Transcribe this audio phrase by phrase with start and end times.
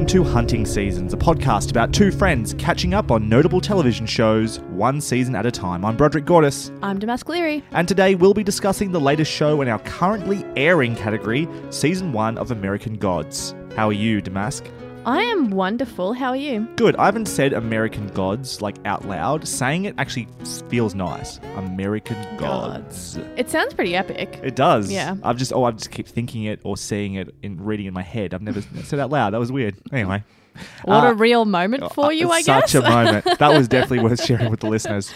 [0.00, 4.58] Welcome to Hunting Seasons, a podcast about two friends catching up on notable television shows
[4.70, 5.84] one season at a time.
[5.84, 7.62] I'm Broderick Gordis, I'm Damask Cleary.
[7.72, 12.38] and today we'll be discussing the latest show in our currently airing category, Season 1
[12.38, 13.54] of American Gods.
[13.76, 14.64] How are you, Damask?
[15.06, 16.12] I am wonderful.
[16.12, 16.68] How are you?
[16.76, 16.94] Good.
[16.96, 19.48] I haven't said American Gods like out loud.
[19.48, 20.28] Saying it actually
[20.68, 21.38] feels nice.
[21.56, 23.18] American Gods.
[23.36, 24.38] It sounds pretty epic.
[24.42, 24.92] It does.
[24.92, 25.16] Yeah.
[25.22, 28.02] I've just oh, I just keep thinking it or seeing it in reading in my
[28.02, 28.34] head.
[28.34, 29.32] I've never said it out loud.
[29.32, 29.76] That was weird.
[29.90, 30.22] Anyway.
[30.84, 32.70] What Uh, a real moment for you, I guess.
[32.72, 33.24] Such a moment.
[33.38, 35.12] That was definitely worth sharing with the listeners.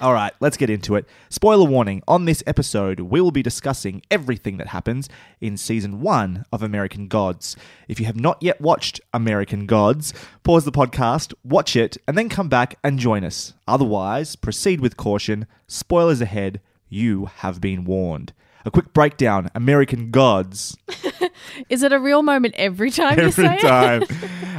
[0.00, 1.06] All right, let's get into it.
[1.28, 5.08] Spoiler warning on this episode, we will be discussing everything that happens
[5.40, 7.56] in season one of American Gods.
[7.88, 12.28] If you have not yet watched American Gods, pause the podcast, watch it, and then
[12.28, 13.54] come back and join us.
[13.66, 15.46] Otherwise, proceed with caution.
[15.66, 16.60] Spoilers ahead.
[16.88, 18.32] You have been warned.
[18.64, 20.76] A quick breakdown American Gods.
[21.70, 23.60] Is it a real moment every time you Every say it?
[23.60, 24.02] time.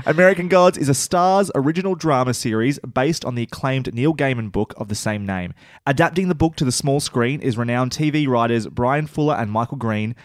[0.05, 4.73] American Gods is a Starz original drama series based on the acclaimed Neil Gaiman book
[4.77, 5.53] of the same name.
[5.85, 9.77] Adapting the book to the small screen is renowned TV writers Bryan Fuller and Michael
[9.77, 10.15] Green,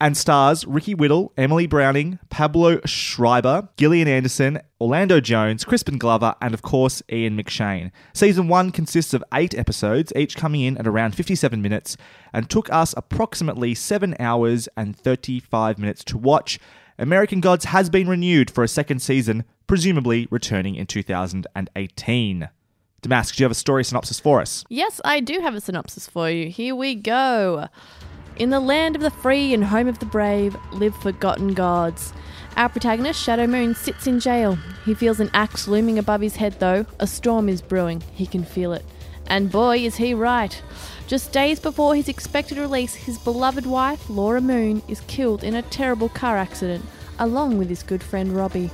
[0.00, 6.54] and stars Ricky Whittle, Emily Browning, Pablo Schreiber, Gillian Anderson, Orlando Jones, Crispin Glover, and
[6.54, 7.90] of course Ian McShane.
[8.14, 11.96] Season 1 consists of 8 episodes, each coming in at around 57 minutes,
[12.32, 16.58] and took us approximately 7 hours and 35 minutes to watch.
[16.98, 22.48] American Gods has been renewed for a second season, presumably returning in 2018.
[23.02, 24.64] Damask, do you have a story synopsis for us?
[24.68, 26.50] Yes, I do have a synopsis for you.
[26.50, 27.68] Here we go.
[28.40, 32.14] In the land of the free and home of the brave live forgotten gods.
[32.56, 34.56] Our protagonist, Shadow Moon, sits in jail.
[34.86, 36.86] He feels an axe looming above his head, though.
[36.98, 38.02] A storm is brewing.
[38.14, 38.82] He can feel it.
[39.26, 40.62] And boy, is he right.
[41.06, 45.60] Just days before his expected release, his beloved wife, Laura Moon, is killed in a
[45.60, 46.82] terrible car accident,
[47.18, 48.70] along with his good friend Robbie.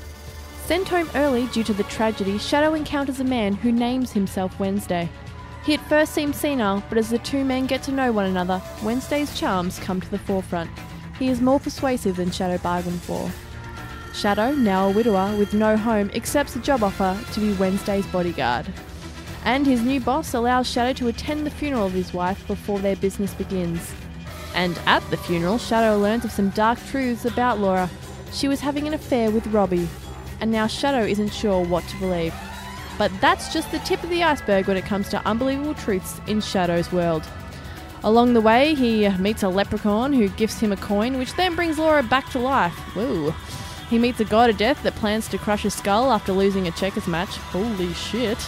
[0.67, 5.09] Sent home early due to the tragedy, Shadow encounters a man who names himself Wednesday.
[5.67, 8.63] He at first seems senile, but as the two men get to know one another,
[8.85, 10.71] Wednesday's charms come to the forefront.
[11.19, 13.29] He is more persuasive than Shadow bargained for.
[14.15, 18.73] Shadow, now a widower with no home, accepts a job offer to be Wednesday's bodyguard.
[19.45, 22.95] And his new boss allows Shadow to attend the funeral of his wife before their
[22.95, 23.93] business begins.
[24.55, 27.91] And at the funeral, Shadow learns of some dark truths about Laura.
[28.31, 29.89] She was having an affair with Robbie,
[30.41, 32.35] and now Shadow isn't sure what to believe.
[32.99, 36.41] But that's just the tip of the iceberg when it comes to unbelievable truths in
[36.41, 37.25] Shadow's world.
[38.05, 41.79] Along the way, he meets a leprechaun who gifts him a coin, which then brings
[41.79, 42.75] Laura back to life.
[42.95, 43.33] Whoa.
[43.91, 46.71] He meets a god of death that plans to crush his skull after losing a
[46.73, 47.37] checkers match.
[47.37, 48.39] Holy shit.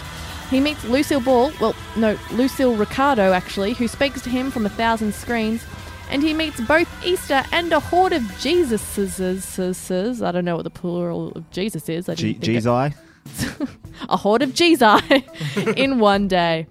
[0.51, 4.69] He meets Lucille Ball, well, no, Lucille Ricardo actually, who speaks to him from a
[4.71, 5.63] thousand screens.
[6.11, 10.23] And he meets both Easter and a horde of Jesuses.
[10.27, 12.09] I don't know what the plural of Jesus is.
[12.09, 12.95] I G- didn't think it- G's-Eye?
[14.09, 15.01] a horde of Jesus
[15.77, 16.67] in one day.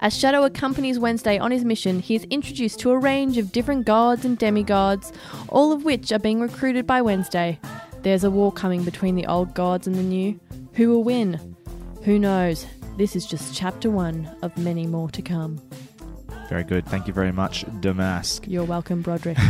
[0.00, 3.86] As Shadow accompanies Wednesday on his mission, he is introduced to a range of different
[3.86, 5.12] gods and demigods,
[5.48, 7.58] all of which are being recruited by Wednesday.
[8.02, 10.38] There's a war coming between the old gods and the new.
[10.74, 11.56] Who will win?
[12.04, 12.66] Who knows?
[12.96, 15.60] This is just chapter one of many more to come.
[16.48, 16.84] Very good.
[16.86, 18.46] Thank you very much, Damask.
[18.46, 19.38] You're welcome, Broderick.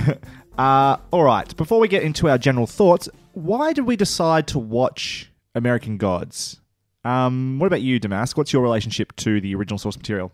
[0.58, 1.56] Uh, all right.
[1.56, 6.60] Before we get into our general thoughts, why did we decide to watch American Gods?
[7.04, 8.36] Um, what about you, Damask?
[8.36, 10.32] What's your relationship to the original source material?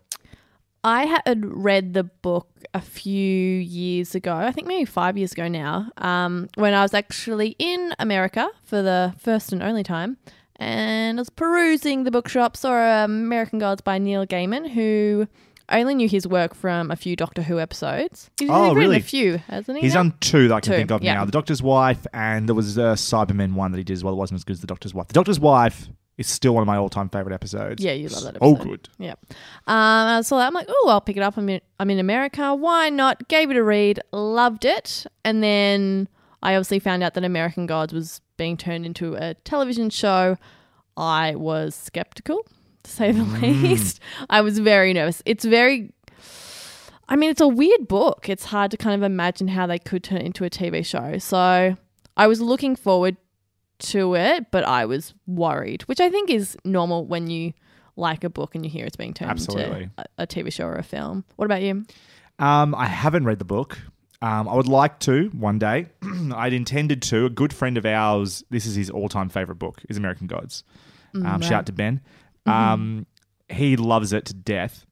[0.85, 5.49] I had read the book a few years ago, I think maybe five years ago
[5.49, 10.19] now, um, when I was actually in America for the first and only time.
[10.57, 15.29] And I was perusing the bookshop, saw American Gods by Neil Gaiman, who
[15.69, 18.31] I only knew his work from a few Doctor Who episodes.
[18.39, 18.97] He's, Oh, really?
[18.97, 19.83] a few, hasn't he?
[19.85, 20.01] He's now?
[20.05, 21.15] done two that I can Two, think of yeah.
[21.15, 21.25] now.
[21.25, 24.15] The Doctor's Wife, and there was a Cybermen one that he did as well.
[24.15, 25.09] It wasn't as good as The Doctor's Wife.
[25.09, 27.83] The Doctor's Wife is still one of my all-time favorite episodes.
[27.85, 28.89] Yeah, you love that Oh, good.
[28.99, 29.15] Yeah.
[29.31, 29.37] Um,
[29.69, 30.47] I saw that.
[30.49, 31.37] I'm like, oh, I'll pick it up.
[31.37, 32.55] I'm in, I'm in America.
[32.55, 33.29] Why not?
[33.29, 34.01] Gave it a read.
[34.11, 35.07] Loved it.
[35.25, 36.09] And then
[36.43, 40.37] I obviously found out that American Gods was being turned into a television show.
[40.97, 42.45] I was skeptical,
[42.89, 44.01] to say the least.
[44.31, 45.23] I was very nervous.
[45.27, 45.93] It's very.
[47.09, 48.29] I mean, it's a weird book.
[48.29, 51.17] It's hard to kind of imagine how they could turn it into a TV show.
[51.19, 51.77] So
[52.17, 53.17] I was looking forward
[53.79, 57.55] to it, but I was worried, which I think is normal when you
[57.97, 59.85] like a book and you hear it's being turned Absolutely.
[59.85, 61.25] into a, a TV show or a film.
[61.37, 61.85] What about you?
[62.39, 63.79] Um, I haven't read the book.
[64.21, 65.87] Um, I would like to one day.
[66.35, 67.27] I'd intended to.
[67.27, 70.65] A good friend of ours, this is his all-time favorite book, is American Gods.
[71.15, 72.01] Um, Shout out to Ben.
[72.47, 73.07] Um,
[73.49, 74.87] he loves it to death,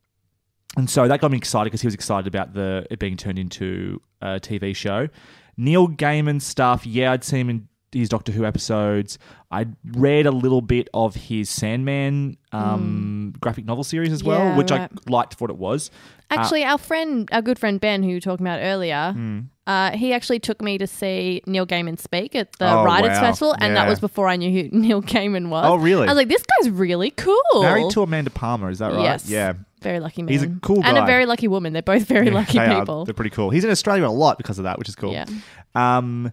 [0.77, 3.39] and so that got me excited because he was excited about the it being turned
[3.39, 5.09] into a TV show.
[5.57, 9.19] Neil Gaiman stuff, yeah, I'd seen him in his Doctor Who episodes.
[9.51, 14.57] I'd read a little bit of his Sandman um, graphic novel series as well, Yeah,
[14.57, 14.91] which right.
[14.93, 15.91] I liked for what it was.
[16.31, 19.15] Actually, our friend, our good friend Ben, who you were talking about earlier,
[19.67, 23.21] uh, he actually took me to see Neil Gaiman speak at the Oh, Writers wow.
[23.21, 25.65] Festival, and that was before I knew who Neil Gaiman was.
[25.67, 26.05] Oh, really?
[26.07, 27.37] I was like, this guy's really cool.
[27.55, 29.03] Married to Amanda Palmer, is that right?
[29.03, 29.29] Yes.
[29.29, 29.55] Yeah.
[29.83, 30.33] Very lucky man.
[30.33, 30.89] He's a cool guy.
[30.89, 31.73] And a very lucky woman.
[31.73, 32.81] They're both very lucky They are.
[32.81, 33.05] people.
[33.05, 33.51] They're pretty cool.
[33.51, 35.13] He's in Australia a lot because of that, which is cool.
[35.13, 35.27] Yeah.
[35.75, 36.33] Um,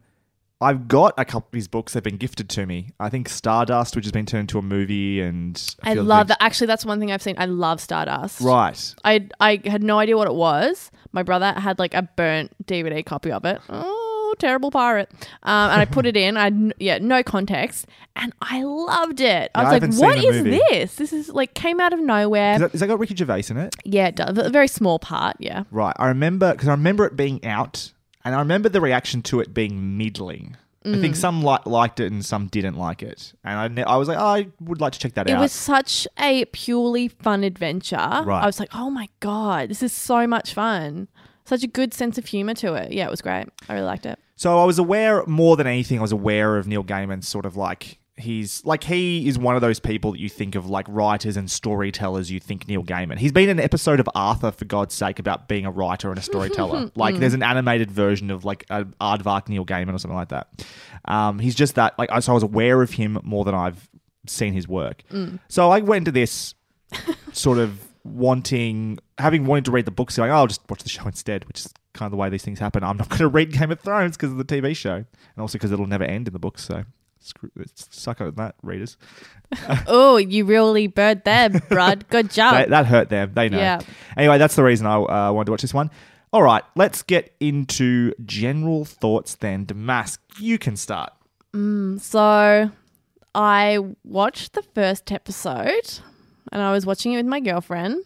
[0.61, 2.91] I've got a couple of his books that have been gifted to me.
[2.99, 6.37] I think Stardust, which has been turned into a movie, and a I love that.
[6.39, 7.35] Actually, that's one thing I've seen.
[7.37, 8.39] I love Stardust.
[8.39, 8.95] Right.
[9.03, 10.89] I I had no idea what it was.
[11.13, 13.61] My brother had like a burnt DVD copy of it.
[13.69, 15.09] Oh, terrible pirate!
[15.43, 16.35] Um, and I put it in.
[16.37, 19.51] I had yeah, no context, and I loved it.
[19.53, 20.59] I Yeah, was I like, haven't seen "What the is movie.
[20.69, 20.95] this?
[20.95, 23.57] This is like came out of nowhere." Is that, is that got Ricky Gervais in
[23.57, 23.75] it?
[23.85, 24.37] yeah, it does.
[24.37, 25.37] a very small part.
[25.39, 25.95] Yeah, Right.
[25.99, 27.91] I remember because I remember it being out,
[28.25, 30.57] and I remember the reaction to it being middling.
[30.85, 31.01] I Mm.
[31.01, 34.07] think some li- liked it and some didn't like it, and I, ne- I was
[34.07, 35.37] like, oh, I would like to check that it out.
[35.37, 37.95] It was such a purely fun adventure.
[37.97, 38.43] Right.
[38.43, 41.07] I was like, "Oh my god, this is so much fun."
[41.45, 42.91] Such a good sense of humor to it.
[42.93, 43.47] Yeah, it was great.
[43.67, 44.17] I really liked it.
[44.37, 45.99] So I was aware more than anything.
[45.99, 49.61] I was aware of Neil Gaiman's sort of like he's like he is one of
[49.61, 52.29] those people that you think of like writers and storytellers.
[52.31, 53.17] You think Neil Gaiman.
[53.17, 56.19] He's been in an episode of Arthur for God's sake about being a writer and
[56.19, 56.91] a storyteller.
[56.95, 60.65] like there's an animated version of like a Aardvark Neil Gaiman or something like that.
[61.05, 63.89] Um, he's just that like so I was aware of him more than I've
[64.27, 65.03] seen his work.
[65.47, 66.53] So I went into this
[67.33, 70.89] sort of wanting, having wanted to read the books, going, oh, I'll just watch the
[70.89, 72.83] show instead, which is kind of the way these things happen.
[72.83, 75.07] I'm not going to read Game of Thrones because of the TV show, and
[75.37, 76.63] also because it'll never end in the books.
[76.63, 76.83] So
[77.23, 78.97] screw, suck at that, readers.
[79.87, 82.07] oh, you really bird them, Brad.
[82.09, 82.53] Good job.
[82.53, 83.31] That, that hurt them.
[83.33, 83.57] They know.
[83.57, 83.81] Yeah.
[84.17, 85.89] Anyway, that's the reason I uh, wanted to watch this one.
[86.31, 89.65] All right, let's get into general thoughts then.
[89.65, 91.13] Damask, you can start.
[91.53, 92.71] So
[93.35, 95.99] I watched the first episode
[96.51, 98.03] and I was watching it with my girlfriend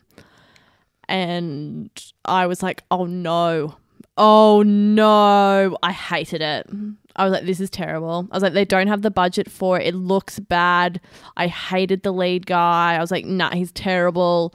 [1.07, 1.89] and
[2.25, 3.77] I was like, oh no.
[4.17, 5.77] Oh no.
[5.81, 6.69] I hated it.
[7.17, 8.27] I was like, this is terrible.
[8.31, 9.87] I was like, they don't have the budget for it.
[9.87, 11.01] It looks bad.
[11.35, 12.95] I hated the lead guy.
[12.95, 14.53] I was like, nah, he's terrible.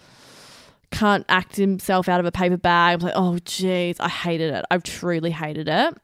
[0.90, 2.92] Can't act himself out of a paper bag.
[2.92, 4.64] I was like, oh jeez, I hated it.
[4.70, 5.94] I truly hated it.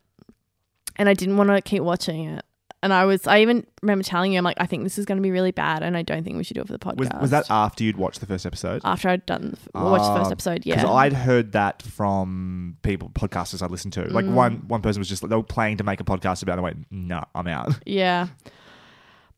[0.96, 2.44] And I didn't want to keep watching it.
[2.80, 5.19] And I was, I even remember telling you, I'm like, I think this is going
[5.19, 7.12] to be really bad, and I don't think we should do it for the podcast.
[7.14, 8.82] Was, was that after you'd watched the first episode?
[8.85, 10.64] after I'd done the, watched the first episode?
[10.64, 10.76] Yeah.
[10.76, 14.02] Because I'd heard that from people, podcasters I listened to.
[14.02, 14.12] Mm.
[14.12, 16.61] Like one one person was just they were planning to make a podcast about it.
[16.61, 17.73] I went, no, I'm out.
[17.87, 18.28] yeah.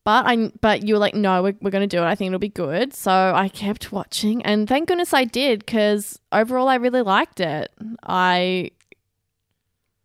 [0.05, 2.07] But I, but you were like, no, we're, we're going to do it.
[2.07, 2.95] I think it'll be good.
[2.95, 7.71] So I kept watching, and thank goodness I did, because overall I really liked it.
[8.03, 8.71] I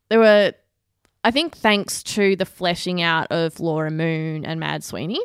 [0.10, 0.54] there were,
[1.26, 5.20] I think, thanks to the fleshing out of Laura Moon and Mad Sweeney,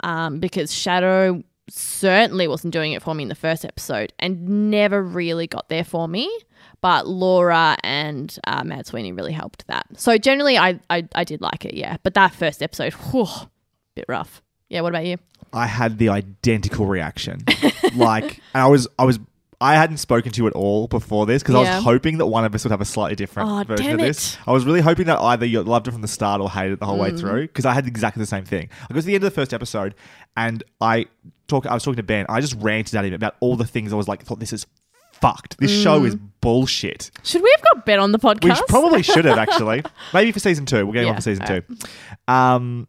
[0.00, 5.00] um, because Shadow certainly wasn't doing it for me in the first episode and never
[5.00, 6.28] really got there for me.
[6.80, 9.86] But Laura and uh, Mad Sweeney really helped that.
[9.94, 11.98] So generally, I, I I did like it, yeah.
[12.02, 13.28] But that first episode, whew,
[13.94, 14.42] bit rough.
[14.68, 14.80] Yeah.
[14.80, 15.18] What about you?
[15.52, 17.44] I had the identical reaction.
[17.94, 19.20] like, and I was, I was,
[19.62, 21.74] I hadn't spoken to you at all before this because I Yeah.
[21.76, 24.34] was hoping that one of us would have a slightly different version damn of this.
[24.34, 24.40] it.
[24.46, 26.80] I was really hoping that either you loved it from the start or hated it
[26.80, 27.20] the whole way Mm.
[27.20, 28.70] through because I had exactly the same thing.
[28.88, 29.94] I got to the end of the first episode
[30.36, 31.06] and I
[31.46, 32.24] talk, I was talking to Ben.
[32.28, 34.66] I just ranted at him about all the things I was like, thought this is
[35.12, 35.58] fucked.
[35.58, 36.20] This show is Mm.
[36.40, 37.10] bullshit.
[37.22, 38.44] Should we have got Ben on the podcast?
[38.60, 39.82] Which probably should have actually.
[40.14, 40.86] Maybe for season two.
[40.86, 41.62] We're getting on Yeah, for season two.
[42.32, 42.88] Um,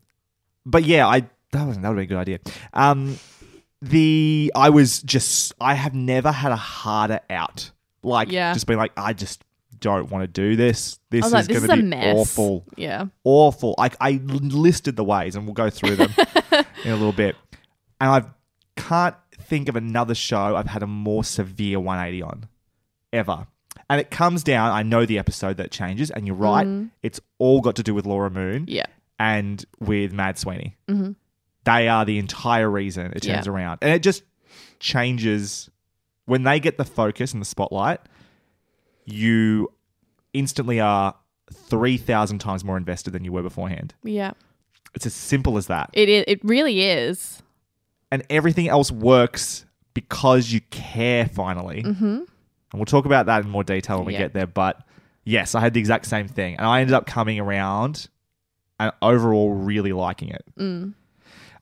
[0.65, 2.39] but yeah, I that was that would be a good idea.
[2.73, 3.17] Um,
[3.81, 7.71] the I was just I have never had a harder out.
[8.03, 8.53] Like Yeah.
[8.53, 9.43] just being like I just
[9.79, 10.99] don't want to do this.
[11.09, 12.15] This is like, going a to be mess.
[12.17, 12.65] awful.
[12.77, 13.05] Yeah.
[13.23, 13.73] Awful.
[13.77, 16.13] Like I listed the ways and we'll go through them
[16.85, 17.35] in a little bit.
[17.99, 18.23] And I
[18.75, 22.47] can't think of another show I've had a more severe 180 on
[23.11, 23.47] ever.
[23.89, 26.65] And it comes down, I know the episode that changes, and you're right,
[27.03, 28.85] it's all got to do with Laura Moon Yeah.
[29.19, 30.77] and with Mad Sweeney.
[30.87, 31.15] Mhm.
[31.63, 33.51] They are the entire reason it turns Yeah.
[33.51, 33.79] around.
[33.81, 34.23] And it just
[34.79, 35.69] changes
[36.25, 37.99] when they get the focus and the spotlight,
[39.05, 39.71] you
[40.33, 41.15] instantly are
[41.51, 43.93] 3,000 times more invested than you were beforehand.
[44.03, 44.31] Yeah.
[44.93, 45.89] It's as simple as that.
[45.93, 46.23] It is.
[46.27, 47.41] It really is.
[48.11, 51.83] And everything else works because you care finally.
[51.83, 52.05] Mm-hmm.
[52.05, 52.27] And
[52.73, 54.19] we'll talk about that in more detail when we Yeah.
[54.19, 54.47] get there.
[54.47, 54.81] But
[55.25, 56.55] yes, I had the exact same thing.
[56.55, 58.07] And I ended up coming around
[58.79, 60.43] and overall really liking it.
[60.57, 60.93] Mm.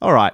[0.01, 0.33] All right.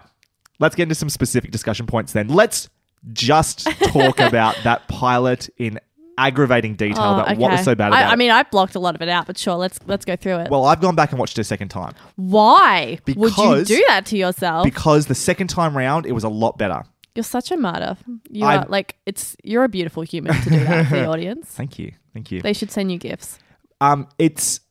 [0.60, 2.28] Let's get into some specific discussion points then.
[2.30, 2.70] Let's
[3.14, 5.80] just talk about that pilot in
[6.18, 8.12] aggravating detail Oh, about what was so bad about I it.
[8.14, 10.38] I mean, I blocked a lot of it out, but sure, let's let's go through
[10.38, 10.50] it.
[10.50, 14.06] well, I've gone back and watched it a second time Why would you do that
[14.08, 14.64] to yourself?
[14.64, 16.84] because the second time round it was a lot better.
[17.16, 17.98] you're such a martyr.
[18.30, 19.36] You I- are like it's.
[19.44, 21.50] You're a beautiful human to do that for the audience.
[21.50, 21.92] Thank you.
[22.14, 22.42] Thank you.
[22.42, 23.38] They should send you gifts.
[23.82, 24.62] Um, it's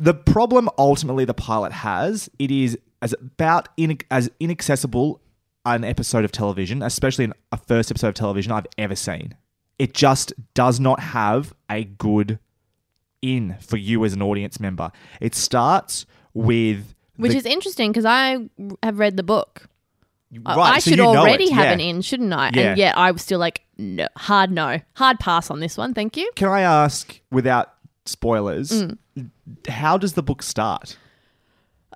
[0.00, 2.28] the problem ultimately the pilot has.
[2.40, 5.20] It is as about in, as inaccessible
[5.64, 9.34] an episode of television, especially a first episode of television I've ever seen.
[9.78, 12.38] It just does not have a good
[13.22, 14.90] in for you as an audience member.
[15.20, 18.38] It starts with Which the- is interesting because I
[18.82, 19.68] have read the book.
[20.44, 21.72] I- right, I should already have yeah.
[21.72, 22.50] an in, shouldn't I?
[22.52, 22.62] Yeah.
[22.70, 25.94] And yet I was still like, no, hard no, hard pass on this one.
[25.94, 26.30] Thank you.
[26.34, 27.74] Can I ask, without
[28.06, 28.98] spoilers, Mm.
[29.68, 30.96] how does the book start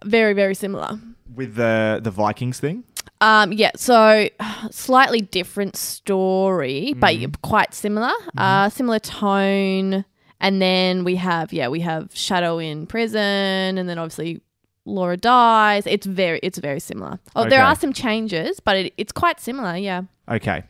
[0.04, 0.99] Very, very similar.
[1.35, 2.85] with the the Vikings thing?
[3.21, 4.28] Um, yeah, so
[4.71, 7.33] slightly different story, but Mm-hmm.
[7.42, 8.12] quite similar.
[8.37, 10.04] Uh, similar tone,
[10.40, 14.40] and then we have yeah, we have Shadow in prison, and then obviously
[14.87, 15.87] Laura dies.
[15.87, 17.19] It's very it's very similar.
[17.37, 19.76] Oh, there are some changes, but it, it's quite similar.
[19.76, 20.62] Yeah, Okay.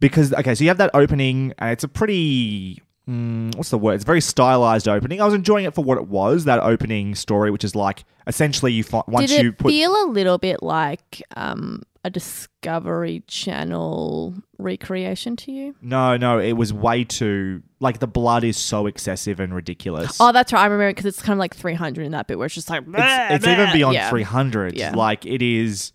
[0.00, 3.94] Because okay, so you have that opening, and it's a pretty mm, what's the word?
[3.94, 5.20] It's a very stylized opening.
[5.20, 6.44] I was enjoying it for what it was.
[6.44, 9.92] That opening story, which is like essentially you find once did it you put feel
[10.04, 15.74] a little bit like um a Discovery Channel recreation to you?
[15.82, 20.16] no, no, it was way too like the blood is so excessive and ridiculous.
[20.20, 20.62] Oh, that's right.
[20.62, 22.84] I remember because it's kind of like 300 in that bit where it's just like
[22.86, 24.08] it's, it's even beyond yeah.
[24.08, 24.76] three hundred.
[24.76, 24.94] Yeah.
[24.94, 25.92] Like it is,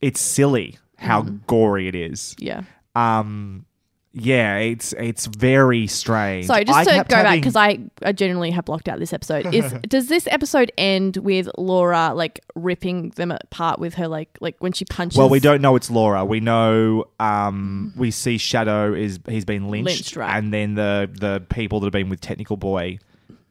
[0.00, 2.34] it's silly how gory it is.
[2.38, 2.62] Yeah.
[2.94, 3.66] Um,
[4.14, 6.46] yeah, it's it's very strange.
[6.46, 9.12] So just I to go kept back because I, I generally have blocked out this
[9.12, 9.54] episode.
[9.54, 14.56] Is does this episode end with Laura like ripping them apart with her like like
[14.58, 15.16] when she punches?
[15.16, 16.26] Well, we don't know it's Laura.
[16.26, 20.36] We know um, we see Shadow is he's been lynched, Lynched, right.
[20.36, 22.98] and then the the people that have been with Technical Boy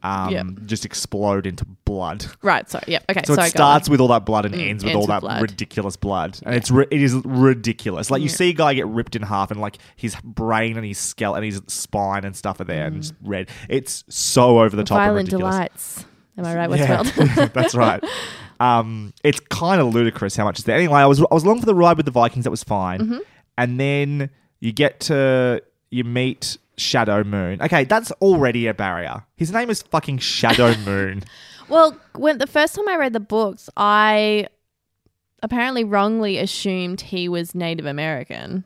[0.04, 0.44] um, Yeah.
[0.66, 2.26] just explode into blood.
[2.42, 2.70] Right.
[2.70, 3.00] So Yeah.
[3.10, 3.22] Okay.
[3.26, 3.58] So sorry, it on.
[3.58, 5.42] starts with all that blood and ends with ends all that blood.
[5.42, 8.10] ridiculous blood, and it's ri- it is ridiculous.
[8.12, 10.98] Like you see a guy get ripped in half, and like his brain and his
[10.98, 13.50] skeleton and his spine and stuff are there, and just red.
[13.70, 15.56] It's so over the top and Violent ridiculous.
[15.56, 16.06] delights.
[16.38, 17.54] Am I right, Yeah, Westworld?
[17.54, 18.04] that's right.
[18.60, 20.78] Um, it's kind of ludicrous how much is there.
[20.78, 22.46] Anyway, I was I was along for the ride with the Vikings.
[22.46, 23.18] That was fine, Mm-hmm.
[23.58, 24.30] and then
[24.60, 27.62] you get to you meet Shadow Moon.
[27.62, 29.24] Okay, that's already a barrier.
[29.38, 31.24] His name is fucking Shadow Moon.
[31.70, 34.48] well, when the first time I read the books, I
[35.44, 38.64] apparently wrongly assumed he was Native American.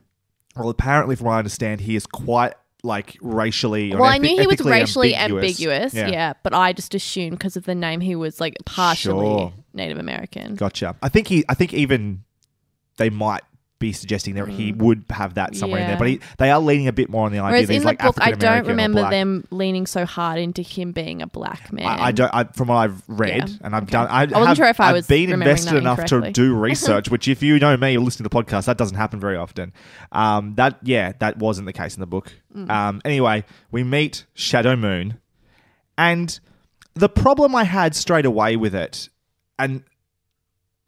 [0.55, 2.53] well, apparently, from what I understand, he is quite
[2.83, 3.93] like racially.
[3.93, 6.07] Well, I knew he was racially ambiguous, Yeah.
[6.09, 6.33] yeah.
[6.43, 9.53] but I just assumed because of the name he was like partially Sure.
[9.73, 10.55] Native American.
[10.55, 10.95] Gotcha.
[11.01, 11.43] I think he.
[11.49, 12.23] I think even
[12.97, 13.41] they might
[13.87, 15.99] be suggesting that he would have that somewhere in there, Mm.
[16.09, 16.17] Yeah.
[16.17, 17.85] but he, they are leaning a bit more on the idea Whereas that he's in
[17.85, 19.11] like the book, I African don't American or remember black.
[19.11, 21.85] them leaning so hard into him being a black man.
[21.85, 22.33] I, I don't.
[22.33, 23.91] I, from what I've read, Yeah, and I've okay.
[23.91, 26.15] done, I, wasn't have, sure if I I've was been remembering invested that enough to
[26.15, 26.31] incorrectly.
[26.33, 27.09] do research.
[27.09, 29.73] which, if you know me, or listen to the podcast, that doesn't happen very often.
[30.11, 32.33] Um, that yeah, that wasn't the case in the book.
[32.55, 32.69] Mm.
[32.69, 35.19] Um, anyway, we meet Shadow Moon,
[35.97, 36.39] and
[36.93, 39.09] the problem I had straight away with it,
[39.59, 39.83] and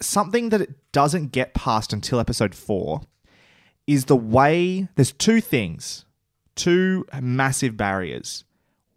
[0.02, 3.02] something that it doesn't get past until episode four,
[3.86, 6.06] is the way there's two things,
[6.56, 8.44] two massive barriers.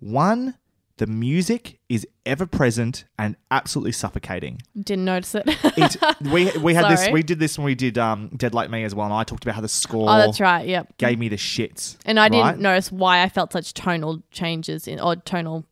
[0.00, 0.56] One,
[0.96, 4.60] the music is ever present and absolutely suffocating.
[4.78, 5.44] Didn't notice it.
[5.46, 5.96] It,
[6.30, 8.94] we we had this we did this when we did um, Dead Like Me as
[8.94, 10.66] well, and I talked about how the score oh, that's right.
[10.68, 10.98] Yep.
[10.98, 11.96] gave me the shits.
[12.04, 15.64] And I didn't notice why I felt such tonal changes in odd tonal.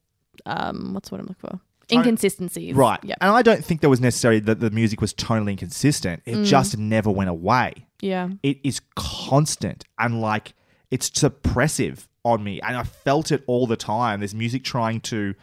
[0.47, 1.61] Um, what's what I'm looking for?
[1.91, 2.75] Inconsistencies.
[2.75, 3.01] Right.
[3.03, 3.15] Yeah.
[3.21, 6.25] And I don't think there was necessarily that the music was tonally inconsistent.
[6.25, 6.43] Mm.
[6.43, 7.87] It just never went away.
[8.01, 8.31] Yeah.
[8.43, 10.55] It is constant and like
[10.91, 12.61] it's suppressive on me.
[12.61, 14.21] And I felt it all the time.
[14.21, 15.35] There's music trying to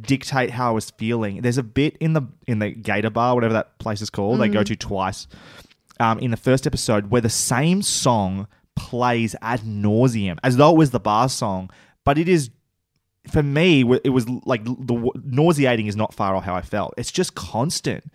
[0.00, 1.42] dictate how I was feeling.
[1.42, 4.48] There's a bit in the in the Gator Bar, whatever that place is called, they
[4.48, 5.26] go to twice.
[5.98, 10.76] Um, in the first episode, where the same song plays ad nauseum, as though it
[10.78, 11.70] was the bar song,
[12.04, 12.50] but it is
[13.28, 16.94] for me, it was like the nauseating is not far off how I felt.
[16.96, 18.10] It's just constant.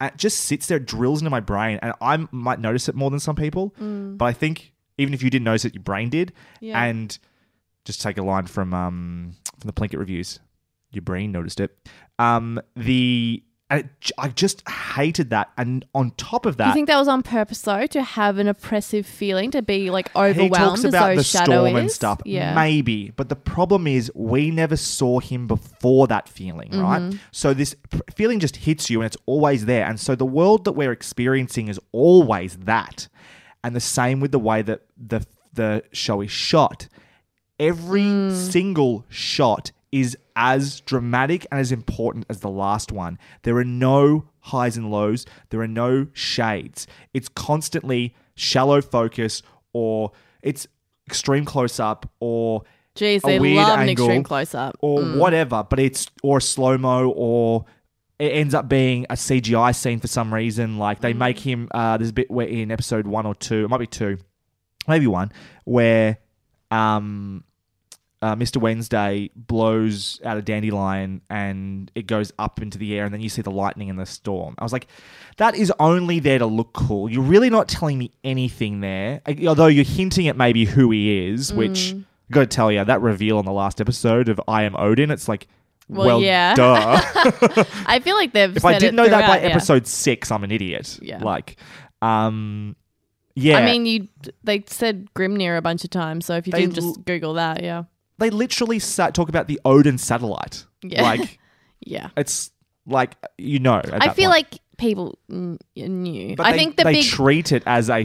[0.00, 3.20] It just sits there, drills into my brain, and I might notice it more than
[3.20, 3.74] some people.
[3.78, 6.32] But I think even if you didn't notice it, your brain did.
[6.60, 6.82] Yeah.
[6.82, 7.18] And
[7.84, 10.40] just take a line from um from the Plinkett reviews.
[10.92, 11.76] Your brain noticed it.
[12.18, 16.88] Um, the and it, I just hated that, and on top of Do you think
[16.88, 20.42] that was on purpose though, to have an oppressive feeling, to be like overwhelmed?
[20.42, 22.20] he talks about the storm and stuff.
[22.24, 22.54] Yeah.
[22.54, 26.82] Maybe, but the problem is we never saw him before that feeling, Mm-hmm.
[26.82, 27.14] right?
[27.30, 27.76] So this
[28.14, 29.86] feeling just hits you, and it's always there.
[29.86, 33.08] And so the world that we're experiencing is always that.
[33.62, 36.88] And the same with the way that the the show is shot.
[37.58, 38.32] Every Mm.
[38.50, 43.18] single shot is as dramatic and as important as the last one.
[43.42, 46.86] There are no highs and lows, there are no shades.
[47.12, 49.42] It's constantly shallow focus
[49.72, 50.66] or it's
[51.06, 52.62] extreme close up or
[52.94, 54.76] Jeez, a they weird love an extreme close up.
[54.80, 57.64] or whatever, but it's or slow mo or
[58.18, 60.78] it ends up being a CGI scene for some reason.
[60.78, 61.68] Like they make him.
[61.72, 64.18] Uh, there's a bit where in episode one or two, it might be two,
[64.86, 65.32] maybe one,
[65.64, 66.18] where
[66.70, 67.44] um,
[68.22, 68.58] uh, Mr.
[68.58, 73.28] Wednesday blows out a dandelion and it goes up into the air, and then you
[73.28, 74.54] see the lightning and the storm.
[74.58, 74.88] I was like,
[75.38, 77.10] that is only there to look cool.
[77.10, 81.52] You're really not telling me anything there, although you're hinting at maybe who he is,
[81.52, 81.94] which.
[81.94, 85.10] I Got to tell you that reveal on the last episode of I Am Odin.
[85.10, 85.48] It's like,
[85.88, 86.54] Well, well, yeah.
[86.54, 87.02] duh.
[87.86, 88.56] I feel like they've.
[88.56, 89.48] if I didn't know that by yeah.
[89.48, 91.00] episode six, I'm an idiot.
[91.02, 91.18] Yeah.
[91.18, 91.56] Like,
[92.00, 92.76] um,
[93.34, 93.58] yeah.
[93.58, 94.06] I mean, you
[94.44, 97.64] they said Grimnir a bunch of times, so if you They didn't just Google that,
[97.64, 97.84] yeah,
[98.20, 100.64] they literally sat, talk about the Odin satellite.
[100.82, 101.02] Yeah.
[101.02, 101.38] Like,
[101.80, 102.10] yeah.
[102.16, 102.50] it's
[102.86, 103.80] like you know.
[103.84, 104.52] I that feel point.
[104.52, 106.36] like people knew.
[106.36, 108.04] But I they, think the they big, treat it as a.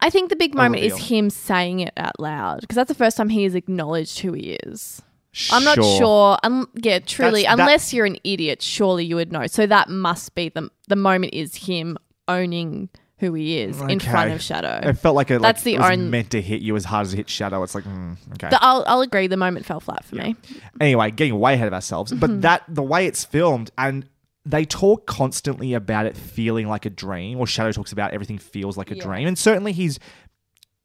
[0.00, 3.16] I think the big moment is him saying it out loud because that's the first
[3.16, 5.02] time he has acknowledged who he is.
[5.50, 5.98] I'm not Sure.
[5.98, 6.38] sure.
[6.42, 9.46] Um, yeah, truly, That's- that- unless you're an idiot, surely you would know.
[9.46, 11.96] So that must be the the moment is him
[12.28, 12.90] owning
[13.22, 14.80] who he is in front of Shadow.
[14.90, 16.84] It felt like a, like That's the it was only- meant to hit you as
[16.84, 17.62] hard as it hit Shadow.
[17.62, 18.50] It's like, mm, okay.
[18.50, 19.28] The- I'll, I'll agree.
[19.28, 20.36] The moment fell flat for me.
[20.80, 22.10] anyway, getting way ahead of ourselves.
[22.12, 22.20] Mm-hmm.
[22.20, 24.06] But that the way it's filmed and
[24.44, 28.76] they talk constantly about it feeling like a dream, or Shadow talks about everything feels
[28.76, 29.04] like a Yeah.
[29.04, 29.98] dream, and certainly he's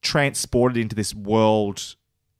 [0.02, 1.96] transported into this world.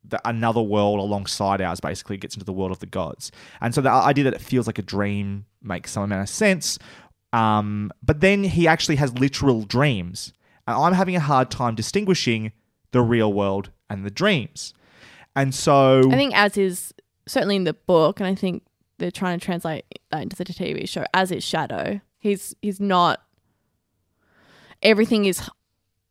[0.10, 3.30] The, another world alongside ours basically gets into the world of the gods
[3.60, 6.80] and so the idea that it feels like a dream makes some amount of sense
[7.34, 10.32] um, but then he actually has literal dreams
[10.66, 12.52] and i'm having a hard time distinguishing
[12.92, 14.74] the real world and the dreams
[15.36, 16.94] and so I think as is
[17.28, 18.64] certainly in the book, and I think
[18.98, 22.02] they're trying to translate that into the TV show as is Shadow.
[22.18, 23.22] He's he's not.
[24.82, 25.48] Everything is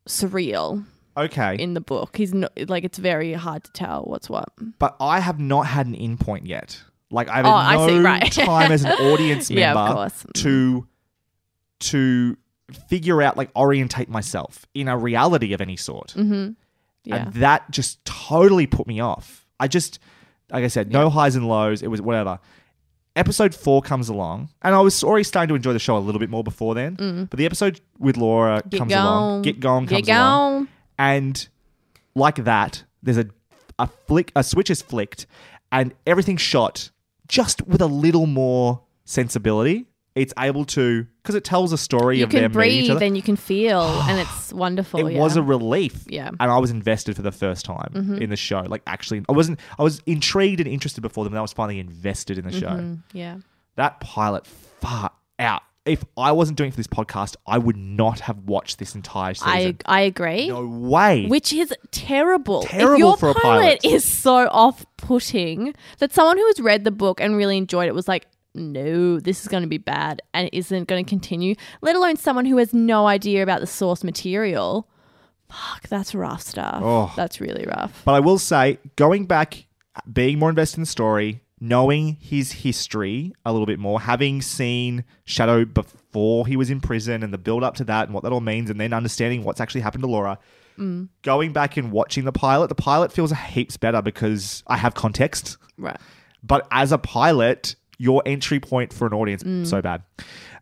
[0.08, 0.84] surreal
[1.16, 2.16] okay in the book.
[2.16, 4.48] He's not like it's very hard to tell what's what.
[4.78, 6.80] but I have not had an in point yet.
[7.10, 8.32] Like I've Oh, had I no see, right.
[8.32, 10.24] time as an audience Yeah, member course.
[10.34, 10.86] to
[11.80, 12.36] to
[12.88, 16.08] figure out like orientate myself in a reality of any sort.
[16.16, 16.50] Mm-hmm.
[17.04, 17.16] Yeah.
[17.16, 19.46] And that just totally put me off.
[19.60, 19.98] I just
[20.50, 21.82] like I said, no highs and lows.
[21.82, 22.38] It was whatever.
[23.14, 26.18] Episode four comes along, and I was already starting to enjoy the show a little
[26.18, 27.26] bit more before then.
[27.30, 28.70] But the episode with Laura Mm.
[28.70, 29.02] Get comes going.
[29.06, 30.68] along, get going comes Get along, going.
[30.98, 31.48] and
[32.14, 33.26] like that, there's a
[33.78, 35.26] a flick, a switch is flicked,
[35.72, 36.90] and everything's shot
[37.28, 39.86] just with a little more sensibility.
[40.16, 42.54] It's able to because it tells a story You of them meeting each
[42.86, 43.04] breathe other.
[43.04, 45.06] and you can feel, and it's wonderful.
[45.06, 45.20] it yeah.
[45.20, 46.26] was a relief, Yeah.
[46.28, 46.36] Mm-hmm.
[46.40, 48.60] and I was invested for the first time in the show.
[48.60, 49.60] Like actually, I wasn't.
[49.78, 52.66] I was intrigued and interested before them, and I was finally invested in the show.
[52.68, 53.36] Mm, yeah.
[53.76, 55.62] That pilot far out.
[55.84, 59.34] If I wasn't doing it for this podcast, I would not have watched this entire
[59.34, 59.48] season.
[59.86, 60.48] I I agree.
[60.48, 61.26] no way.
[61.26, 62.62] Which is terrible.
[62.62, 63.84] Terrible if your for a pilot pilot.
[63.84, 68.08] is so off-putting that someone who has read the book and really enjoyed it was
[68.08, 71.54] like, no, this is going to be bad and isn't going to continue.
[71.82, 74.88] Let alone someone who has no idea about the source material.
[75.48, 76.80] Fuck, that's rough stuff.
[76.82, 77.12] Oh.
[77.16, 78.02] That's really rough.
[78.04, 79.66] But I will say, going back,
[80.12, 85.04] being more invested in the story, knowing his history a little bit more, having seen
[85.24, 88.32] Shadow before he was in prison and the build up to that and what that
[88.32, 90.38] all means, and then understanding what's actually happened to Laura.
[90.78, 91.08] Mm.
[91.22, 94.94] Going back and watching the pilot, the pilot feels a heaps better because I have
[94.94, 95.56] context.
[95.78, 95.96] Right.
[96.42, 99.66] But as a pilot, your entry point for an audience Mm.
[99.66, 100.02] so bad.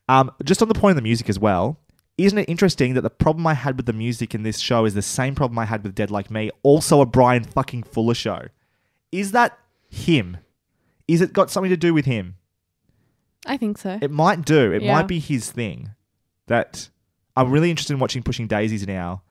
[0.08, 1.78] Um, just on the point of the music as well.
[2.16, 4.94] Isn't it interesting that the problem I had with the music in this show is
[4.94, 8.42] the same problem I had with Dead Like Me, also a Bryan fucking Fuller show?
[9.10, 10.36] Is that him?
[11.08, 12.36] Is it got something to do with him?
[13.46, 13.98] I think so.
[14.00, 14.72] It might do.
[14.72, 14.92] It Yeah.
[14.94, 15.90] might be his thing.
[16.46, 16.88] That
[17.36, 19.22] I'm really interested in watching Pushing Daisies now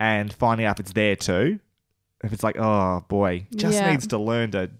[0.00, 1.60] and finding out if it's there too.
[2.24, 3.90] If it's like, oh boy, just Yeah.
[3.90, 4.70] needs to learn to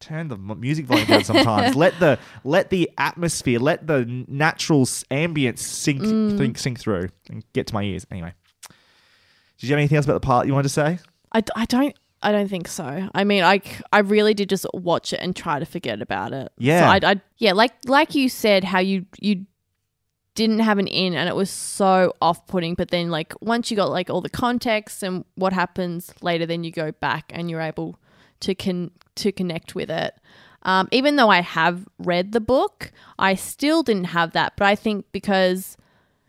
[0.00, 1.76] turn the music volume down sometimes.
[1.76, 6.38] let the let the atmosphere, let the natural ambience sink Mm.
[6.38, 8.06] think, sink through and get to my ears.
[8.10, 8.32] Anyway,
[9.58, 10.98] did you have anything else about the part you wanted to say?
[11.32, 13.08] I, I don't I don't think so.
[13.14, 16.52] I mean, I, I really did just watch it and try to forget about it.
[16.58, 16.80] Yeah.
[16.80, 19.46] So I, I yeah, like like you said, how you you
[20.34, 22.74] didn't have an in and it was so off putting.
[22.74, 26.62] But then like once you got like all the context and what happens later, then
[26.64, 27.98] you go back and you're able
[28.40, 30.14] to con to connect with it.
[30.62, 34.52] Um, even though I have read the book, I still didn't have that.
[34.56, 35.76] But I think because,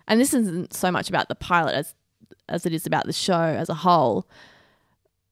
[0.08, 1.94] and this isn't so much about the pilot as
[2.48, 4.28] as it is about the show as a whole.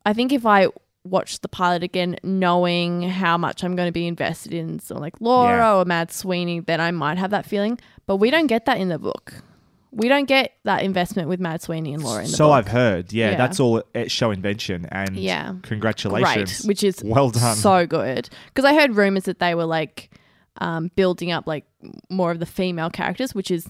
[0.06, 0.67] I think if I
[1.04, 5.15] watch the pilot again, knowing how much I'm going to be invested in, so like
[5.19, 5.76] Laura Yeah.
[5.76, 7.78] or Mad Sweeney, then I might have that feeling.
[8.06, 9.43] But we don't get that in the book.
[9.91, 12.54] We don't get that investment with Mad Sweeney and Laura in the so book.
[12.58, 13.12] I've heard.
[13.12, 13.38] Yeah, Yeah.
[13.38, 14.86] that's all at show invention.
[14.91, 15.56] And Yeah.
[15.63, 16.62] congratulations.
[16.62, 17.56] Great, which is well done.
[17.56, 18.30] so good.
[18.47, 20.12] Because I heard rumors that they were like
[20.62, 21.65] um, building up like
[22.10, 23.65] more of the female characters, which is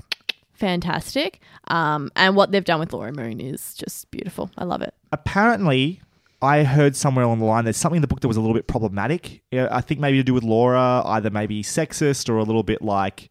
[0.54, 1.40] fantastic.
[1.68, 4.50] Um, and what they've done with Laura Moon is just beautiful.
[4.58, 4.94] I love it.
[5.12, 6.02] apparently
[6.42, 8.54] I heard somewhere along the line there's something in the book that was a little
[8.54, 9.42] bit problematic.
[9.52, 12.82] Yeah, I think maybe to do with Laura, either maybe sexist or a little bit
[12.82, 13.30] like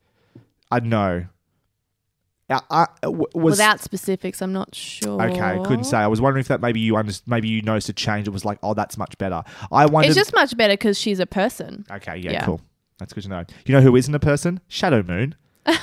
[0.70, 1.26] I don't know.
[2.50, 5.22] I, I, w- was Without specifics, I'm not sure.
[5.22, 5.58] okay.
[5.64, 5.98] Couldn't say.
[5.98, 8.26] I was wondering if that maybe you under, maybe you noticed a change.
[8.26, 9.42] It was like, oh, that's much better.
[9.70, 10.08] I wondered.
[10.08, 11.84] It's just much better because she's a person.
[11.90, 12.44] okay, yeah, yeah.
[12.44, 12.60] cool.
[12.98, 13.44] That's good to know.
[13.66, 14.60] You know who isn't a person?
[14.68, 15.34] Shadow Moon.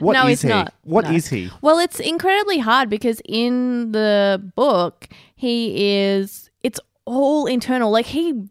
[0.00, 0.48] What no, is it's he?
[0.48, 0.74] not.
[0.84, 1.10] What No.
[1.12, 1.50] is he?
[1.60, 7.90] Well, it's incredibly hard because in the book, he is, it's all internal.
[7.90, 8.48] Like, he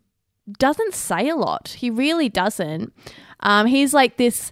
[0.60, 1.69] doesn't say a lot.
[1.69, 2.93] He really doesn't.
[3.41, 4.51] Um, he's like this.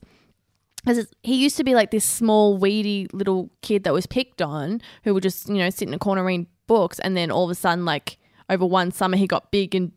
[0.88, 4.82] It- He used to be like this small, weedy little kid that was picked on,
[5.04, 7.00] who would just, you know, sit in a corner reading books.
[7.00, 8.18] And then all of a sudden, like,
[8.50, 9.92] over one summer, he got big and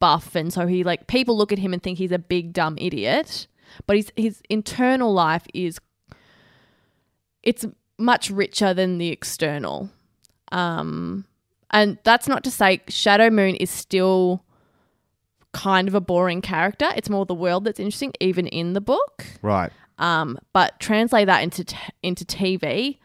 [0.00, 0.34] buff.
[0.34, 3.46] And so he, like, people look at him and think he's a big, dumb idiot.
[3.86, 5.78] But his, his internal life is
[7.42, 7.64] it's
[7.98, 9.90] much richer than the external.
[10.52, 11.24] Um,
[11.70, 14.44] and that's not to say Shadow Moon is still
[15.52, 16.88] kind of a boring character.
[16.96, 19.24] It's more the world that's interesting, even in the book.
[19.42, 19.72] Right.
[19.98, 22.98] Um, but translate that into t- into TV,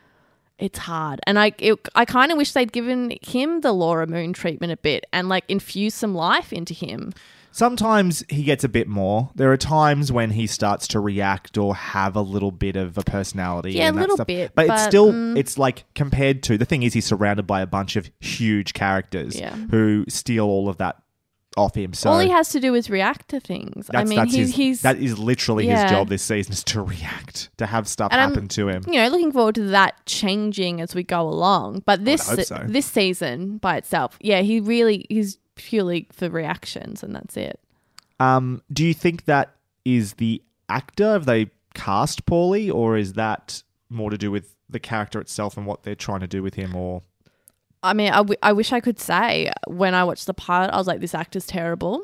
[0.59, 1.19] it's hard.
[1.25, 4.77] And I it, I kind of wish they'd given him the Laura Moon treatment a
[4.77, 7.13] bit and like infuse some life into him.
[7.55, 9.29] Sometimes he gets a bit more.
[9.35, 13.03] There are times when he starts to react or have a little bit of a
[13.03, 13.73] personality.
[13.73, 14.25] Yeah, a little stuff.
[14.25, 15.37] bit, But, it's still, mm.
[15.37, 19.39] it's like compared to the thing is he's surrounded by a bunch of huge characters
[19.39, 19.55] Yeah.
[19.69, 21.02] who steal all of that
[21.57, 21.93] off him.
[21.93, 23.89] So All he has to do is react to things.
[23.93, 27.49] I mean, he's, his, he's that is literally his job this season is to react,
[27.57, 28.83] to have stuff And I'm- happen to him.
[28.87, 31.83] you know, looking forward to that changing as we go along.
[31.85, 32.63] But this so.
[32.65, 37.59] this season by itself, yeah, he really he's purely for reactions, and that's it.
[38.19, 41.11] Um, do you think that is the actor?
[41.13, 45.65] Have they cast poorly, or is that more to do with the character itself and
[45.65, 46.75] what they're trying to do with him?
[46.75, 47.03] Or
[47.83, 50.77] I mean, I, w- I wish I could say when I watched the pilot, I
[50.77, 52.01] was like, this actor's terrible.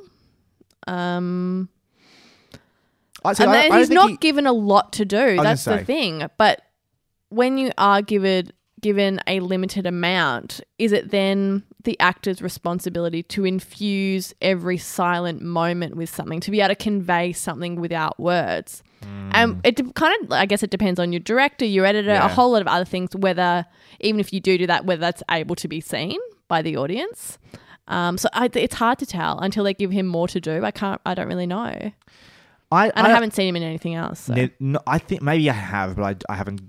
[0.88, 1.70] Um,
[3.24, 5.38] I, see, and I- then I he's not he- given a lot to do.
[5.42, 5.84] That's the say.
[5.86, 6.28] thing.
[6.38, 6.62] But
[7.30, 13.44] when you are given given a limited amount, is it then the actor's responsibility to
[13.46, 18.82] infuse every silent moment with something to be able to convey something without words?
[19.02, 22.26] And it de- kind of, I guess, it depends on your director, your editor, Yeah.
[22.26, 23.16] a whole lot of other things.
[23.16, 23.66] Whether
[24.00, 27.38] even if you do do that, whether that's able to be seen by the audience.
[27.88, 30.64] Um, so I, it's hard to tell until they give him more to do.
[30.64, 31.02] I can't.
[31.06, 31.92] I don't really know,
[32.72, 34.20] I, and I, I, haven't seen him in anything else.
[34.22, 34.50] So.
[34.60, 36.62] No, I think maybe I have, but I, I haven't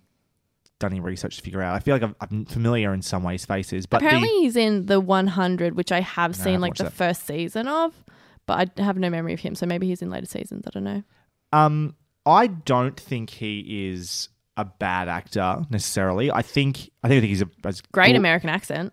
[0.78, 1.74] done any research to figure out.
[1.74, 4.86] I feel like I'm, I'm familiar in some ways faces, but Apparently, the, he's in
[4.86, 6.92] the 100, which I have I seen haven't like the that.
[6.94, 7.92] first season of,
[8.46, 9.54] but I have no memory of him.
[9.54, 10.64] So maybe he's in later seasons.
[10.66, 11.02] I don't know.
[11.52, 11.94] um,
[12.26, 16.30] I don't think he is a bad actor necessarily.
[16.30, 18.92] I think I think I think he's a Great cool- American accent.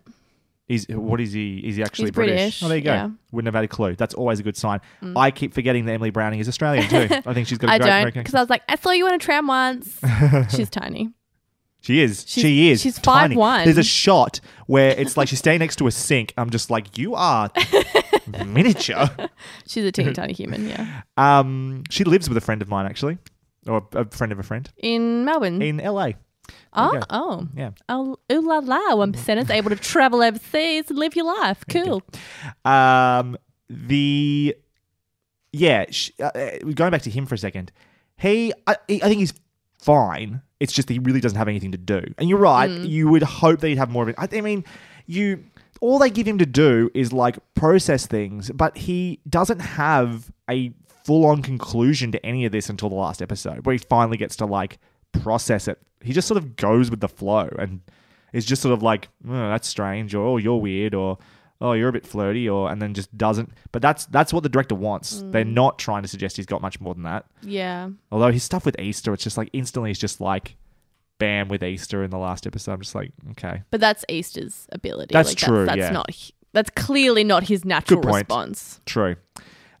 [0.66, 1.58] He's what is he?
[1.66, 2.92] Is he actually He's British, Oh, there you go.
[2.92, 3.06] yeah.
[3.06, 3.16] Mm.
[3.32, 3.94] Wouldn't have had a clue.
[3.96, 4.80] That's always a good sign.
[5.16, 7.08] I keep forgetting that Emily Browning is Australian too.
[7.26, 9.06] I think she's got a I great don't because I was like, I saw you
[9.06, 9.98] on a tram once.
[10.54, 11.08] She's tiny.
[11.80, 12.24] She is.
[12.26, 12.80] She's- she is.
[12.82, 13.36] she's tiny.
[13.36, 13.64] 5'1".
[13.64, 16.34] There's a shot where it's like she's standing next to a sink.
[16.36, 17.50] I'm just like, you are
[18.46, 19.08] miniature.
[19.66, 21.02] She's a teeny tiny human, yeah.
[21.16, 23.18] Um, she lives with a friend of mine actually,
[23.66, 25.62] or a friend of a friend In Melbourne.
[25.62, 26.10] in LA.
[26.72, 27.46] oh, oh.
[27.54, 27.70] Yeah.
[27.88, 28.94] Oh, ooh la la.
[28.96, 31.62] One percenters able to travel overseas and live your life.
[31.70, 32.02] Cool.
[32.64, 33.36] Um,
[33.70, 34.56] the
[35.52, 37.70] yeah, sh- uh, uh, going back to him for a second,
[38.16, 39.34] he I, I think he's
[39.78, 40.42] fine.
[40.60, 42.02] It's just that he really doesn't have anything to do.
[42.18, 42.70] And you're right.
[42.70, 42.84] Hmm.
[42.84, 44.16] You would hope that he'd have more of it.
[44.18, 44.64] I, I mean,
[45.06, 45.44] you
[45.80, 50.72] all they give him to do is like process things, but he doesn't have a
[51.04, 54.36] full on conclusion to any of this until the last episode, where he finally gets
[54.36, 54.78] to like
[55.12, 55.78] process it.
[56.02, 57.80] He just sort of goes with the flow and
[58.32, 61.18] is just sort of like, oh, that's strange, or oh, you're weird, or
[61.60, 63.52] oh, you're a bit flirty, or and then just doesn't.
[63.72, 65.22] But that's that's what the director wants.
[65.26, 67.26] They're not trying to suggest he's got much more than that.
[67.42, 67.90] Yeah.
[68.12, 70.56] Although his stuff with Easter, it's just like instantly, it's just like,
[71.18, 72.72] bam with Easter in the last episode.
[72.72, 75.12] I'm just like, okay, But that's Easter's ability.
[75.12, 75.90] That's like, true, That's, yeah.
[75.90, 76.10] not.
[76.52, 78.80] That's clearly not his natural response.
[78.86, 79.16] true.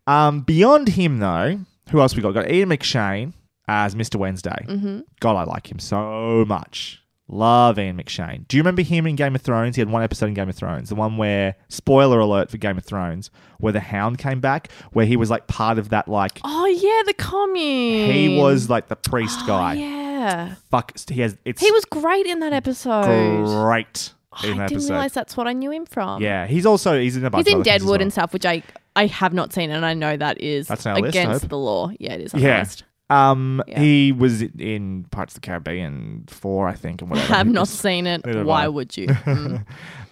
[0.06, 1.60] Um, beyond him though,
[1.90, 2.32] who else we got?
[2.32, 3.32] Got Ian McShane
[3.66, 4.16] as Mr.
[4.16, 4.64] Wednesday.
[4.66, 5.00] Mm-hmm.
[5.20, 7.02] God, I like him so much.
[7.30, 8.48] Love Ian McShane.
[8.48, 9.76] Do you remember him in Game of Thrones?
[9.76, 12.78] He had one episode in Game of Thrones, the one where spoiler alert for Game
[12.78, 16.40] of Thrones, where the Hound came back, where he was like part of that like
[16.44, 18.10] Oh yeah, the commune.
[18.12, 19.74] he was like the priest Oh, guy.
[19.74, 20.54] yeah.
[20.70, 23.44] Fuck, he has it's He was great in that episode.
[23.62, 24.12] great
[24.42, 24.90] in oh, I didn't episode.
[24.90, 26.22] realize that's what I knew him from.
[26.22, 28.02] Yeah, he's also he's in a bunch He's of in other things as Deadwood well.
[28.02, 28.62] and stuff, which I
[28.96, 31.90] I have not seen, and I know that is That's our list, against the law.
[32.00, 32.34] Yeah, it is.
[32.34, 32.60] On Yeah.
[32.60, 32.84] list.
[33.10, 33.80] Um, Yeah.
[33.80, 37.34] he was in Pirates of the Caribbean four, I think, and whatever.
[37.40, 38.22] I've not was- seen it.
[38.44, 38.68] Why I.
[38.68, 39.06] would you?
[39.24, 39.64] Mm.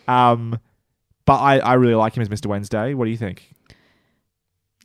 [0.09, 0.59] Um,
[1.25, 2.47] but I I really like him as Mr.
[2.47, 2.95] Wednesday.
[2.95, 3.51] What do you think?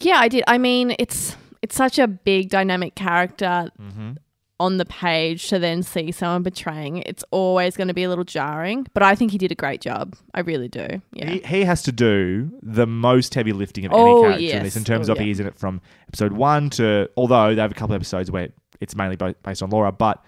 [0.01, 0.43] yeah, I did.
[0.47, 4.13] I mean, it's it's such a big dynamic character Mm-hmm.
[4.61, 6.97] On the page to then see someone betraying.
[7.05, 9.81] It's always going to be a little jarring, but I think he did a great
[9.81, 10.15] job.
[10.33, 11.01] I really do.
[11.13, 11.29] Yeah.
[11.29, 14.75] He, he has to do the most heavy lifting of Oh, any character in this
[14.77, 15.23] in terms Oh, of yeah.
[15.25, 18.49] he's in it from episode one to although they have a couple of episodes where
[18.79, 20.23] it's mainly based on Laura, but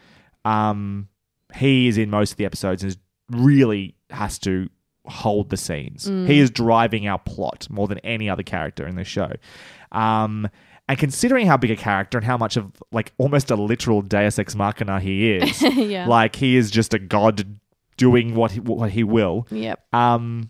[0.46, 1.08] um,
[1.56, 2.98] he is in most of the episodes and is
[3.32, 4.70] really has to
[5.06, 6.10] hold the scenes.
[6.10, 6.28] Mm.
[6.28, 9.32] He is driving our plot more than any other character in the show.
[9.92, 10.50] Um,
[10.88, 14.38] and considering how big a character and how much of like almost a literal Deus
[14.38, 16.08] Ex Machina he is, yeah.
[16.08, 17.58] like he is just a god
[17.98, 19.48] doing what he, what he will.
[19.50, 19.86] yep.
[19.94, 20.50] Um,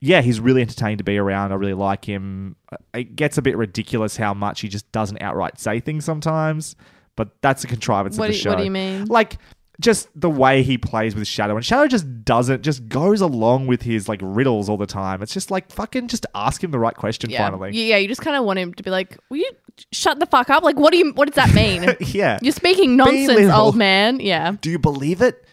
[0.00, 1.52] yeah, he's really entertaining to be around.
[1.52, 2.56] I really like him.
[2.94, 6.76] It gets a bit ridiculous how much he just doesn't outright say things sometimes,
[7.16, 8.50] but that's a contrivance What of the you, show.
[8.50, 9.06] what do you mean?
[9.06, 9.38] Like
[9.80, 13.82] just the way he plays with Shadow, and Shadow just doesn't, just goes along with
[13.82, 15.22] his like riddles all the time.
[15.22, 17.38] It's just like fucking, just ask him the right question yeah.
[17.48, 17.72] finally.
[17.72, 19.50] Yeah, you just kind of want him to be like, "Will you
[19.92, 21.12] shut the fuck up?" Like, what do you?
[21.12, 21.94] What does that mean?
[22.00, 22.38] yeah.
[22.42, 24.20] You're speaking nonsense, old man.
[24.20, 24.52] Yeah.
[24.60, 25.44] Do you believe it?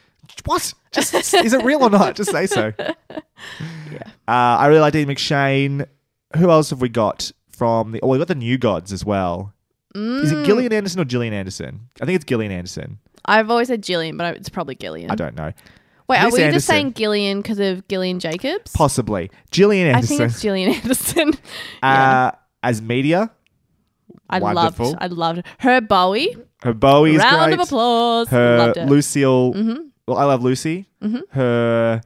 [0.45, 0.73] What?
[0.91, 2.15] Just is it real or not?
[2.15, 2.73] Just say so.
[3.91, 4.03] Yeah.
[4.27, 5.85] Uh, I really like Ian McShane.
[6.37, 7.99] Who else have we got from the?
[8.01, 9.53] Oh, we got the new gods as well.
[9.93, 10.41] Is Mm.
[10.41, 11.89] it Gillian Anderson or Gillian Anderson?
[12.01, 12.97] I think it's Gillian Anderson.
[13.25, 15.11] I've always said Gillian, but it's probably Gillian.
[15.11, 15.51] I don't know.
[16.07, 18.71] Wait, are Miss we just saying Gillian because of Gillian Jacobs?
[18.73, 20.15] Possibly Gillian Anderson.
[20.15, 21.31] I think it's Gillian Anderson.
[21.83, 22.25] yeah.
[22.27, 22.31] uh,
[22.61, 23.31] as media.
[24.29, 24.87] I wonderful.
[24.91, 26.35] loved, I loved her Bowie.
[26.61, 27.53] Her Bowie is Round great.
[27.59, 28.27] of applause.
[28.29, 28.87] Her loved it.
[28.87, 29.53] Lucille.
[29.53, 29.73] hmm
[30.07, 30.87] Well, I love Lucy.
[31.01, 31.21] Mhm.
[31.29, 32.01] Her.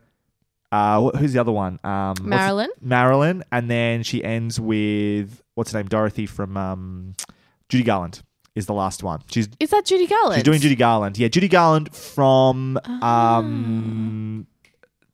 [0.71, 1.80] Uh, who's the other one?
[1.84, 2.69] Um, Marilyn.
[2.82, 5.88] Marilyn, and then she ends with what's her name?
[5.88, 7.15] Dorothy from um,
[7.69, 8.21] Judy Garland
[8.58, 9.22] is the last one.
[9.32, 10.36] She's Is that Judy Garland?
[10.36, 11.17] she's doing Judy Garland.
[11.17, 13.38] Yeah, Judy Garland from Ah.
[13.38, 14.48] um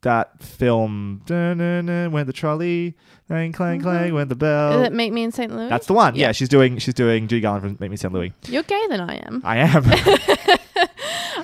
[0.01, 1.21] that film.
[1.25, 2.95] Dun-dun-dun, Went the trolley,
[3.27, 4.83] clang clang clang, went the Does bell.
[4.83, 5.49] it Meet Me in St.
[5.55, 5.69] Louis?
[5.69, 6.15] That's the one.
[6.15, 6.31] Yeah.
[6.33, 8.13] She's doing she's doing Judy Garland from Make Me St.
[8.13, 8.33] Louis.
[8.47, 9.41] You're gay than I am.
[9.45, 9.83] I am.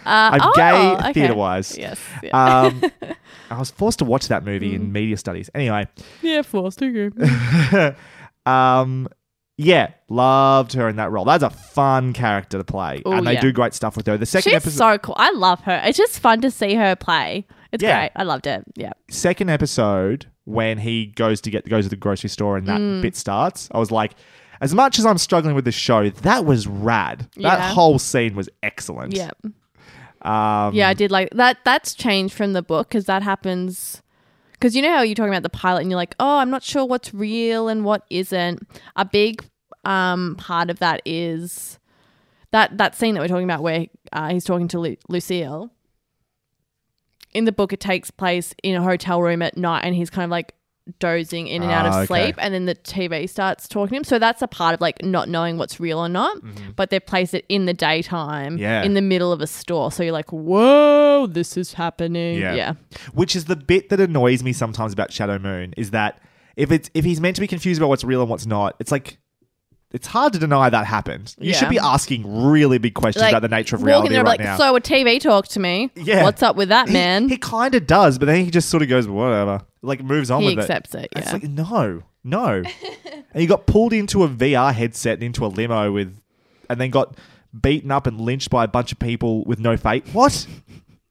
[0.05, 1.13] Uh, I'm oh, gay okay.
[1.13, 1.77] theatre wise.
[1.77, 1.99] Yes.
[2.23, 2.81] Yeah, Um,
[3.51, 4.75] I was forced to watch that movie Mm.
[4.75, 5.49] in media studies.
[5.53, 5.87] Anyway,
[6.21, 7.95] yeah forced to go.
[8.51, 9.07] um,
[9.61, 11.25] yeah, loved her in that role.
[11.25, 13.41] That's a fun character to play, Oh, and they yeah.
[13.41, 14.17] do great stuff with her.
[14.17, 15.15] The second She's episode, so cool.
[15.17, 15.81] I love her.
[15.83, 17.45] It's just fun to see her play.
[17.73, 17.99] It's Yeah.
[17.99, 18.11] great.
[18.15, 18.63] I loved it.
[18.75, 18.93] Yeah.
[19.09, 23.01] second episode when he goes to get goes to the grocery store and that Mm.
[23.01, 24.13] bit starts, I was like,
[24.61, 27.27] as much as I'm struggling with this show, that was rad.
[27.35, 27.69] That Yeah.
[27.73, 29.13] whole scene was excellent.
[29.15, 29.31] Yeah.
[30.21, 31.57] Um, Yeah, I did like that.
[31.65, 34.01] That's changed from the book because that happens.
[34.59, 36.63] Because you know how you're talking about the pilot and you're like, oh, I'm not
[36.63, 38.67] sure what's real and what isn't.
[38.97, 39.45] A big
[39.85, 41.79] um, part of that is
[42.51, 45.71] that that scene that we're talking about where uh, he's talking to Lu- Lucille.
[47.33, 50.25] In the book, it takes place in a hotel room at night, and he's kind
[50.25, 50.53] of like
[50.99, 52.05] dozing in and out Ah, of okay.
[52.25, 54.03] sleep, and then the TV starts talking to him.
[54.03, 56.37] So that's a part of like not knowing what's real or not.
[56.75, 58.57] But they place it in the daytime, Mm-hmm.
[58.61, 58.83] Yeah.
[58.83, 59.91] in the middle of a store.
[59.91, 62.39] So you're like, whoa, this is happening.
[62.39, 62.53] Yeah.
[62.53, 62.73] yeah.
[63.13, 66.19] Which is the bit that annoys me sometimes about Shadow Moon is that
[66.55, 68.91] if it's if he's meant to be confused about what's real and what's not, it's
[68.91, 69.17] like
[69.91, 71.35] it's hard to deny that happened.
[71.39, 71.57] You Yeah.
[71.57, 74.41] should be asking really big questions about the nature of walking reality there, right like,
[74.41, 74.57] now.
[74.57, 75.89] so a TV talk to me.
[75.95, 76.23] Yeah.
[76.23, 77.27] What's up with that, He- man?
[77.29, 80.41] He, kind of does, but then he just sort of goes whatever, like moves on
[80.41, 81.09] He with accepts it.
[81.15, 81.33] It's yeah.
[81.33, 82.63] like no, no,
[83.33, 86.15] and you got pulled into a VR headset and into a limo with,
[86.69, 87.15] and then got
[87.59, 90.05] beaten up and lynched by a bunch of people with no fate.
[90.13, 90.45] What?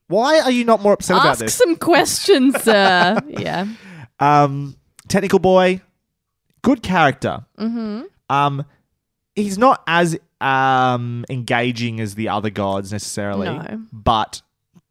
[0.07, 1.43] Why are you not more upset about this?
[1.43, 1.55] Ask this?
[1.57, 3.19] some questions, sir.
[3.29, 3.67] yeah.
[4.21, 4.77] Um,
[5.09, 5.81] technical boy,
[6.63, 7.45] good character.
[7.59, 8.03] Mm-hmm.
[8.31, 8.65] Um,
[9.35, 13.83] he's not as um engaging as the other gods necessarily, No.
[13.93, 14.43] but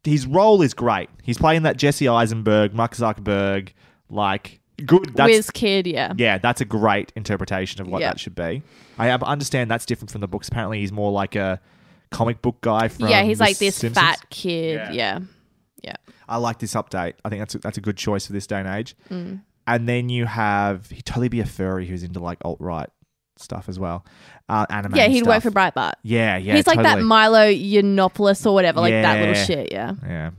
[0.04, 1.08] his role is great.
[1.22, 3.70] He's playing that Jesse Eisenberg, Mark Zuckerberg,
[4.10, 5.14] like good.
[5.14, 6.12] That's Whiz kid, yeah.
[6.16, 8.10] yeah, that's a great interpretation of what Yeah.
[8.10, 8.62] that should be.
[8.98, 10.48] I understand that's different from the books.
[10.48, 11.60] Apparently, he's more like a
[12.10, 13.94] comic book guy from yeah, he's like this Simpsons.
[14.06, 14.76] fat kid.
[14.76, 14.92] Yeah.
[14.92, 15.18] Yeah.
[15.84, 15.94] Yeah.
[16.28, 17.14] I like this update.
[17.24, 18.94] I think that's a, that's a good choice for this day and age.
[19.10, 19.42] Mm.
[19.66, 22.88] And then you have he'd totally be a furry who's into like alt right
[23.40, 24.04] stuff as well.
[24.48, 24.94] Uh, anime.
[24.94, 25.52] Yeah, he'd work stuff.
[25.52, 25.92] for Breitbart.
[26.02, 26.56] Yeah, yeah.
[26.56, 27.02] he's like that.
[27.02, 29.94] Milo Yiannopoulos or whatever, like that little shit, yeah.
[30.06, 30.30] yeah.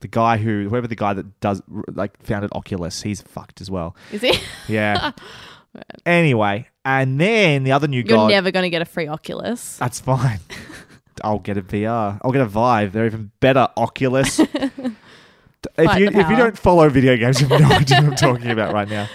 [0.00, 3.96] The guy who, whoever the guy that does like founded Oculus, he's fucked as well.
[4.12, 4.38] Is he?
[4.68, 5.12] Yeah.
[6.06, 8.30] anyway, and then the other new You're god.
[8.30, 9.76] never going to get a free Oculus.
[9.78, 10.40] That's fine.
[11.24, 12.20] I'll get a VR.
[12.22, 12.92] I'll get a Vive.
[12.92, 13.68] They're even better.
[13.76, 14.38] Oculus.
[14.38, 14.94] if
[15.76, 18.50] Fight you if you don't follow video games, you have no idea what I'm talking
[18.50, 19.08] about right now.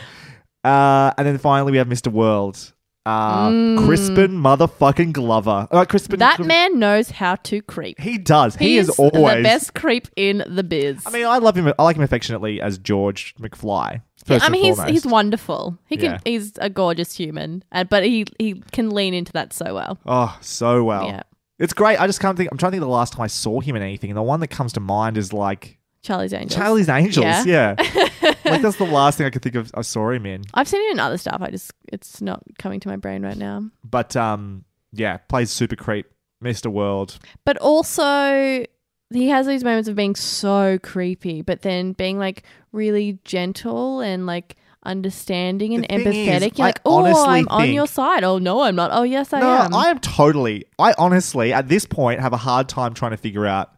[0.64, 2.12] Uh, and then finally we have Mr.
[2.12, 2.74] World.
[3.06, 3.50] Uh,
[3.86, 5.68] Crispin motherfucking Glover.
[5.72, 6.18] Uh, Crispin.
[6.18, 6.20] Mm.
[6.20, 8.00] That Cri- man knows how to creep.
[8.00, 8.56] He does.
[8.56, 11.04] He He's is always the best creep in the biz.
[11.06, 11.72] I mean, I love him.
[11.78, 14.02] I like him affectionately as George McFly.
[14.28, 14.94] Yeah, I mean, he's foremost.
[14.94, 15.78] he's wonderful.
[15.88, 16.20] He can Yeah.
[16.24, 20.00] he's a gorgeous human, uh, but he he can lean into that so well.
[20.06, 21.08] Oh, so well.
[21.08, 21.24] Yeah.
[21.60, 22.00] It's great.
[22.00, 22.50] I just can't think.
[22.52, 24.10] I'm trying to think of the last time I saw him in anything.
[24.12, 26.56] And the one that comes to mind is like Charlie's Angels.
[26.56, 27.46] Charlie's Angels.
[27.46, 27.76] Yeah.
[27.94, 28.08] Yeah.
[28.46, 29.72] like that's the last thing I could think of.
[29.74, 30.44] I saw him in.
[30.54, 31.42] I've seen him in other stuff.
[31.42, 33.70] I just it's not coming to my brain right now.
[33.84, 36.08] But um, yeah, plays super creep,
[36.44, 36.68] Mr.
[36.68, 37.20] World.
[37.46, 38.66] But also
[39.12, 44.26] he has these moments of being so creepy, but then being like really gentle and
[44.26, 44.56] like
[44.86, 46.58] understanding and is, empathetic.
[46.58, 48.24] You're like, oh, I'm on your side.
[48.24, 48.92] Oh no, I'm not.
[48.94, 49.74] Oh yes, I no, am.
[49.74, 50.66] I am totally.
[50.80, 53.72] I honestly, at this point, have a hard time trying to figure out.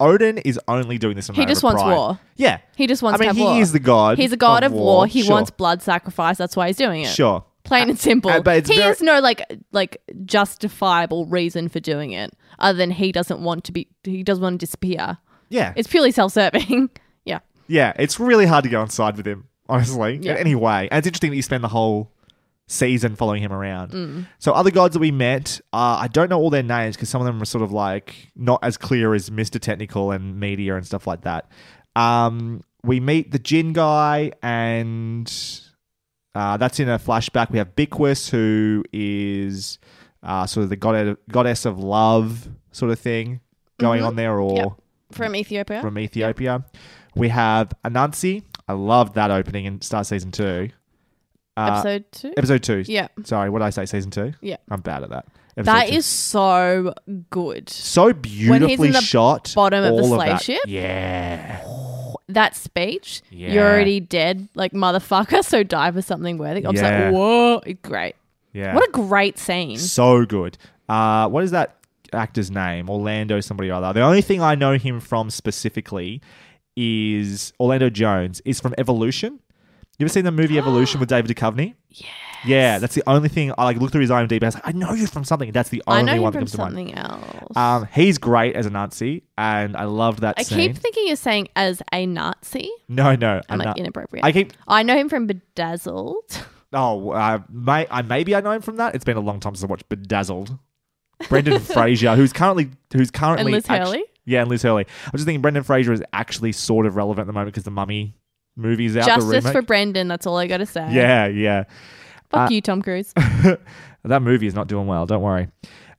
[0.00, 1.28] Odin is only doing this.
[1.28, 1.94] in He just of wants pride.
[1.96, 2.18] war.
[2.36, 3.60] Yeah, he just wants I mean, to have he war.
[3.60, 4.18] is the god.
[4.18, 5.06] He's a god of, war.
[5.06, 5.32] He Sure.
[5.32, 6.36] wants blood sacrifice.
[6.38, 7.08] That's why he's doing it.
[7.08, 7.44] Sure.
[7.64, 8.30] Plain and simple.
[8.30, 12.78] uh, but it's he very- has no like like justifiable reason for doing it, other
[12.78, 13.88] than he doesn't want to be.
[14.04, 15.18] He doesn't want to disappear.
[15.50, 15.72] Yeah.
[15.76, 16.90] It's purely self-serving.
[17.24, 17.40] yeah.
[17.66, 20.32] Yeah, it's really hard to go on side with him, honestly, Yeah.
[20.32, 20.88] in any way.
[20.90, 22.10] And it's interesting that you spend the whole
[22.68, 23.90] season following him around.
[23.90, 24.26] Mm.
[24.38, 27.20] So, other gods that we met, uh, I don't know all their names because some
[27.20, 29.58] of them are sort of like not as clear as Mr.
[29.60, 31.50] Technical and Media and stuff like that.
[31.96, 35.28] Um, we meet the Jinn guy, and
[36.34, 37.50] uh, that's in a flashback.
[37.50, 39.78] We have Bilquis, who is
[40.22, 43.40] uh, sort of the god- goddess of love, sort of thing
[43.78, 44.56] going on there, or Mm-hmm.
[44.68, 44.72] Yep.
[45.12, 45.80] From Ethiopia.
[45.80, 46.64] from Ethiopia.
[47.16, 48.42] We have Anansi.
[48.68, 50.68] I loved that opening in Star Season 2.
[51.58, 52.32] Uh, Episode two.
[52.36, 52.84] episode 2.
[52.86, 53.08] Yeah.
[53.24, 53.84] Sorry, what did I say?
[53.86, 54.32] Season 2?
[54.40, 54.56] Yeah.
[54.70, 55.26] I'm bad at that.
[55.56, 55.94] Episode That two.
[55.96, 56.94] is so
[57.30, 57.68] good.
[57.68, 59.52] so beautifully the shot.
[59.56, 60.42] bottom of the all slave that.
[60.42, 60.60] ship?
[60.66, 61.64] Yeah.
[62.28, 63.52] That speech, Yeah.
[63.52, 65.42] you're already dead, like motherfucker.
[65.48, 66.64] So die for something worthy.
[66.66, 67.06] I'm just Yeah.
[67.06, 68.14] like, whoa, great.
[68.52, 68.74] Yeah.
[68.74, 69.78] What a great scene.
[69.78, 70.58] so good.
[70.88, 71.76] Uh, what is that
[72.12, 72.88] actor's name?
[72.88, 73.92] Orlando somebody or other.
[73.98, 76.20] The only thing I know him from specifically
[76.76, 79.40] is Orlando Jones is from Evolution.
[79.98, 81.74] You ever seen the movie Evolution with David Duchovny?
[81.90, 82.06] Yeah.
[82.46, 84.44] Yeah, that's the only thing I like Look through his IMDb.
[84.44, 85.50] I was like, I know you from something.
[85.50, 86.70] That's the I only know him one that from comes to mind.
[86.74, 87.56] something else.
[87.56, 90.58] Um, he's great as a Nazi, and I loved that I scene.
[90.72, 92.70] keep thinking you're saying as a Nazi.
[92.88, 93.78] no, no, I'm I'm like not.
[93.78, 94.24] inappropriate.
[94.24, 94.52] I keep.
[94.68, 96.44] I know him from Bedazzled.
[96.70, 98.94] Oh, uh, may, I maybe I know him from that.
[98.94, 100.58] It's been a long time since I watched Bedazzled.
[101.30, 104.04] Brendan Fraser, who's currently who's currently Liz actu- Hurley?
[104.26, 104.84] yeah, and Liz Hurley.
[104.84, 107.64] I was just thinking Brendan Fraser is actually sort of relevant at the moment because
[107.64, 108.14] the Mummy
[108.58, 109.04] movie's out.
[109.06, 110.08] the Justice for Brendan.
[110.08, 110.86] That's all I got to say.
[110.92, 111.64] yeah, yeah.
[112.30, 113.12] Fuck Uh, you, Tom Cruise.
[114.04, 115.06] that movie is not doing well.
[115.06, 115.48] Don't worry.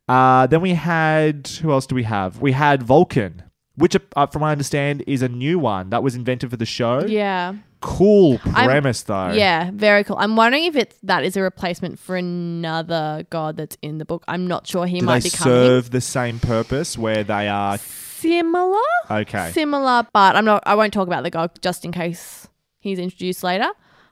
[0.07, 2.39] Uh, then we had who else do we have?
[2.41, 3.43] We had Vulcan,
[3.75, 6.65] which, uh, from what I understand, is a new one that was invented for the
[6.65, 7.05] show.
[7.05, 7.53] yeah.
[7.81, 9.31] Cool I'm- premise, though.
[9.31, 10.17] Yeah, very cool.
[10.19, 14.25] I'm wondering if it's that is a replacement for another god that's in the book.
[14.27, 15.53] I'm not sure he Do might they coming.
[15.53, 19.51] serve the same purpose where they are Similar, okay?
[19.53, 20.61] similar, but I'm not.
[20.65, 22.48] I won't talk about the god just in case
[22.79, 23.69] he's introduced later.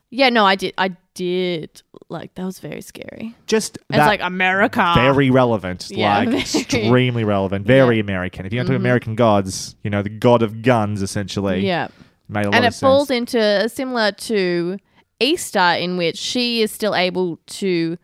[0.10, 0.74] Yeah, no, I did.
[0.78, 1.82] I did.
[2.10, 3.36] Like that was very scary.
[3.46, 4.94] Just It's like America.
[4.96, 8.02] very relevant, Yeah, like very- extremely relevant, very Yeah.
[8.04, 8.46] American.
[8.46, 8.76] If you're to Mhm.
[8.78, 11.90] American gods, you know, the god of guns essentially Yeah,
[12.30, 14.78] made a lot and it falls into similar to
[15.20, 17.98] Easter, in which she is still able to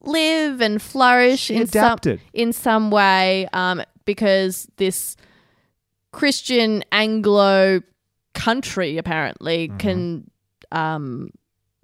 [0.00, 1.98] live and flourish She in some
[2.32, 5.16] in some way, um, because this
[6.12, 7.82] Christian Anglo
[8.38, 9.76] country apparently Mm-hmm.
[9.78, 10.30] can
[10.72, 11.30] um,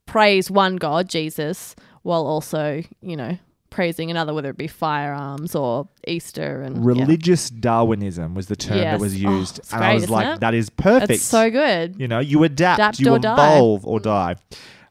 [0.07, 3.39] praise one God, Jesus, while also you know
[3.71, 6.83] praising another, whether it be firearms or Easter and yeah.
[6.85, 10.37] Religious Darwinism was the term that was Oh, used, it's and great, I was like,
[10.37, 10.41] it?
[10.41, 11.97] "That is perfect." It's so good.
[11.99, 13.33] You know, you adapt, Adapt you or die.
[13.33, 14.37] evolve or die.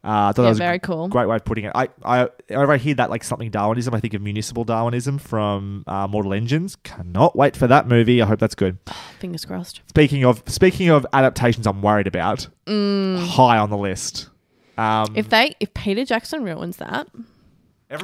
[0.06, 1.08] Uh, I thought that Yeah, was very a cool.
[1.08, 1.72] great way of putting it.
[1.74, 5.86] I, I, whenever I hear that like something Darwinism, I think of municipal Darwinism from
[5.88, 6.76] uh, Mortal Engines.
[6.84, 8.22] Cannot wait for that movie.
[8.22, 8.78] I hope that's good.
[9.20, 9.80] Fingers crossed.
[9.88, 14.30] Speaking of speaking of adaptations, I'm worried about high on the list.
[14.78, 15.18] Um, Mm.
[15.18, 17.08] If they, if Peter Jackson ruins that,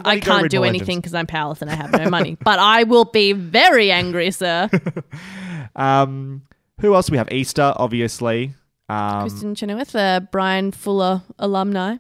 [0.06, 2.38] I can't do anything because I'm powerless and I have no money.
[2.44, 4.70] But I will be very angry, sir.
[5.76, 6.44] Um,
[6.82, 7.32] who else we have?
[7.32, 8.54] Easter, obviously.
[8.90, 11.98] Um, Kristin Chenoweth, the Bryan Fuller alumni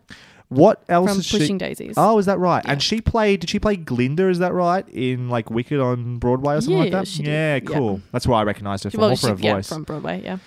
[0.50, 1.38] what else from is she?
[1.38, 1.94] Pushing Daisies.
[1.96, 2.64] Oh, is that right?
[2.66, 2.72] Yeah.
[2.72, 3.42] And she played.
[3.42, 4.30] Did she play Glinda?
[4.30, 4.88] Is that right?
[4.90, 7.08] In like Wicked on Broadway or something like that.
[7.08, 7.30] she did.
[7.32, 7.78] yeah, Yeah.
[7.78, 8.02] cool.
[8.12, 9.02] That's where I recognised her from.
[9.02, 9.70] well, for she, her yeah, voice.
[9.70, 10.24] from Broadway.
[10.24, 10.38] Yeah,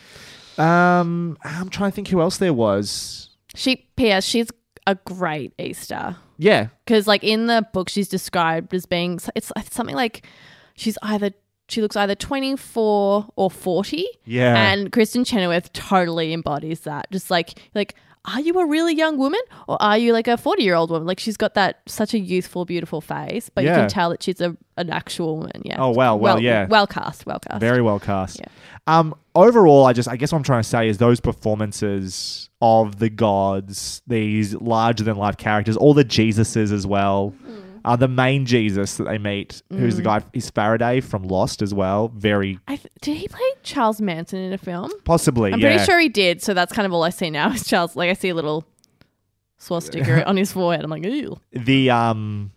[0.59, 3.31] um, I'm trying to think who else there was.
[3.55, 3.87] she.
[3.97, 4.25] P.S.
[4.25, 4.49] She's
[4.89, 9.21] a great Easter Yeah, because, like in the book, she's described as being.
[9.37, 10.27] It's something like
[10.75, 11.31] she's either
[11.73, 14.07] she looks either 24 or 40.
[14.25, 14.73] yeah.
[14.73, 17.11] And Kristin Chenoweth totally embodies that.
[17.11, 17.95] Just like like
[18.25, 21.07] are you a really young woman or are you like a 40 year old woman?
[21.09, 24.41] Like she's got that such a youthful, beautiful face, but you can tell that she's
[24.41, 25.63] a, an actual woman.
[25.65, 25.77] Yeah.
[25.81, 26.67] Oh, wow, well, yeah.
[26.67, 27.27] Well cast.
[27.27, 27.61] Well cast.
[27.61, 28.39] Very well cast.
[28.39, 28.47] Yeah.
[28.87, 32.99] Um, overall, I just I guess what I'm trying to say is those performances of
[32.99, 37.35] the gods, these larger than life characters, all the Jesuses as well.
[37.85, 37.93] Mm.
[37.93, 41.73] Uh, the main Jesus that they meet, who's the guy is Faraday from Lost as
[41.75, 42.09] well.
[42.09, 44.91] Very I th- did he play Charles Manson in a film?
[45.05, 45.71] possibly, I'm yeah.
[45.77, 46.43] pretty sure he did.
[46.43, 47.97] So that's kind of all I see now is Charles.
[47.97, 48.65] Like I see a little
[49.59, 50.85] swastika on his forehead.
[50.85, 51.39] I'm like, ew.
[51.53, 52.53] the um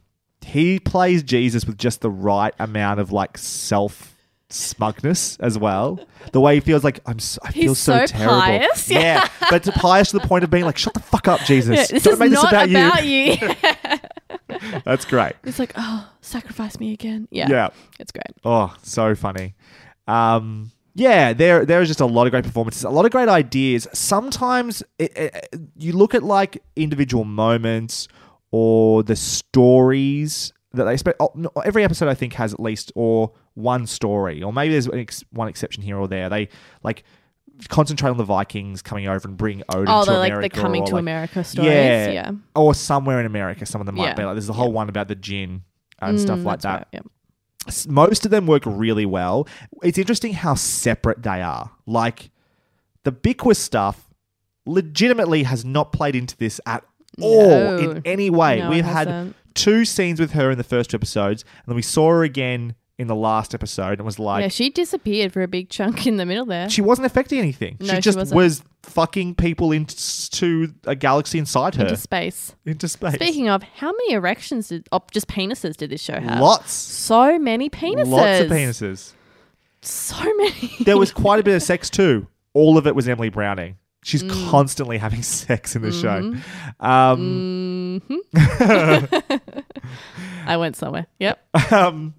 [0.45, 4.13] he plays Jesus with just the right amount of like self
[4.49, 5.99] smugness as well.
[6.31, 8.41] The way he feels like I'm so, I feel He's so, so terrible.
[8.41, 8.89] pious.
[8.89, 9.27] Yeah.
[9.49, 11.75] but to pious to the point of being like shut the fuck up Jesus.
[11.75, 13.37] Yeah, this Don't is make not this about, about you.
[13.41, 13.99] you.
[14.85, 15.33] That's great.
[15.43, 17.27] it's like, oh, sacrifice me again.
[17.31, 17.47] Yeah.
[17.49, 17.69] Yeah.
[17.99, 18.37] It's great.
[18.43, 19.55] Oh, so funny.
[20.07, 23.27] Um yeah, there there is just a lot of great performances, a lot of great
[23.27, 23.85] ideas.
[23.93, 28.07] Sometimes it, it, you look at like individual moments
[28.51, 31.17] or the stories that they expect.
[31.19, 34.87] Oh, no, every episode, I think, has at least or one story, or maybe there's
[34.87, 36.29] an ex- one exception here or there.
[36.29, 36.47] They
[36.81, 37.03] like
[37.69, 40.55] concentrate on the Vikings coming over and bring Odin Oh, to they're like America.
[40.55, 41.69] the coming to like- America stories.
[41.71, 42.31] Yeah, Yeah.
[42.55, 43.65] or somewhere in America.
[43.65, 44.13] Some of them might Yeah.
[44.15, 45.63] be like there's the whole one about the jinn
[45.99, 47.03] and stuff Mm, like that right,
[47.67, 47.73] yeah.
[47.87, 49.47] most of them work really well.
[49.83, 51.71] It's interesting how separate they are.
[51.85, 52.29] Like
[53.03, 54.09] the Bickwith stuff
[54.65, 56.83] legitimately has not played into this at
[57.21, 57.77] all No.
[57.77, 58.59] in any way.
[58.59, 61.81] No, We've had two scenes with her in the first two episodes, and then we
[61.81, 65.47] saw her again in the last episode and was like yeah, she disappeared for a
[65.47, 66.69] big chunk in the middle there.
[66.69, 67.75] she wasn't affecting anything.
[67.81, 68.37] No, she she just wasn't.
[68.37, 71.83] was fucking people into a galaxy inside her.
[71.83, 72.55] into space.
[72.65, 73.15] Into space.
[73.15, 76.39] Speaking of, how many erections did, oh, just penises did this show have?
[76.39, 76.71] Lots.
[76.71, 78.07] So many penises.
[78.07, 79.11] Lots of penises.
[79.81, 80.75] So many.
[80.81, 82.27] there was quite a bit of sex too.
[82.53, 83.77] All of it was Emily Browning.
[84.05, 84.49] She's Mm.
[84.51, 86.37] constantly having sex in the Mm-hmm.
[86.79, 86.85] show.
[86.85, 88.01] Um,
[90.47, 91.07] I went somewhere.
[91.19, 91.71] Yep.
[91.73, 92.13] um,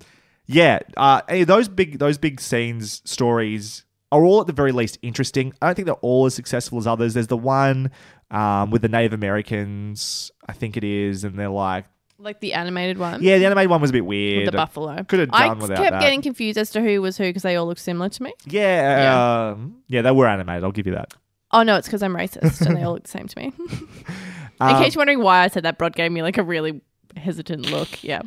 [0.46, 4.98] yeah, uh, eh, those big those big scenes stories are all at the very least
[5.02, 5.52] interesting.
[5.60, 7.14] I don't think they're all as successful as others.
[7.14, 7.90] There's the one
[8.30, 11.86] um, with the Native Americans, I think it is, and they're like,
[12.18, 13.22] Like the animated one.
[13.22, 14.46] yeah, the animated one was a bit With weird.
[14.48, 15.02] the buffalo.
[15.04, 16.00] Could have I done without kept that.
[16.00, 18.32] getting confused as to who was who because they all look similar to me.
[18.46, 19.50] yeah, Yeah.
[19.52, 20.62] um, yeah, they were animated.
[20.64, 21.12] I'll give you that.
[21.52, 23.52] Oh no, it's because I'm racist and they all look the same to me.
[23.58, 26.80] In Um, case you're wondering why I said that, Brod gave me like a really
[27.16, 28.02] hesitant look.
[28.02, 28.22] Yeah.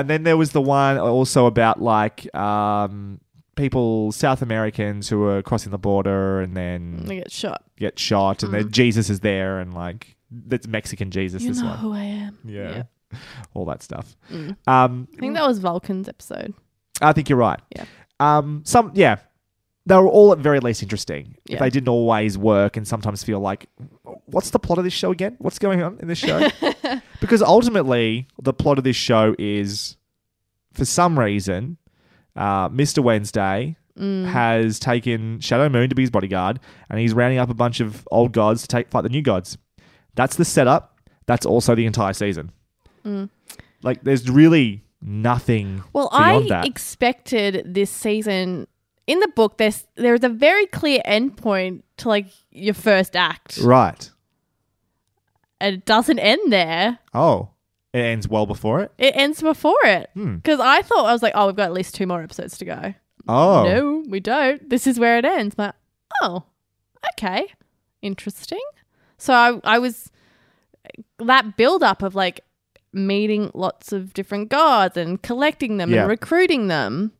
[0.00, 3.20] And then there was the one also about like um,
[3.56, 7.62] people, South Americans who are crossing the border and then I get shot.
[7.78, 11.42] get shot, and then Jesus is there, and like that's Mexican Jesus.
[11.42, 12.38] You this know one, who I am.
[12.44, 12.82] yeah,
[13.54, 14.16] all that stuff.
[14.30, 14.56] Mm.
[14.66, 16.54] Um, I think that was Vulcan's episode.
[17.00, 17.60] I think you're right.
[17.76, 17.84] Yeah.
[18.20, 19.16] Um, some yeah,
[19.86, 21.36] they were all at very least interesting.
[21.46, 21.58] If Yeah.
[21.60, 23.66] they didn't always work, and sometimes feel like,
[24.26, 25.36] what's the plot of this show again?
[25.38, 26.48] What's going on in this show?
[27.20, 29.96] because ultimately, the plot of this show is,
[30.72, 31.76] for some reason,
[32.36, 33.00] uh, Mr.
[33.02, 34.26] Wednesday Mm.
[34.26, 36.58] has taken Shadow Moon to be his bodyguard,
[36.90, 39.56] and he's rounding up a bunch of old gods to take fight the new gods.
[40.16, 40.98] That's the setup.
[41.26, 42.50] That's also the entire season.
[43.84, 46.66] Like, there's really nothing Well, I that.
[46.66, 48.66] expected this season
[49.06, 49.58] in the book.
[49.58, 54.10] There's there's a very clear endpoint to like your first act, right.
[55.64, 56.98] And it doesn't end there.
[57.12, 57.50] Oh,
[57.92, 58.92] it ends well before it.
[58.98, 60.10] It ends before it.
[60.14, 60.36] Hmm.
[60.36, 62.64] Because I thought I was like, oh, we've got at least two more episodes to
[62.64, 62.94] go.
[63.28, 64.68] Oh, No, we don't.
[64.68, 65.54] This is where it ends.
[65.54, 65.74] But
[66.22, 66.44] oh,
[67.14, 67.46] okay,
[68.02, 68.60] interesting.
[69.18, 70.10] So I I was
[71.18, 72.40] that build up of like
[72.92, 76.00] meeting lots of different gods and collecting them Yeah.
[76.02, 77.12] and recruiting them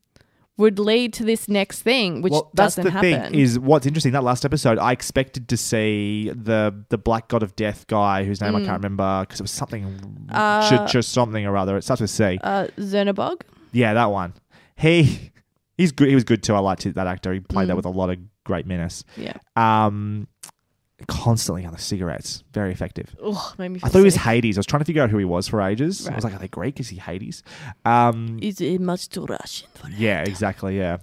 [0.57, 3.32] would lead to this next thing, which well, that's doesn't the happen.
[3.32, 3.40] thing.
[3.40, 4.12] Is what's interesting.
[4.12, 8.40] That last episode, I expected to see the the black god of death guy, whose
[8.40, 10.28] name I can't remember because it was something, Mm.
[10.30, 11.76] Uh, ch- something or other.
[11.76, 12.38] It starts with C.
[12.42, 13.42] uh, Czernobog.
[13.72, 14.34] Yeah, that one.
[14.76, 15.32] He
[15.76, 16.09] he's good.
[16.09, 16.55] He was good too.
[16.55, 17.32] I liked that actor.
[17.32, 17.68] He played Mm.
[17.68, 19.02] that with a lot of great menace.
[19.16, 19.34] Yeah.
[19.57, 20.28] Um,
[21.07, 23.14] constantly on the cigarettes, very effective.
[23.24, 24.22] Ugh, made me I feel thought he was sick.
[24.22, 24.57] Hades.
[24.57, 26.07] I was trying to figure out who he was for ages.
[26.07, 26.16] I Right.
[26.16, 26.80] was like, are they Greek?
[26.80, 27.42] Is he Hades?
[27.84, 29.98] Um, Is it much too Russian for that?
[29.98, 30.76] yeah, exactly.
[30.78, 30.98] Yeah,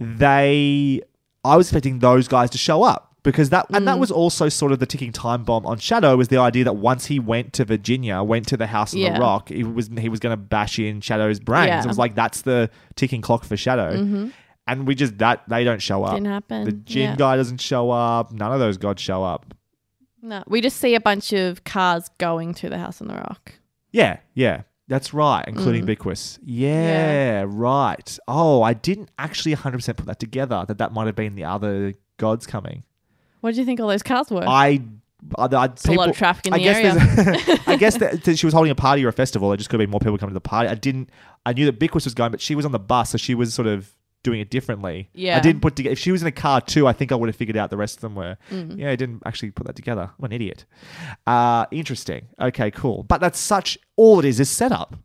[0.00, 1.00] they.
[1.44, 3.86] I was expecting those guys to show up because that and Mm.
[3.86, 6.74] that was also sort of the ticking time bomb on Shadow was the idea that
[6.76, 9.14] once he went to Virginia, went to the house on Yeah.
[9.14, 11.68] the rock, he was he was going to bash in Shadow's brains.
[11.68, 11.82] Yeah.
[11.84, 14.32] It was like that's the ticking clock for Shadow, Mhm.
[14.68, 16.14] And we just that they don't show up.
[16.14, 16.64] Didn't happen.
[16.64, 17.16] The Jinn Yeah.
[17.16, 18.30] guy doesn't show up.
[18.32, 19.54] None of those gods show up.
[20.22, 23.54] No, we just see a bunch of cars going to the house on the rock.
[23.92, 24.62] Yeah, yeah.
[24.88, 25.96] That's right, including Mm.
[25.96, 26.38] Bickwis.
[26.42, 28.18] Yeah, right.
[28.26, 31.94] Oh, I didn't actually 100% put that together, that that might have been the other
[32.16, 32.84] gods coming.
[33.40, 34.44] What do you think all those cars were?
[34.46, 34.80] I...
[35.36, 37.58] I, I It's a lot of traffic in I the guess area.
[37.66, 39.48] I guess that, she was holding a party or a festival.
[39.48, 40.68] There just could have been more people coming to the party.
[40.68, 41.10] I didn't...
[41.44, 43.52] I knew that Bickwis was going, but she was on the bus, so she was
[43.52, 43.92] sort of
[44.22, 45.08] doing it differently.
[45.14, 45.36] Yeah.
[45.36, 45.92] I didn't put together...
[45.92, 47.76] If she was in a car too, I think I would have figured out the
[47.76, 48.36] rest of them were.
[48.50, 48.78] Mm.
[48.78, 50.10] Yeah, I didn't actually put that together.
[50.18, 50.64] I'm an idiot.
[51.26, 52.28] Uh, interesting.
[52.40, 53.04] Okay, cool.
[53.04, 54.96] But that's such all it is is setup.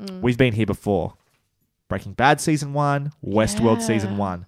[0.00, 0.20] Mm.
[0.20, 1.14] We've been here before.
[1.88, 4.46] Breaking Bad season one, Westworld season one.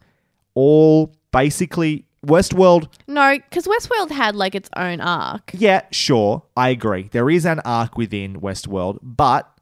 [0.54, 2.86] All basically Westworld.
[3.08, 5.50] No, because Westworld had like its own arc.
[5.52, 7.08] Yeah, sure, I agree.
[7.10, 9.52] There is an arc within Westworld, but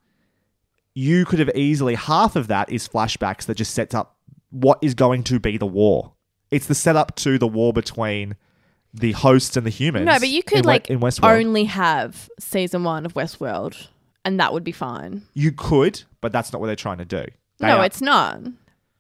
[0.95, 4.19] you could have easily half of that is flashbacks that just sets up
[4.51, 6.13] what is going to be the war.
[6.51, 8.37] It's the setup to the war between
[8.93, 10.07] the hosts and the humans.
[10.07, 11.39] No, but you could in like in Westworld.
[11.39, 13.87] only have season one of Westworld,
[14.25, 15.23] and that would be fine.
[15.35, 17.25] You could, but that's not what they're trying to do.
[17.59, 18.41] They no, are- it's not.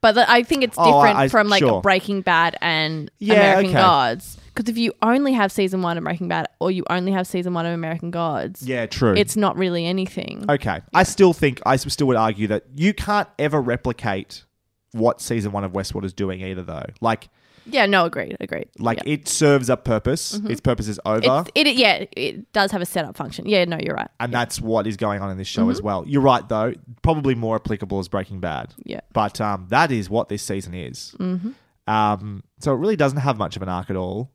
[0.02, 1.82] But the, I think it's Oh, I- different I- from like sure.
[1.82, 3.74] Breaking Bad and Yeah, American okay.
[3.74, 4.38] Gods.
[4.54, 7.52] Because if you only have season one of Breaking Bad or you only have season
[7.52, 9.14] one of American Gods, Yeah, true.
[9.14, 10.44] it's not really anything.
[10.48, 10.80] okay.
[10.94, 14.44] I still think I still would argue that you can't ever replicate
[14.92, 16.86] what season one of Westworld is doing either, though.
[17.00, 17.28] Like,
[17.66, 18.68] Yeah, no, agreed, agreed.
[18.78, 19.12] like Yeah.
[19.12, 20.34] it serves a purpose.
[20.44, 23.46] Its purpose is over, It's, it, yeah, it does have a setup function.
[23.46, 24.08] Yeah, no, you're right.
[24.18, 25.70] and that's what is going on in this show Mm-hmm.
[25.70, 26.04] as well.
[26.06, 26.72] You're right, though.
[27.02, 29.00] Probably more applicable as Breaking Bad, Yeah.
[29.12, 31.14] but um, that is what this season is.
[31.18, 31.50] hmm
[31.86, 34.30] Um, so it really doesn't have much of an arc at all.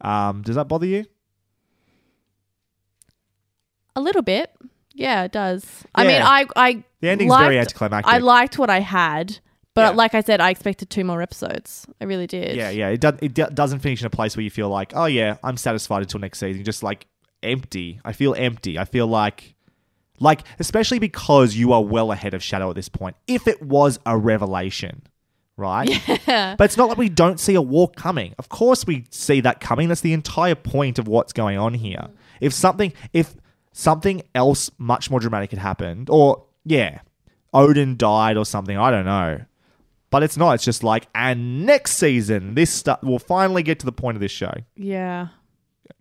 [0.00, 1.04] Um, does that bother you?
[3.96, 4.54] A little bit.
[4.94, 5.64] Yeah, it does.
[5.94, 8.12] I mean, I, I The ending's liked, very anticlimactic.
[8.12, 9.38] I liked what I had,
[9.78, 9.96] but Yeah.
[9.96, 11.86] like I said, I expected two more episodes.
[12.00, 12.56] I really did.
[12.56, 12.88] Yeah, yeah.
[12.88, 15.36] It, do- it do- doesn't finish in a place where you feel like, oh yeah,
[15.44, 16.64] I'm satisfied until next season.
[16.64, 17.06] Just like
[17.42, 18.00] empty.
[18.04, 18.78] I feel empty.
[18.78, 19.54] I feel like,
[20.20, 23.14] like especially because you are well ahead of Shadow at this point.
[23.26, 25.02] If it was a revelation,
[25.56, 25.88] right?
[26.28, 26.56] Yeah.
[26.58, 28.34] But it's not like we don't see a war coming.
[28.38, 29.88] Of course, we see that coming.
[29.88, 32.00] That's the entire point of what's going on here.
[32.02, 32.10] Mm.
[32.40, 33.34] If something, if
[33.72, 37.00] something else much more dramatic had happened, or yeah,
[37.54, 39.40] Odin died or something, I don't know.
[40.10, 40.52] But it's not.
[40.52, 44.20] It's just like, and next season, this stuff will finally get to the point of
[44.20, 44.52] this show.
[44.76, 45.28] yeah.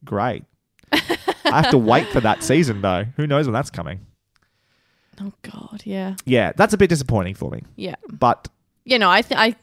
[0.05, 0.43] Great.
[0.91, 3.05] I have to wait for that season though.
[3.17, 4.05] Who knows when that's coming?
[5.19, 5.81] Oh God.
[5.85, 6.15] Yeah.
[6.25, 7.63] Yeah, that's a bit disappointing for me.
[7.75, 7.95] Yeah.
[8.11, 8.47] But
[8.85, 9.55] You know, I th- I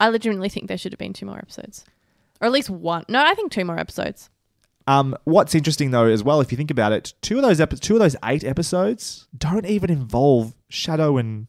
[0.00, 1.84] I legitimately think there should have been two more episodes,
[2.40, 3.04] or at least one.
[3.08, 4.30] No, I think two more episodes.
[4.88, 7.76] Um, what's interesting though, as well, if you think about it, two of those epi-
[7.78, 11.46] two of those eight episodes don't even involve Shadow and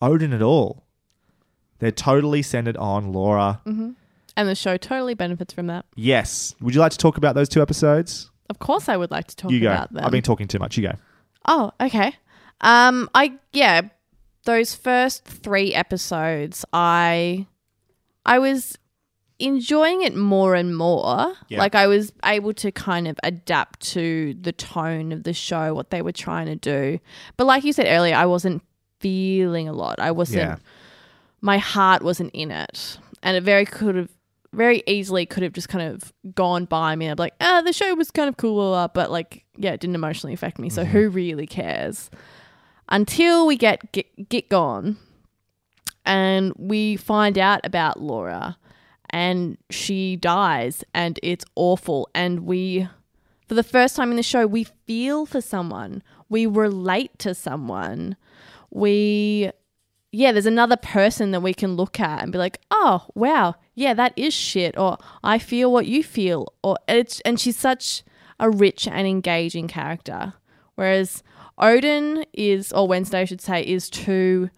[0.00, 0.84] Odin at all.
[1.78, 3.60] They're totally centered on Laura.
[3.64, 3.90] hmm
[4.36, 5.84] And the show totally benefits from that.
[5.94, 6.54] Yes.
[6.60, 8.30] Would you like to talk about those two episodes?
[8.50, 9.70] Of course, I would like to talk you go.
[9.70, 10.04] about them.
[10.04, 10.76] I've been talking too much.
[10.76, 10.92] You go.
[11.46, 12.14] Oh, okay.
[12.60, 13.82] Um, I yeah,
[14.44, 17.46] those first three episodes, I,
[18.24, 18.76] I was
[19.38, 21.34] enjoying it more and more.
[21.48, 21.58] Yeah.
[21.58, 25.90] Like I was able to kind of adapt to the tone of the show, what
[25.90, 26.98] they were trying to do.
[27.36, 28.62] But like you said earlier, I wasn't
[29.00, 30.00] feeling a lot.
[30.00, 30.38] I wasn't.
[30.38, 30.56] Yeah.
[31.40, 34.10] My heart wasn't in it, and it very could have
[34.52, 37.06] very easily could have just kind of gone by me.
[37.06, 40.32] I'm like, ah, the show was kind of cool, but like, yeah, it didn't emotionally
[40.32, 40.70] affect me.
[40.70, 42.10] So who really cares?
[42.88, 44.96] Until we get get, get gone,
[46.04, 48.56] and we find out about Laura,
[49.10, 52.08] and she dies, and it's awful.
[52.14, 52.88] And we,
[53.46, 58.16] for the first time in the show, we feel for someone, we relate to someone,
[58.70, 59.50] we
[60.12, 63.94] yeah, there's another person that we can look at and be like, oh wow, yeah,
[63.94, 68.02] that is shit, or I feel what you feel, or it's and she's such
[68.40, 70.34] a rich and engaging character,
[70.76, 71.22] whereas
[71.58, 74.48] Odin is, or Wednesday, I should say, is too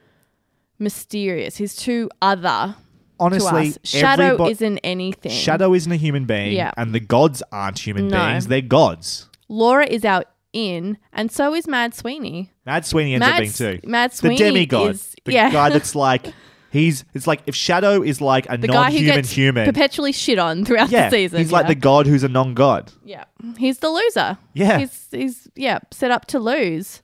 [0.79, 1.57] mysterious.
[1.57, 2.77] He's too other
[3.19, 3.75] Honestly.
[3.85, 5.31] Shadow isn't anything.
[5.33, 6.73] Shadow isn't a human being, Yeah.
[6.79, 8.19] and the gods aren't human No.
[8.29, 8.47] beings.
[8.47, 9.29] They're gods.
[9.49, 12.51] Laura is our in, and so is Mad Sweeney.
[12.67, 13.81] Mad Sweeney ends up being too.
[13.85, 14.91] Mad Sweeney, the demigod.
[14.93, 15.51] is the yeah.
[15.51, 16.33] guy that's like
[16.71, 19.67] he's it's like if Shadow is like a the non-human human.
[19.67, 21.39] perpetually shit on throughout yeah, the season.
[21.39, 21.69] he's like yeah.
[21.69, 22.93] the god who's a non-god.
[23.05, 23.25] Yeah,
[23.59, 24.39] he's the loser.
[24.55, 24.79] Yeah.
[24.79, 27.03] he's he's yeah set up to lose,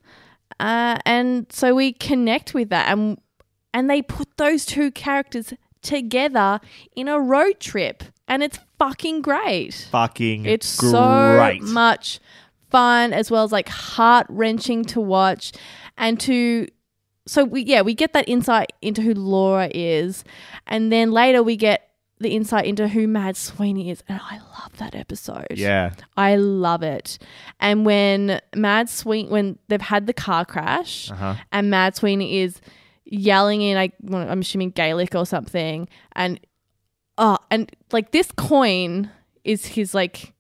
[0.61, 3.19] uh, and so we connect with that, and
[3.75, 6.61] and they put those two characters together
[6.95, 9.89] in a road trip, and it's fucking great.
[9.91, 11.63] Fucking It's great.
[11.63, 12.21] so much
[12.71, 15.53] fun as well as like heart wrenching to watch,
[15.97, 16.67] and to
[17.27, 20.25] so we yeah we get that insight into who Laura is,
[20.67, 21.83] and then later we get
[22.19, 25.47] the insight into who Mad Sweeney is, and I love that episode.
[25.51, 25.93] yeah.
[26.17, 27.19] I love it.
[27.61, 31.35] And when Mad Sweeney, when they've had the car crash, Uh-huh.
[31.53, 32.61] and Mad Sweeney is
[33.05, 36.41] yelling in, like well, I'm assuming Gaelic or something, and
[37.19, 39.11] oh, and like this coin
[39.45, 40.33] is his like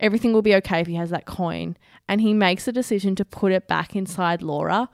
[0.00, 1.76] everything will be okay if he has that coin,
[2.08, 4.88] and he makes a decision to put it back inside Laura.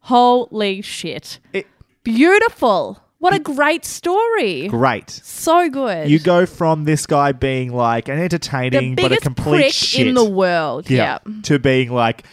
[0.00, 1.38] Holy shit!
[1.52, 1.66] It-
[2.04, 3.00] Beautiful.
[3.18, 4.68] What a great story.
[4.68, 5.10] Great.
[5.10, 6.08] So good.
[6.08, 10.24] You go from this guy being like an entertaining but a complete shit in the
[10.24, 10.88] world.
[10.88, 11.32] yeah, yeah.
[11.42, 12.24] to being like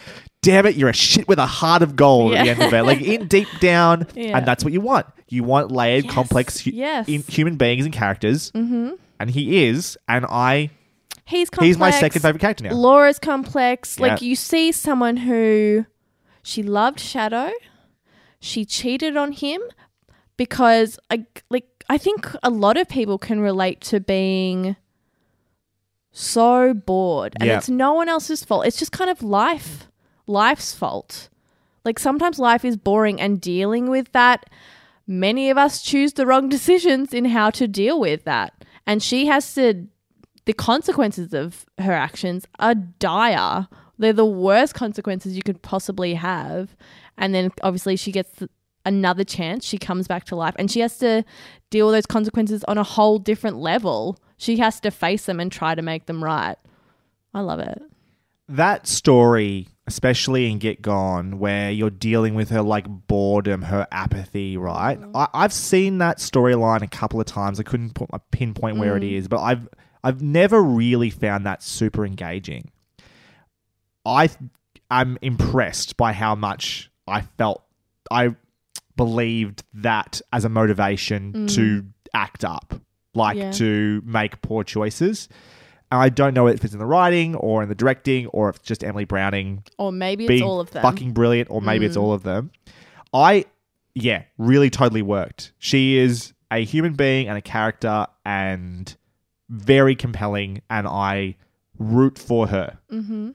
[0.42, 2.82] damn it you're a shit with a heart of gold at the end of it
[2.84, 4.38] like in deep down Yeah.
[4.38, 7.06] and that's what you want you want layered Yes, complex hu- yes.
[7.08, 8.90] human beings and characters mm-hmm.
[9.18, 10.70] and he is and i
[11.26, 11.66] He's complex.
[11.66, 13.98] he's my second favorite character now Laura's complex.
[13.98, 15.84] Like you see someone who
[16.42, 17.50] she loved Shadow,
[18.38, 19.60] she cheated on him
[20.36, 24.76] because I like I think a lot of people can relate to being
[26.12, 27.58] so bored and Yeah.
[27.58, 28.66] it's no one else's fault.
[28.66, 29.88] It's just kind of life,
[30.26, 31.28] life's fault.
[31.84, 34.48] Like sometimes life is boring and dealing with that
[35.06, 38.64] many of us choose the wrong decisions in how to deal with that.
[38.86, 39.86] And she has to
[40.46, 43.68] the consequences of her actions are dire.
[43.98, 46.74] They're the worst consequences you could possibly have.
[47.18, 48.42] And then obviously she gets
[48.84, 49.64] another chance.
[49.64, 51.24] She comes back to life and she has to
[51.70, 54.18] deal with those consequences on a whole different level.
[54.36, 56.56] She has to face them and try to make them right.
[57.34, 57.82] I love it.
[58.48, 64.56] that story especially in get gone where you're dealing with her like boredom her apathy
[64.56, 65.10] right mm.
[65.14, 68.96] I, i've seen that storyline a couple of times i couldn't put my pinpoint where
[68.96, 69.12] it mm.
[69.12, 69.68] is but i've
[70.06, 72.70] i've never really found that super engaging
[74.04, 74.28] i
[74.90, 77.62] am impressed by how much i felt
[78.10, 78.34] i
[78.96, 81.54] believed that as a motivation mm.
[81.54, 81.84] to
[82.14, 82.74] act up
[83.14, 83.50] like Yeah.
[83.52, 85.28] to make poor choices
[85.90, 88.56] and I don't know if it's in the writing or in the directing or if
[88.56, 90.82] it's just Emily Browning Or maybe it's all of them.
[90.82, 92.00] fucking brilliant or maybe it's mm.
[92.02, 92.50] all of them.
[93.14, 93.44] I,
[93.94, 95.52] yeah, really totally worked.
[95.58, 98.94] She is a human being and a character and
[99.48, 101.36] very compelling and I
[101.78, 102.78] root for her.
[102.90, 103.30] Mm-hmm.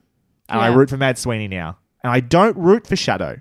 [0.50, 1.78] And I root for Mad Sweeney now.
[2.04, 3.40] And I don't root for Shadow.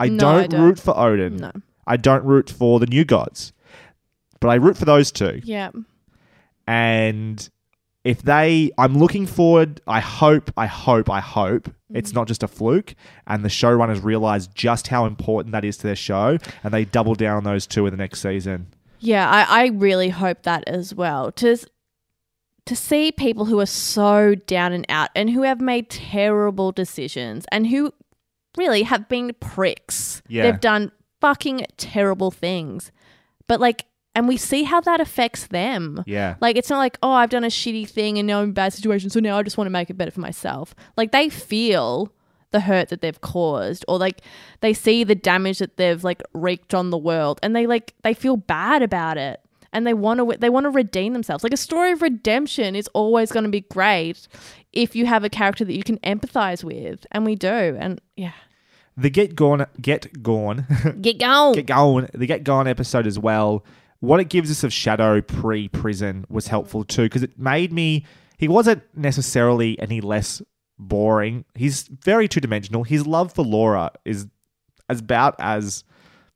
[0.00, 0.60] I, No, don't, I don't.
[0.62, 1.36] root for Odin.
[1.36, 1.52] No.
[1.86, 3.52] I don't root for the new gods.
[4.40, 5.70] But I root for those two yeah.
[6.66, 7.48] and
[8.04, 11.96] if they i'm looking forward i hope i hope i hope Mm-hmm.
[11.96, 12.94] it's not just a fluke
[13.26, 17.14] and the showrunners realize just how important that is to their show and they double
[17.14, 18.66] down on those two in the next season
[19.00, 21.32] Yeah, I, I really hope that as well.
[21.32, 21.56] To
[22.68, 27.46] to see people who are so down and out and who have made terrible decisions
[27.50, 27.94] and who
[28.58, 30.20] really have been pricks.
[30.28, 30.42] Yeah.
[30.42, 30.92] They've done
[31.22, 32.92] fucking terrible things.
[33.46, 36.04] But like and we see how that affects them.
[36.06, 38.50] yeah Like it's not like, oh, I've done a shitty thing and now I'm in
[38.50, 40.74] a bad situation, so now I just want to make it better for myself.
[40.98, 42.12] Like they feel
[42.50, 44.20] the hurt that they've caused or like
[44.60, 48.12] they see the damage that they've like wreaked on the world and they like they
[48.12, 49.40] feel bad about it
[49.78, 51.42] and they want to they want to redeem themselves.
[51.42, 54.28] Like a story of redemption is always going to be great
[54.72, 57.48] if you have a character that you can empathize with and we do.
[57.48, 58.32] And yeah.
[58.96, 60.66] the get gone get gone
[61.00, 63.64] Get gone, get going the get gone episode as well
[64.00, 68.04] what it gives us of Shadow pre prison was helpful too because it made me.
[68.36, 70.40] He wasn't necessarily any less
[70.78, 71.44] boring.
[71.54, 72.84] He's very two dimensional.
[72.84, 74.28] His love for Laura is
[74.88, 75.82] as about as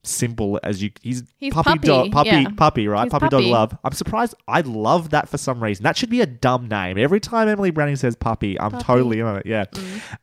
[0.05, 0.91] simple as you.
[1.03, 2.47] He's, He's puppy, puppy, dog, puppy, yeah.
[2.57, 3.11] puppy, right?
[3.11, 3.45] Puppy, puppy.
[3.45, 3.79] dog love.
[3.85, 4.35] I'm surprised.
[4.49, 5.85] I love that for some reason.
[5.85, 6.99] That should be a dumb name.
[6.99, 8.83] Every time Emily Browning says puppy, I'm Puppy.
[8.83, 8.87] Mm.
[8.87, 9.47] totally on it.
[9.47, 9.65] Yeah.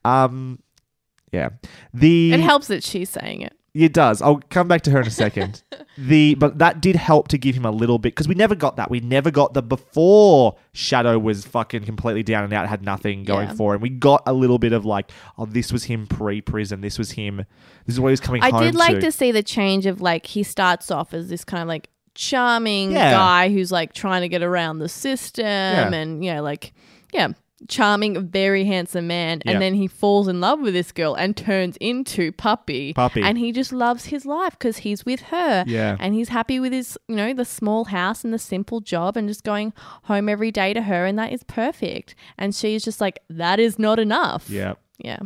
[0.06, 0.60] Um.
[1.32, 1.50] Yeah.
[1.94, 3.54] The It helps that she's saying it.
[3.86, 4.22] It does.
[4.22, 5.64] I'll come back to her in a second.
[5.98, 8.76] the but that did help to give him a little bit because we never got
[8.78, 8.90] that.
[8.90, 13.50] We never got the before Shadow was fucking completely down and out, had nothing going
[13.50, 13.54] Yeah.
[13.56, 13.82] for him.
[13.82, 16.82] We got a little bit of like, oh, this was him pre-prison.
[16.82, 17.46] This was him.
[17.86, 19.02] This is what he was coming I home did like to.
[19.02, 22.92] to see the change of like he starts off as this kind of like charming
[22.92, 23.12] Yeah.
[23.12, 26.74] guy who's like trying to get around the system and you know like
[27.14, 27.30] yeah
[27.68, 31.76] charming very handsome man and then he falls in love with this girl and turns
[31.82, 33.22] into puppy Puppy.
[33.22, 35.97] and he just loves his life because he's with her Yeah.
[35.99, 39.28] and he's happy with his you know the small house and the simple job and
[39.28, 43.20] just going home every day to her and that is perfect and she's just like
[43.30, 44.76] that is not enough Yeah.
[44.99, 45.20] yeah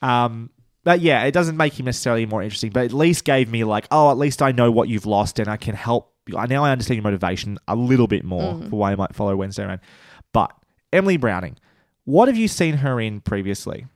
[0.00, 0.50] Um,
[0.84, 3.86] but yeah, it doesn't make him necessarily more interesting, but at least gave me like,
[3.92, 6.12] oh, at least I know what you've lost and I can help.
[6.36, 8.68] I Now I understand your motivation a little bit more Mm.
[8.70, 9.78] for why I might follow Wednesday around.
[10.32, 10.50] But
[10.92, 11.56] Emily Browning,
[12.04, 13.86] what have you seen her in previously?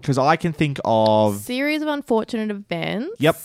[0.00, 1.36] Because I can think of.
[1.38, 3.16] series of unfortunate events.
[3.18, 3.36] Yep.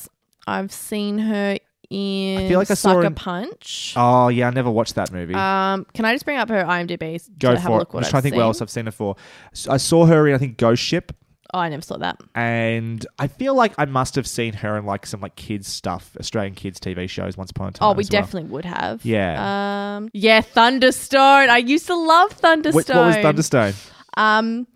[0.47, 1.57] I've seen her
[1.89, 3.93] in I feel like I saw Sucker in- Punch.
[3.95, 5.33] Oh yeah, I never watched that movie.
[5.35, 7.77] Um, can I just bring up her IMDb to Go have a for it.
[7.79, 8.37] look I'm what just I've trying to think seen?
[8.39, 9.15] what else I've seen her for.
[9.53, 11.11] S- I saw her in I think Ghost Ship,
[11.53, 12.19] Oh, I never saw that.
[12.35, 16.15] and I feel like I must have seen her in like some like kids stuff,
[16.19, 17.89] Australian kids TV shows once upon a time.
[17.89, 18.21] Oh, we as well.
[18.21, 19.03] definitely would have.
[19.05, 19.95] Yeah.
[19.97, 21.49] Um, yeah, Thunderstone.
[21.49, 22.73] I used to love Thunderstone.
[22.73, 23.73] What, what was Thunderstone?
[24.17, 24.67] Um,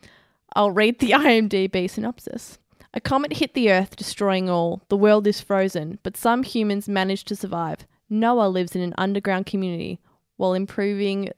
[0.55, 2.57] I'll read the IMDb synopsis.
[2.93, 4.81] A comet hit the Earth, destroying all.
[4.89, 7.87] The world is frozen, but some humans manage to survive.
[8.09, 9.99] Noah lives in an underground community.
[10.35, 11.29] While improving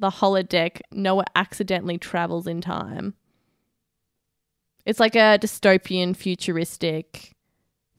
[0.00, 3.14] the holodeck, Noah accidentally travels in time.
[4.86, 7.32] It's like a dystopian, futuristic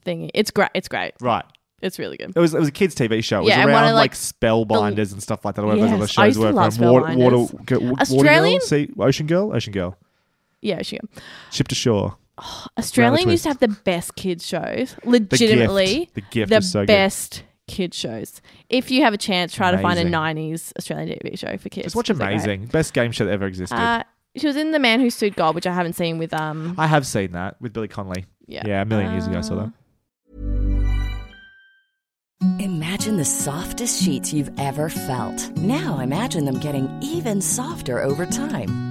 [0.04, 0.32] thing.
[0.34, 0.70] It's great.
[0.74, 1.14] It's great.
[1.22, 1.46] Right.
[1.82, 2.32] It's really good.
[2.36, 3.40] It was it was a kids TV show.
[3.40, 5.64] It was Yeah, and around like, like, spellbinders and stuff like that.
[5.66, 7.38] Whatever those Yes, other I shows were love from Water, water.
[7.38, 9.98] Water Australian- Girl, sea, Ocean Girl, Ocean Girl,
[10.62, 11.00] Yeah, sure.
[11.52, 12.18] Ship to Shore.
[12.78, 14.96] Australian used to have the best kids shows.
[15.04, 16.88] Legitimately, The gift the is so good.
[16.88, 18.42] best kids shows.
[18.70, 21.86] If you have a chance, try to find a '90s Australian TV show for kids.
[21.86, 22.10] Just watch.
[22.12, 22.68] Amazing.
[22.68, 23.76] Best game show that ever existed.
[23.76, 24.04] Uh,
[24.36, 26.76] she was in The Man Who Sued God, which I haven't seen with um.
[26.78, 28.26] I have seen that with Billy Connolly.
[28.48, 29.72] Yeah, Yeah, a million years ago I saw that.
[32.60, 35.56] Imagine the softest sheets you've ever felt.
[35.58, 38.91] Now imagine them getting even softer over time.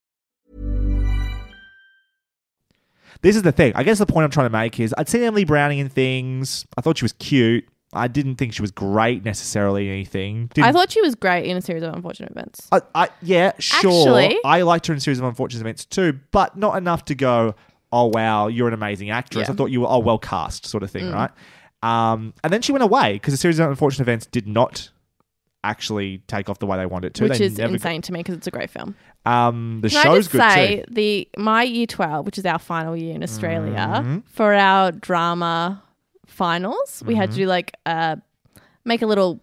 [3.21, 3.71] This is the thing.
[3.75, 6.65] I guess the point I'm trying to make is I'd seen Emily Browning in things.
[6.77, 7.65] I thought she was cute.
[7.93, 10.47] I didn't think she was great necessarily in anything.
[10.53, 12.67] Didn't, I thought she was great in a series of unfortunate events.
[12.71, 13.91] I, I, yeah, sure.
[14.19, 17.15] Actually- I liked her in a series of unfortunate events too, but not enough to
[17.15, 17.53] go,
[17.91, 19.47] oh wow, you're an amazing actress.
[19.49, 19.53] Yeah.
[19.53, 21.13] I thought you were oh well cast, sort of thing, Mm.
[21.13, 21.31] right?
[21.83, 24.89] Um, and then she went away because the series of unfortunate events did not
[25.63, 27.23] actually take off the way they want it to.
[27.23, 28.95] which They is insane to me because it's a great film.
[29.25, 30.93] Um, the Can I show's just good say too.
[30.93, 34.17] the my year twelve, which is our final year in Australia, Mm-hmm.
[34.25, 35.83] for our drama
[36.25, 37.35] finals, we had Mm-hmm.
[37.35, 38.15] to do like uh,
[38.85, 39.39] make a little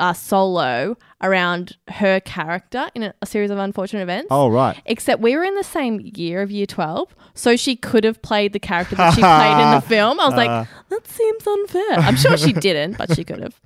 [0.00, 4.28] uh, solo around her character in a, a series of unfortunate events.
[4.30, 4.80] Oh right.
[4.86, 8.52] Except we were in the same year of year 12, so she could have played
[8.54, 10.18] the character that she played in the film.
[10.18, 10.36] I was Uh.
[10.38, 11.98] like, that seems unfair.
[11.98, 13.60] I'm sure she didn't, but she could have.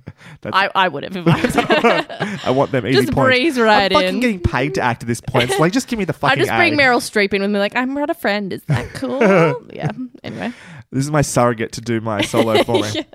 [0.51, 1.55] I, I would have if I was.
[2.45, 3.27] I want them easy Just points.
[3.37, 4.19] breeze right I'm fucking in.
[4.19, 5.49] getting paid to act at this point.
[5.51, 6.77] So like just give me the fucking I just bring A.
[6.77, 8.51] Meryl Streep in with me, like, I'm not a friend.
[8.51, 9.19] Is that cool?
[9.73, 9.89] yeah.
[10.23, 10.51] Anyway.
[10.91, 13.05] This is my surrogate to do my solo for me.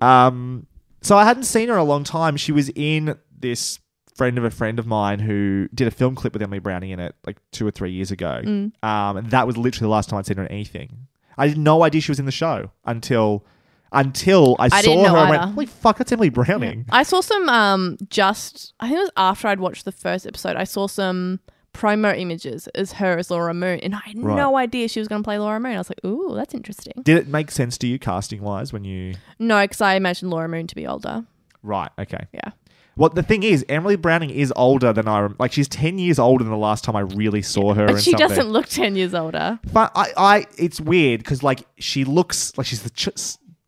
[0.00, 0.66] Um,
[1.00, 2.36] so I hadn't seen her in a long time.
[2.36, 3.78] She was in this
[4.18, 6.98] friend of a friend of mine who did a film clip with Emily Browning in
[6.98, 8.40] it like two or three years ago.
[8.44, 8.72] Mm.
[8.82, 11.06] Um, and that was literally the last time I'd seen her in anything.
[11.36, 13.46] I had no idea she was in the show until
[13.92, 15.52] until I, I saw her and went, either.
[15.52, 16.84] holy fuck, that's Emily Browning.
[16.90, 20.56] I saw some um just I think it was after I'd watched the first episode.
[20.56, 21.40] I saw some
[21.78, 24.36] promo images as her as Laura Moon, and I had Right.
[24.36, 25.74] no idea she was going to play Laura Moon.
[25.74, 28.84] I was like, "Ooh, that's interesting." Did it make sense to you casting wise when
[28.84, 31.24] you No, because I imagined Laura Moon to be older.
[31.62, 32.26] Right, okay.
[32.32, 32.50] Yeah,
[32.96, 35.52] Well, the thing is, Emily Browning is older than I rem- like.
[35.52, 37.86] She's ten years older than the last time I really saw her.
[37.86, 38.28] but she something.
[38.28, 39.58] doesn't look ten years older.
[39.72, 43.08] But I, I, it's weird because like she looks like she's the ch-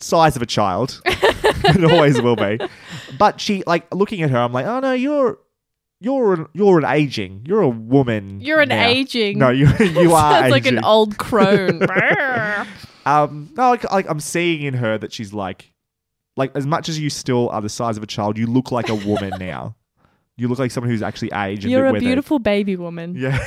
[0.00, 1.00] size of a child.
[1.06, 2.58] it always will be.
[3.18, 5.38] But she like looking at her, I'm like, oh no, you're,
[6.00, 7.42] you're, an, you're an aging.
[7.46, 8.40] You're a woman.
[8.40, 9.38] You're an now." aging.
[9.38, 11.80] No, you, you are Sounds like an old crone.
[13.06, 15.72] Um, no, like, like I'm seeing in her that she's like,
[16.36, 18.90] like as much as you still are the size of a child, you look like
[18.90, 19.74] a woman now.
[20.36, 21.64] You look like someone who's actually aged.
[21.64, 23.14] You're bit a beautiful baby woman.
[23.16, 23.38] Yeah.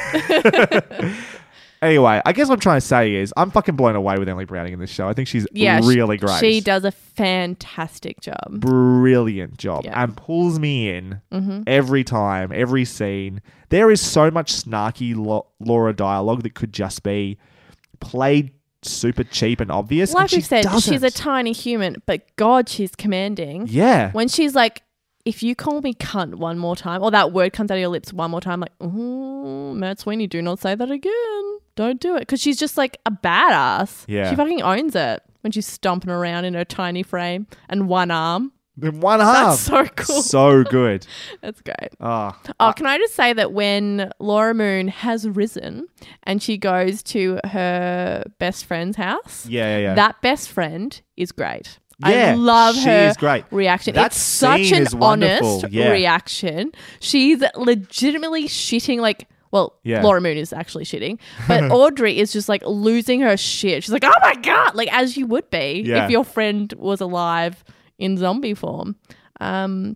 [1.84, 4.45] Anyway, I guess what I'm trying to say is I'm fucking blown away with Emily
[4.45, 5.07] Browning in this show.
[5.07, 6.39] I think she's Yeah, really great.
[6.39, 8.38] She does a fantastic job.
[8.51, 10.01] Brilliant job Yeah.
[10.01, 11.63] and pulls me in Mm-hmm.
[11.67, 13.41] every time, every scene.
[13.69, 17.38] There is so much snarky Lo- Laura dialogue that could just be
[17.99, 20.11] played super cheap and obvious.
[20.11, 23.67] and Like she we said, she's a tiny human, but God, she's commanding.
[23.69, 24.11] yeah.
[24.11, 24.84] When she's like,
[25.25, 27.88] if you call me cunt one more time, or that word comes out of your
[27.89, 31.53] lips one more time, like, ooh, Mad Sweeney, do not say that again.
[31.76, 32.19] Don't do it.
[32.19, 34.05] Because she's just like a badass.
[34.07, 34.30] Yeah.
[34.30, 38.51] She fucking owns it when she's stomping around in her tiny frame and one arm.
[38.82, 39.49] In one arm.
[39.49, 40.21] That's so cool.
[40.21, 41.05] So good.
[41.41, 41.89] That's great.
[41.99, 42.39] Ah.
[42.47, 45.88] Oh, Oh, can I just say that when Laura Moon has risen
[46.24, 49.93] and she goes to her best friend's house, yeah, yeah, yeah.
[49.95, 51.78] that best friend is great.
[51.99, 53.45] Yeah, I love she her is great.
[53.51, 53.93] reaction.
[53.93, 55.89] That it's such an wonderful, honest yeah.
[55.91, 56.71] reaction.
[56.99, 60.01] She's legitimately shitting like well, Yeah.
[60.01, 63.84] Laura Moon is actually shitting, but Audrey is just like losing her shit.
[63.84, 66.04] She's like, "Oh my god!" Like as you would be Yeah.
[66.06, 67.64] if your friend was alive
[67.97, 68.95] in zombie form.
[69.39, 69.95] Um,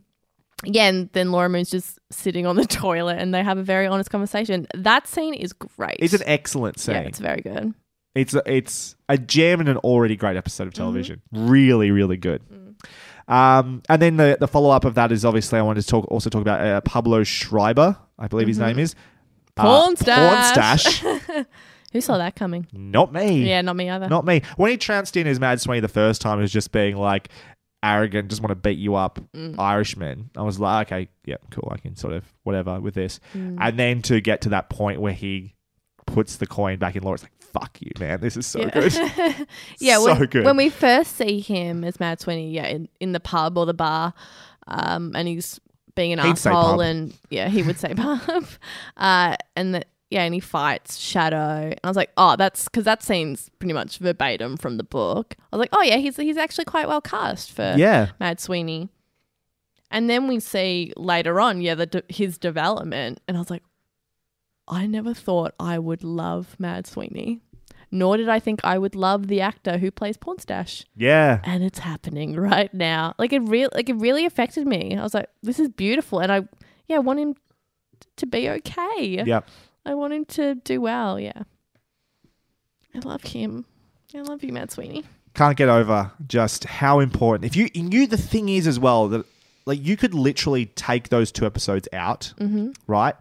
[0.63, 3.85] yeah, and then Laura Moon's just sitting on the toilet, and they have a very
[3.87, 4.67] honest conversation.
[4.73, 5.97] That scene is great.
[5.99, 6.95] it's an excellent scene.
[6.95, 7.73] yeah, it's very good.
[8.15, 10.81] It's a, it's a gem in an already great episode of Mm-hmm.
[10.83, 11.21] television.
[11.31, 12.41] Really, really good.
[12.49, 12.75] Mm.
[13.33, 16.05] Um, and then the the follow up of that is obviously I wanted to talk
[16.09, 18.95] also talk about uh, Pablo Schreiber, I believe his name is.
[19.57, 19.67] Uh, Mm-hmm.
[19.67, 20.83] Porn Porn stash.
[20.99, 21.45] stash.
[21.93, 22.67] Who saw that coming?
[22.73, 23.47] Not me.
[23.47, 24.09] Yeah, not me either.
[24.09, 24.41] Not me.
[24.57, 27.29] When he trounced in as Mad Sweeney the first time, he was just being like
[27.81, 29.57] arrogant, just want to beat you up Mm.
[29.57, 30.29] Irishman.
[30.35, 31.69] I was like, okay, yeah, cool.
[31.71, 33.19] I can sort of whatever with this.
[33.33, 33.57] Mm.
[33.61, 35.55] And then to get to that point where he
[36.05, 38.19] puts the coin back in Laura, it's like, fuck you, man.
[38.19, 38.69] This is so Yeah.
[38.71, 38.93] good.
[39.79, 40.45] yeah, so when, good.
[40.45, 43.73] when we first see him as Mad Sweeney, yeah, in, in the pub or the
[43.73, 44.13] bar,
[44.67, 45.59] um, and he's
[45.97, 48.45] being an He'd asshole, and yeah, he would say pub,
[48.95, 52.85] uh, and that yeah, and he fights Shadow, and I was like, oh, that's because
[52.85, 55.35] that scene's pretty much verbatim from the book.
[55.51, 58.11] I was like, oh yeah, he's he's actually quite well cast for yeah.
[58.19, 58.89] Mad Sweeney.
[59.89, 63.63] And then we see later on, yeah, the his development, and I was like,
[64.67, 67.41] I never thought I would love Mad Sweeney,
[67.91, 70.85] nor did I think I would love the actor who plays Pornstash.
[70.95, 71.39] Yeah.
[71.43, 73.13] And it's happening right now.
[73.17, 74.95] Like it real, like it really affected me.
[74.97, 76.47] I was like, this is beautiful, and I,
[76.87, 77.39] yeah, I want him t-
[78.17, 79.23] to be okay.
[79.25, 79.41] Yeah.
[79.85, 81.19] I want him to do well.
[81.19, 81.43] Yeah,
[82.95, 83.65] I love him.
[84.15, 85.03] I love you, Mad Sweeney.
[85.33, 87.45] Can't get over just how important.
[87.45, 89.25] If you, you knew the thing is as well that
[89.65, 92.71] like you could literally take those two episodes out, Mm-hmm.
[92.87, 93.15] right?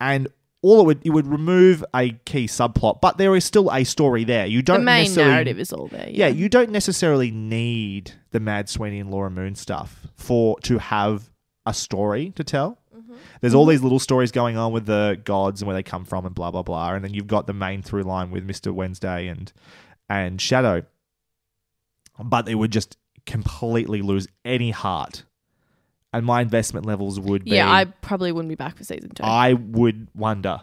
[0.00, 0.28] And
[0.66, 4.24] all it would it would remove a key subplot, but there is still a story
[4.24, 4.46] there.
[4.46, 6.08] You don't The main necessarily narrative is all there.
[6.10, 11.30] yeah, you don't necessarily need the Mad Sweeney and Laura Moon stuff for to have
[11.66, 12.78] a story to tell.
[12.96, 13.14] Mm-hmm.
[13.40, 13.70] There's all mm-hmm.
[13.70, 16.50] these little stories going on with the gods and where they come from and blah
[16.50, 19.52] blah blah, and then you've got the main through line with Mister Wednesday and
[20.08, 20.82] and Shadow.
[22.18, 25.24] But it would just completely lose any heart,
[26.16, 27.50] and my investment levels would be.
[27.52, 29.22] Yeah, I probably wouldn't be back for season two.
[29.22, 30.62] I would wonder.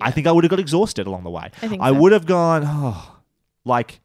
[0.00, 1.50] I think I would have got exhausted along the way.
[1.62, 1.94] I think I so.
[1.94, 3.16] would have gone, oh,
[3.64, 4.00] like,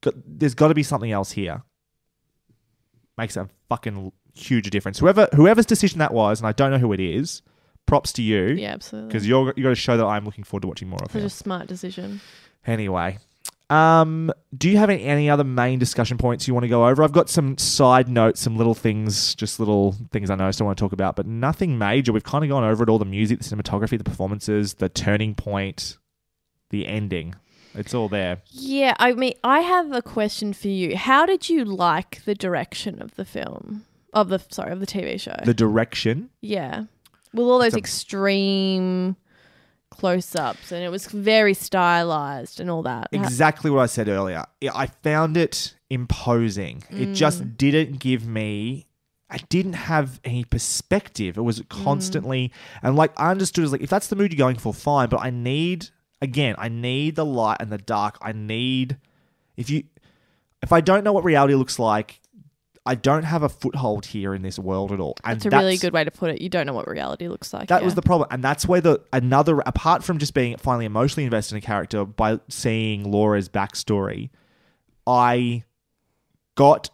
[0.00, 1.62] got, there's got to be something else here.
[3.18, 5.00] Makes a fucking huge difference.
[5.00, 7.42] Whoever whoever's decision that was, and I don't know who it is,
[7.86, 9.08] props to you yeah, absolutely.
[9.08, 11.22] because you're you got to show that I'm looking forward to watching more of Such
[11.22, 11.26] it.
[11.26, 12.20] a smart decision.
[12.64, 13.18] Anyway,
[13.70, 17.02] um, do you have any, any other main discussion points you want to go over?
[17.02, 20.66] I've got some side notes, some little things, just little things I noticed I still
[20.66, 22.12] want to talk about, but nothing major.
[22.12, 25.34] We've kind of gone over it all the music, the cinematography, the performances, the turning
[25.34, 25.96] point,
[26.70, 27.34] the ending.
[27.74, 28.42] It's all there.
[28.50, 30.96] Yeah, I mean, I have a question for you.
[30.96, 33.84] How did you like the direction of the film?
[34.12, 35.34] Of the sorry, of the TV show.
[35.44, 36.30] the direction.
[36.40, 36.84] yeah.
[37.32, 39.16] With all those a- extreme
[39.98, 43.08] close ups and it was very stylized and all that.
[43.12, 44.44] Exactly what I said earlier.
[44.62, 46.82] I- I found it imposing.
[46.90, 47.14] It Mm.
[47.14, 48.86] just didn't give me.
[49.30, 51.36] I didn't have any perspective.
[51.38, 51.68] It was Mm.
[51.68, 54.72] constantly, and like I understood, it was like if that's the mood you're going for,
[54.74, 55.08] fine.
[55.08, 55.88] But I need
[56.22, 58.16] again, I need the light and the dark.
[58.22, 58.96] I need
[59.56, 59.84] if you,
[60.62, 62.20] if I don't know what reality looks like,
[62.86, 65.16] I don't have a foothold here in this world at all.
[65.24, 66.42] And That's a really good way to put it.
[66.42, 67.68] You don't know what reality looks like.
[67.68, 67.84] that yeah.
[67.84, 71.54] was the problem, and that's where the another apart from just being finally emotionally invested
[71.54, 74.30] in a character by seeing Laura's backstory,
[75.06, 75.64] I
[76.56, 76.90] got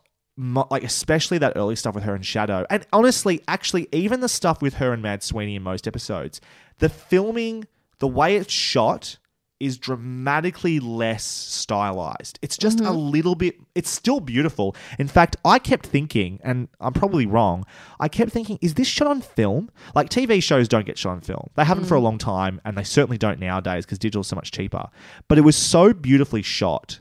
[0.70, 4.62] like especially that early stuff with her and Shadow, and honestly, actually, even the stuff
[4.62, 6.40] with her and Mad Sweeney in most episodes,
[6.78, 7.66] the filming,
[7.98, 9.18] the way it's shot.
[9.60, 12.38] Is dramatically less stylized.
[12.40, 13.10] It's just a mm-hmm.
[13.10, 14.74] little bit, it's still beautiful.
[14.98, 17.66] In fact, I kept thinking, and I'm probably wrong,
[18.00, 19.70] I kept thinking, is this shot on film?
[19.94, 21.50] Like TV shows don't get shot on film.
[21.56, 22.04] They haven't for a mm.
[22.04, 24.88] long time, and they certainly don't nowadays because digital is so much cheaper.
[25.28, 27.00] But it was so beautifully shot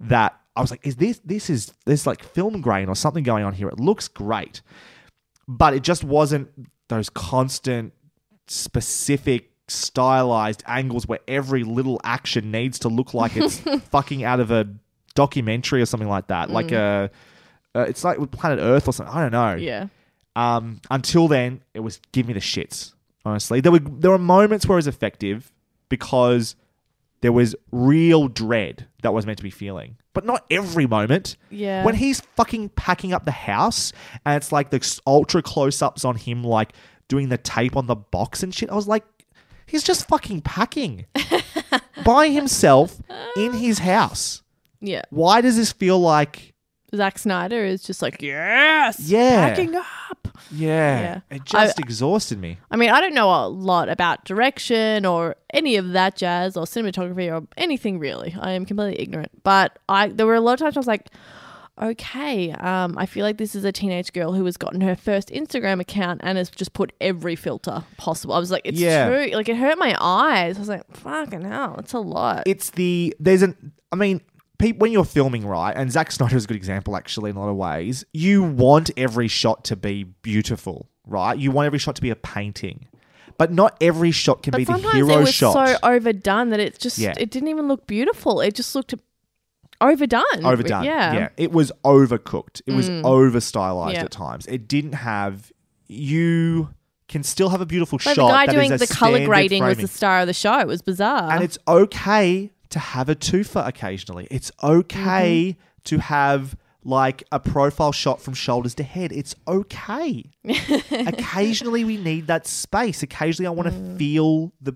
[0.00, 3.44] that I was like, is this, this is, there's like film grain or something going
[3.44, 3.68] on here.
[3.68, 4.60] It looks great.
[5.48, 6.50] But it just wasn't
[6.88, 7.92] those constant,
[8.46, 13.58] specific, stylized angles where every little action needs to look like it's
[13.90, 14.68] fucking out of a
[15.14, 16.50] documentary or something like that.
[16.50, 17.10] Like a,
[17.74, 19.14] uh, it's like with Planet Earth or something.
[19.14, 19.54] I don't know.
[19.54, 19.88] Yeah.
[20.36, 22.92] Um, until then, it was give me the shits.
[23.24, 25.50] Honestly, there were there were moments where it was effective
[25.88, 26.56] because
[27.24, 31.36] there was real dread that was meant to be feeling, but not every moment.
[31.48, 31.82] Yeah.
[31.82, 33.92] When he's fucking packing up the house
[34.26, 36.74] and it's like the ultra close ups on him, like
[37.08, 39.04] doing the tape on the box and shit, I was like,
[39.74, 41.04] he's just fucking packing
[42.04, 43.00] by himself
[43.36, 44.42] in his house.
[44.80, 45.02] Yeah.
[45.10, 46.54] Why does this feel like?
[46.94, 49.48] Zack Snyder is just like, yes, Yeah.
[49.48, 50.28] packing up.
[50.52, 51.20] Yeah, Yeah.
[51.36, 52.58] it just exhausted me.
[52.70, 56.66] I mean, I don't know a lot about direction or any of that jazz or
[56.66, 58.36] cinematography or anything really.
[58.40, 59.32] I am completely ignorant.
[59.42, 61.08] But I there were a lot of times I was like,
[61.80, 65.28] okay, um, I feel like this is a teenage girl who has gotten her first
[65.30, 68.34] Instagram account and has just put every filter possible.
[68.34, 69.08] I was like, it's Yeah.
[69.08, 69.34] true.
[69.34, 70.56] Like it hurt my eyes.
[70.56, 72.44] I was like, fucking hell, it's a lot.
[72.46, 74.20] it's the there's an I mean
[74.58, 77.40] people when you're filming right and Zack Snyder is a good example actually in a
[77.40, 81.96] lot of ways you want every shot to be beautiful right you want every shot
[81.96, 82.86] to be a painting
[83.36, 86.50] but not every shot can but be the sometimes hero it was shot so overdone
[86.50, 87.14] that it just Yeah.
[87.18, 88.40] it didn't even look beautiful.
[88.40, 88.94] It just looked
[89.80, 90.44] overdone.
[90.44, 91.10] overdone Yeah.
[91.12, 91.14] Mm.
[91.18, 94.04] yeah it was overcooked it was over stylized Yeah.
[94.04, 95.52] at times it didn't have
[95.88, 96.70] you
[97.08, 99.86] can still have a beautiful Like shot the guy doing the color grading was the
[99.88, 100.58] star of the show.
[100.58, 101.30] It was bizarre.
[101.30, 104.26] and it's okay to have a twofer occasionally.
[104.30, 105.60] It's okay Mm-hmm.
[105.84, 109.12] to have like a profile shot from shoulders to head.
[109.12, 110.30] It's okay.
[110.90, 113.02] occasionally we need that space.
[113.02, 113.98] Occasionally I want to Mm.
[113.98, 114.74] feel the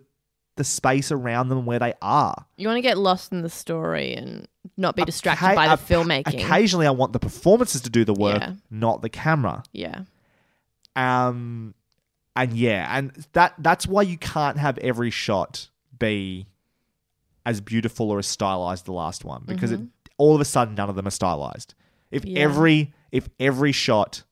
[0.59, 2.45] the space around them where they are.
[2.59, 4.47] you want to get lost in the story and
[4.77, 6.35] not be distracted Occa- by the oc- filmmaking.
[6.45, 8.53] Occasionally I want the performances to do the work, Yeah.
[8.71, 9.63] not the camera.
[9.73, 10.03] yeah.
[10.97, 11.75] Um
[12.37, 16.47] and yeah, and that that's why you can't have every shot be
[17.45, 19.81] as beautiful or as stylized the last one because it,
[20.19, 21.75] all of a sudden none of them are stylized.
[22.11, 22.37] If Mm-hmm.
[22.37, 22.43] Yeah.
[22.43, 24.23] every if every shot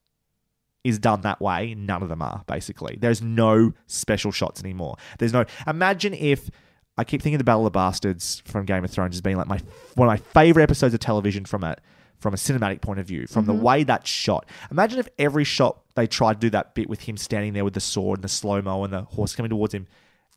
[0.87, 2.97] is done that way, none of them are basically.
[2.99, 4.95] There's no special shots anymore.
[5.19, 6.49] There's no Imagine if
[6.97, 9.37] I keep thinking of the Battle of the Bastards from Game of Thrones as being
[9.37, 9.59] like my
[9.95, 11.75] one of my favorite episodes of television from a
[12.19, 13.61] from a cinematic point of view, from the mm-hmm.
[13.61, 14.47] way that's shot.
[14.71, 17.75] Imagine if every shot they tried to do that bit with him standing there with
[17.75, 19.85] the sword and the slow mo and the horse coming towards him.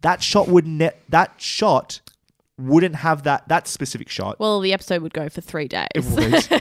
[0.02, 2.00] That shot would ne- that shot
[2.58, 4.38] wouldn't have that that specific shot.
[4.38, 6.48] Well, the episode would go for three days.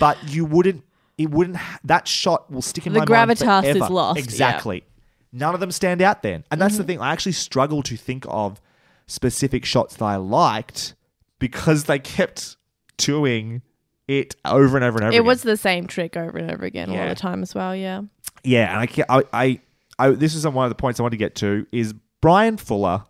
[0.00, 0.84] But you wouldn't.
[1.18, 1.56] It wouldn't.
[1.56, 3.92] ha- That shot will stick in The my mind gravitas is forever.
[3.94, 4.22] lost, yeah.
[4.24, 4.84] Exactly.
[5.32, 6.86] None of them stand out then, and that's the Mm-hmm.
[6.88, 7.00] thing.
[7.00, 8.60] I actually struggle to think of
[9.06, 10.94] specific shots that I liked
[11.38, 12.56] because they kept
[12.96, 13.62] doing
[14.08, 15.12] it over and over and over.
[15.12, 15.26] it again.
[15.26, 17.08] was the same trick over and over again all Yeah.
[17.08, 17.74] the time as well.
[17.74, 18.02] Yeah.
[18.44, 19.60] Yeah, and I, ca- I, I,
[19.98, 23.04] I, this is one of the points I want to get to is Bryan Fuller.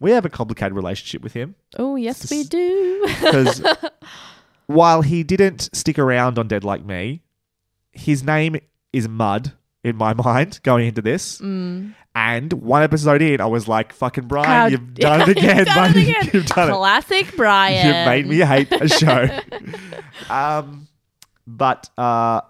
[0.00, 3.06] We have a complicated relationship with him Oh yes, we do.
[3.20, 3.62] because
[4.66, 7.22] while he didn't stick around on Dead Like Me,
[7.98, 8.56] his name
[8.92, 9.52] is Mud
[9.84, 11.40] in my mind going into this.
[11.40, 15.66] And one episode in, I was like, "Fucking Bryan, How- you've done it again, You've
[15.66, 16.10] done it buddy.
[16.10, 16.30] again.
[16.32, 16.72] You've done it.
[16.72, 17.86] Classic Bryan.
[17.86, 19.28] You've made me hate a show."
[20.30, 20.88] um,
[21.46, 22.40] but uh,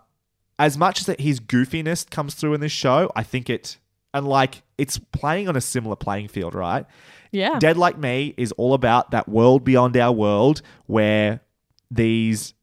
[0.59, 3.79] as much as that his goofiness comes through in this show, I think it
[4.15, 6.87] and like it's playing on a similar playing field, right?
[7.33, 7.59] Yeah.
[7.59, 11.41] Dead Like Me is all about that world beyond our world where
[11.91, 12.55] these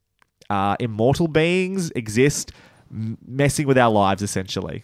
[0.50, 2.52] uh, immortal beings exist
[2.94, 4.84] messing with our lives essentially.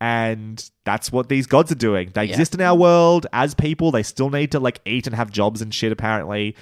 [0.00, 2.10] And that's what these gods are doing.
[2.14, 3.90] They exist in our world as people.
[3.90, 6.56] They still need to like eat and have jobs and shit apparently.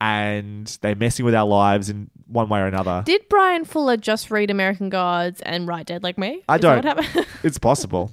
[0.00, 3.02] And they're messing with our lives in one way or another.
[3.04, 6.42] Did Bryan Fuller just read American Gods and write Dead Like Me?
[6.48, 6.86] I Is don't.
[7.42, 8.12] it's possible.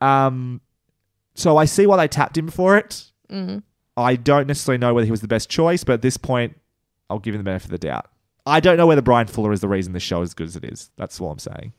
[0.00, 0.60] Um,
[1.34, 3.04] so I see why they tapped him for it.
[3.30, 3.62] Mm.
[3.96, 6.58] I don't necessarily know whether he was the best choice, but at this point,
[7.08, 8.06] I'll give him the benefit of the doubt.
[8.46, 10.56] I don't know whether Bryan Fuller is the reason the show is as good as
[10.56, 10.90] it is.
[10.96, 11.72] That's all I'm saying.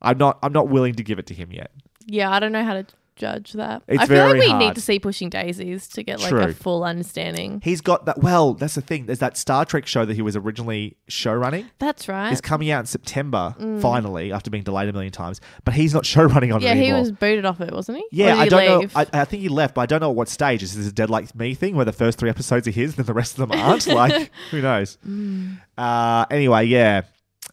[0.00, 0.38] I'm not.
[0.42, 1.70] I'm not willing to give it to him yet.
[2.06, 3.82] yeah, I don't know how to judge that.
[3.88, 4.60] It's I feel like we hard.
[4.60, 6.42] need to see Pushing Daisies to get like True.
[6.42, 7.60] a full understanding.
[7.62, 8.18] He's got that.
[8.18, 9.06] Well, that's the thing.
[9.06, 11.70] There's that Star Trek show that he was originally show running.
[11.78, 12.32] That's right.
[12.32, 15.40] Is coming out in September finally after being delayed a million times.
[15.64, 18.04] But he's not show running on yeah, it he was booted off it, wasn't he?
[18.10, 18.94] Yeah, I he don't leave?
[18.94, 19.00] know.
[19.12, 20.62] I, I think he left, but I don't know at what stage.
[20.62, 22.98] Is this a Dead Like Me thing where the first three episodes are his and
[22.98, 23.86] then the rest of them aren't?
[23.94, 24.98] like, who knows?
[25.06, 25.60] Mm.
[25.76, 27.02] Uh, anyway, yeah.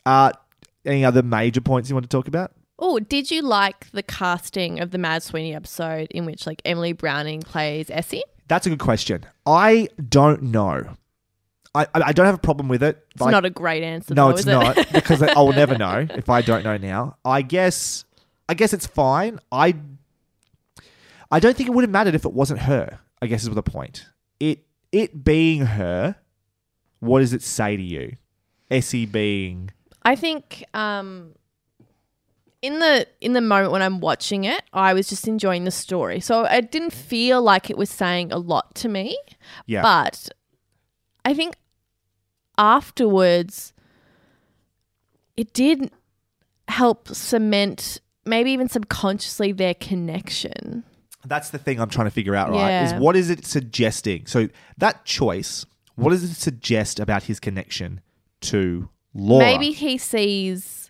[0.06, 0.32] Uh,
[0.86, 2.52] any other major points you want to talk about?
[2.84, 6.94] Oh, did you like the casting of the Mad Sweeney episode in which like Emily
[6.94, 8.24] Browning plays Essie?
[8.48, 9.24] That's a good question.
[9.46, 10.98] I don't know.
[11.74, 13.06] I, I don't have a problem with it.
[13.14, 14.14] It's I- not a great answer.
[14.14, 14.52] no, though, it's is it?
[14.52, 17.18] not because I will never know if I don't know now.
[17.24, 18.04] I guess
[18.50, 19.40] I guess it's fine.
[19.52, 19.76] I
[21.32, 23.00] I don't think it would have mattered if it wasn't her.
[23.22, 24.08] I guess is the point.
[24.40, 26.16] It it being her,
[27.00, 28.18] what does it say to you?
[28.70, 29.70] Essie being
[30.04, 31.36] I think um,
[32.62, 36.20] in the in the moment when I'm watching it, I was just enjoying the story,
[36.20, 39.18] so it didn't feel like it was saying a lot to me.
[39.66, 40.30] yeah But
[41.26, 41.56] I think
[42.58, 43.74] afterwards,
[45.36, 45.92] it did
[46.68, 50.84] help cement, maybe even subconsciously, their connection.
[51.26, 52.84] That's the thing I'm trying to figure out, right?
[52.84, 54.26] Is what is it suggesting?
[54.26, 58.02] So that choice, what does it suggest about his connection
[58.42, 59.46] to Laura?
[59.46, 60.81] Maybe he sees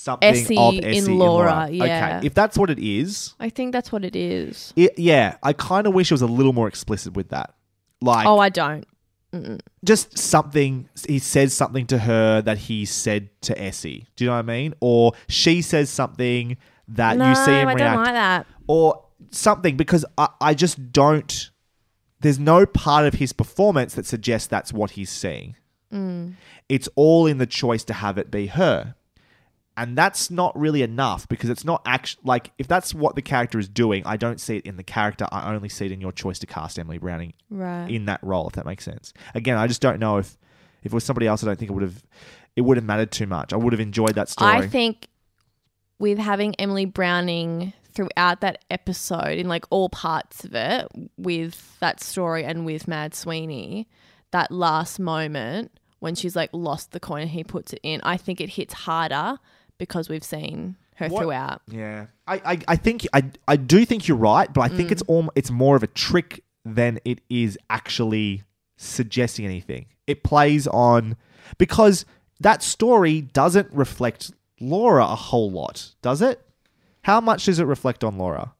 [0.00, 1.84] something Essie of in Essie Laura, yeah.
[2.18, 4.72] Okay, if that's what it is, I think that's what it is.
[4.76, 7.54] it, yeah, I kind of wish it was a little more explicit with that.
[8.00, 8.86] Like, oh, I don't.
[9.84, 14.06] just something he says something to her that he said to Essie.
[14.16, 14.74] Do you know what I mean?
[14.80, 16.56] Or she says something
[16.88, 18.46] that no, you see him I react, don't like that.
[18.66, 21.50] or something because I, I just don't.
[22.20, 25.56] There's no part of his performance that suggests that's what he's seeing.
[25.92, 26.34] Mm.
[26.68, 28.94] It's all in the choice to have it be her.
[29.76, 33.58] And that's not really enough because it's not actually like if that's what the character
[33.58, 35.26] is doing, I don't see it in the character.
[35.32, 37.88] I only see it in your choice to cast Emily Browning Right.
[37.88, 39.14] in that role, if that makes sense.
[39.34, 40.36] Again, I just don't know if
[40.82, 42.02] if it was somebody else, I don't think it would have
[42.56, 43.52] it would have mattered too much.
[43.52, 44.50] I would have enjoyed that story.
[44.50, 45.08] I think
[45.98, 52.02] with having Emily Browning throughout that episode in like all parts of it with that
[52.02, 53.88] story and with Mad Sweeney,
[54.30, 58.16] that last moment when she's like lost the coin and he puts it in, I
[58.16, 59.38] think it hits harder
[59.80, 61.62] because we've seen her What- throughout.
[61.66, 64.92] Yeah, I, I, I think I, I do think you're right, but I think mm.
[64.92, 68.42] it's all it's more of a trick than it is actually
[68.76, 69.86] suggesting anything.
[70.06, 71.16] It plays on
[71.58, 72.04] because
[72.38, 76.40] that story doesn't reflect Laura a whole lot, does it?
[77.02, 78.54] How much does it reflect on Laura?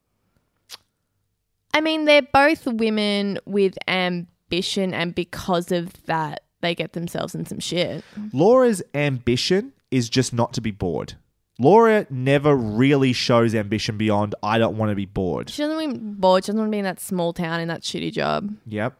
[1.74, 7.46] I mean, they're both women with ambition, and because of that, they get themselves in
[7.46, 8.02] some shit.
[8.32, 11.14] Laura's ambition is just not to be bored.
[11.58, 15.50] Laura never really shows ambition beyond I don't want to be bored.
[15.50, 16.44] She doesn't want to be bored.
[16.44, 18.54] She doesn't want to be in that small town in that shitty job.
[18.66, 18.96] Yep.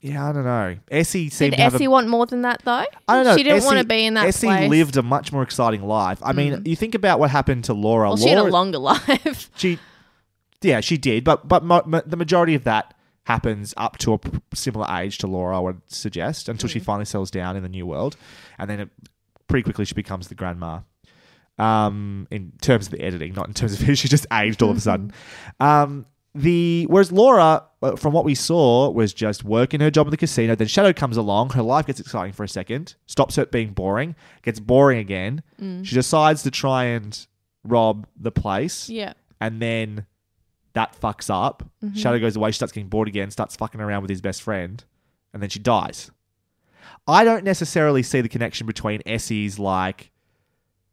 [0.00, 0.76] Yeah, I don't know.
[0.90, 2.72] Essie seemed Did to have Essie a want more than that though?
[2.72, 3.36] I don't know.
[3.36, 4.64] She didn't Essie- want to be in that Essie place.
[4.66, 4.68] Mm.
[4.70, 6.18] lived a much more exciting life.
[6.24, 8.08] I mean, you think about what happened to Laura.
[8.08, 9.48] well, Laura, she had a longer life.
[9.54, 9.78] she,
[10.60, 12.94] yeah, she did, but but mo- mo- the majority of that
[13.24, 14.20] happens up to a
[14.56, 15.56] similar age to Laura.
[15.56, 16.72] I would suggest until Mm.
[16.72, 18.16] she finally settles down in the new world,
[18.58, 18.88] and then it,
[19.46, 20.80] pretty quickly she becomes the grandma.
[21.58, 24.70] Um, in terms of the editing, not in terms of who she just aged all
[24.70, 25.12] of a sudden.
[25.60, 30.10] Um, the whereas Laura, uh, from what we saw, was just working her job in
[30.12, 30.54] the casino.
[30.54, 34.16] Then Shadow comes along, her life gets exciting for a second, stops her being boring,
[34.40, 35.42] gets boring again.
[35.84, 37.26] She decides to try and
[37.64, 39.12] rob the place yeah.
[39.40, 40.06] and then
[40.74, 41.62] that fucks up.
[41.84, 41.96] Mm-hmm.
[41.96, 44.82] Shadow goes away, she starts getting bored again, starts fucking around with his best friend,
[45.32, 46.10] and then she dies.
[47.06, 50.10] I don't necessarily see the connection between Essie's like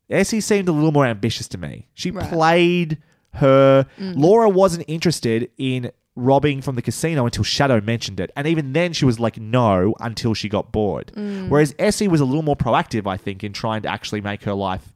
[0.10, 1.88] Essie seemed a little more ambitious to me.
[1.94, 2.30] She Right.
[2.30, 2.98] played
[3.36, 4.14] her mm.
[4.16, 8.32] Laura wasn't interested in robbing from the casino until Shadow mentioned it.
[8.36, 11.12] And even then she was like no until she got bored.
[11.16, 11.50] Mm.
[11.50, 14.54] Whereas Essie was a little more proactive, I think, in trying to actually make her
[14.54, 14.94] life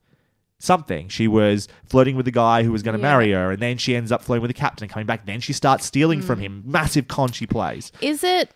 [0.64, 1.10] something.
[1.10, 3.10] She was flirting with the guy who was going to Yeah.
[3.11, 5.26] marry her, and then she ends up flirting with the captain and coming back.
[5.26, 6.23] Then she starts stealing Mm.
[6.23, 6.64] from him.
[6.65, 7.91] Massive con she plays.
[8.02, 8.53] Is it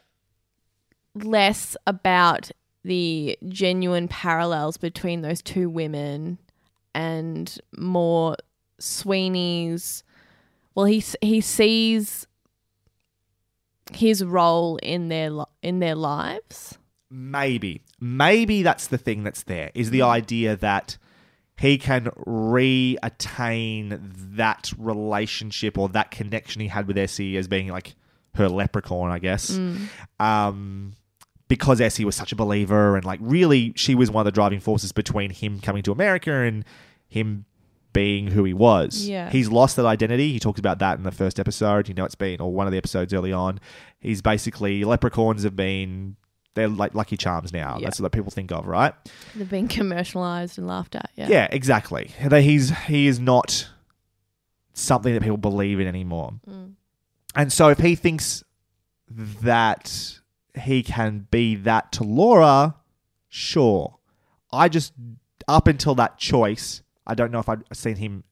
[1.15, 2.51] less about
[2.83, 6.37] the genuine parallels between those two women
[6.95, 8.35] and more
[8.79, 10.03] Sweeney's.
[10.75, 12.27] Well, he he sees
[13.91, 16.77] his role in their li- in their lives.
[17.09, 17.81] Maybe.
[17.99, 20.97] Maybe that's the thing that's there is the idea that
[21.59, 23.99] he can re-attain
[24.35, 27.95] that relationship or that connection he had with Essie as being like
[28.35, 29.59] her leprechaun, I guess.
[30.19, 30.93] Um,
[31.47, 34.59] because Essie was such a believer and like really she was one of the driving
[34.59, 36.63] forces between him coming to America and
[37.07, 37.45] him
[37.93, 39.07] being who he was.
[39.07, 39.29] Yeah.
[39.31, 40.31] He's lost that identity.
[40.31, 41.87] He talks about that in the first episode.
[41.87, 43.59] You know, it's been, or one of the episodes early on.
[43.99, 46.17] He's basically, leprechauns have been,
[46.57, 47.77] they're like Lucky Charms now.
[47.79, 47.85] Yeah.
[47.85, 48.93] That's what people think of, right?
[49.35, 51.11] They've been commercialized and laughed at.
[51.15, 51.27] Yeah.
[51.29, 52.11] Yeah, exactly.
[52.25, 53.69] That he's he is not
[54.73, 56.33] something that people believe in anymore.
[56.49, 56.73] Mm.
[57.35, 58.43] And so if he thinks
[59.09, 60.19] that
[60.59, 62.75] he can be that to Laura,
[63.29, 63.97] sure.
[64.51, 64.93] I just
[65.47, 68.23] up until that choice, I don't know if I'd seen him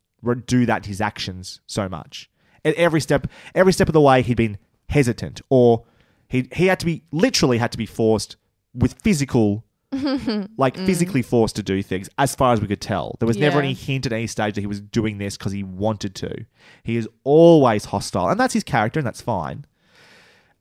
[0.48, 2.30] do that his actions so much.
[2.64, 4.58] At every step, every step of the way, he'd been
[4.90, 5.86] hesitant, or
[6.28, 8.36] he he had to be literally had to be forced
[8.74, 9.64] with physical
[10.58, 13.58] like physically forced to do things as far as we could tell there was never
[13.60, 13.66] Yeah.
[13.66, 16.46] any hint at any stage that he was doing this because he wanted to
[16.84, 19.64] he is always hostile and that's his character and that's fine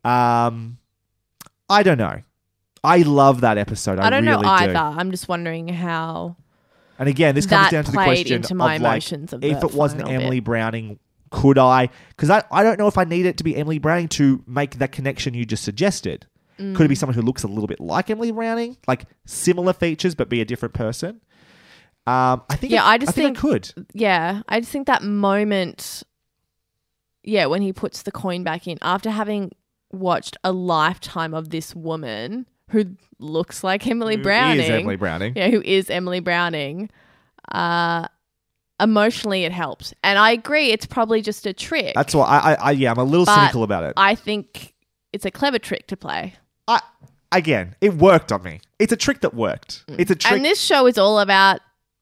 [0.04, 0.78] um
[1.68, 2.20] i don't know
[2.84, 4.72] i love that episode i, I don't really know either.
[4.72, 6.36] do I'm just wondering how.
[6.98, 9.32] and again this comes That down to the played question into my of like, emotions
[9.32, 10.22] of if the it wasn't final bit.
[10.22, 10.98] emily browning
[11.30, 14.08] could i because I, I don't know if i need it to be emily browning
[14.08, 16.26] to make that connection you just suggested
[16.56, 16.88] could it Mm.
[16.88, 20.40] be someone who looks a little bit like Emily Browning, like similar features but be
[20.40, 21.20] a different person?
[22.06, 22.72] Um, I think.
[22.72, 23.88] Yeah, it- I just think, think- I could.
[23.92, 26.04] Yeah, I just think that moment.
[27.24, 29.50] Yeah, when he puts the coin back in after having
[29.90, 32.84] watched a lifetime of this woman who
[33.18, 34.60] looks like Emily Who Browning.
[34.64, 35.32] is Emily Browning?
[35.34, 36.88] Yeah, who is Emily Browning.
[37.50, 38.06] Uh,
[38.80, 40.70] emotionally, it helps, and I agree.
[40.70, 41.94] It's probably just a trick.
[41.94, 42.70] That's why I, I, I.
[42.72, 43.94] Yeah, I'm a little But cynical about it.
[43.96, 44.74] I think
[45.12, 46.34] it's a clever trick to play.
[46.66, 46.80] I,
[47.32, 48.60] again, it worked on me.
[48.78, 49.84] It's a trick that worked.
[49.88, 50.32] It's a trick.
[50.32, 50.36] Mm.
[50.36, 51.60] And this show is all about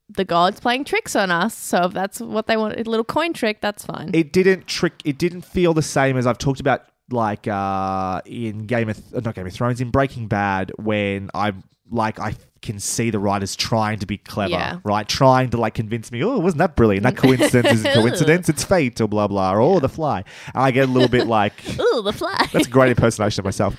[0.09, 1.55] the gods playing tricks on us.
[1.55, 4.11] So if that's what they want, a little coin trick, that's fine.
[4.15, 4.95] it didn't trick.
[5.05, 9.35] It didn't feel the same as I've talked about, like uh, in Game of not
[9.35, 13.99] Game of Thrones, in Breaking Bad, when I'm like I can see the writers trying
[13.99, 14.79] to be clever, Yeah.
[14.85, 15.07] right?
[15.09, 17.03] Trying to like convince me, oh, wasn't that brilliant?
[17.03, 20.19] That coincidence isn't coincidence, it's fate, or blah blah, or oh, the fly.
[20.55, 22.47] And I get a little bit like oh, the fly.
[22.53, 23.77] that's a great impersonation of myself.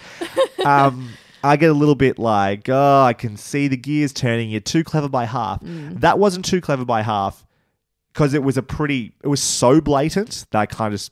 [0.65, 1.09] Um,
[1.43, 4.49] I get a little bit like, oh, I can see the gears turning.
[4.49, 5.61] You're too clever by half.
[5.61, 5.99] Mm.
[6.01, 7.45] That wasn't too clever by half
[8.13, 11.11] because it was a pretty, it was so blatant that I kind of just,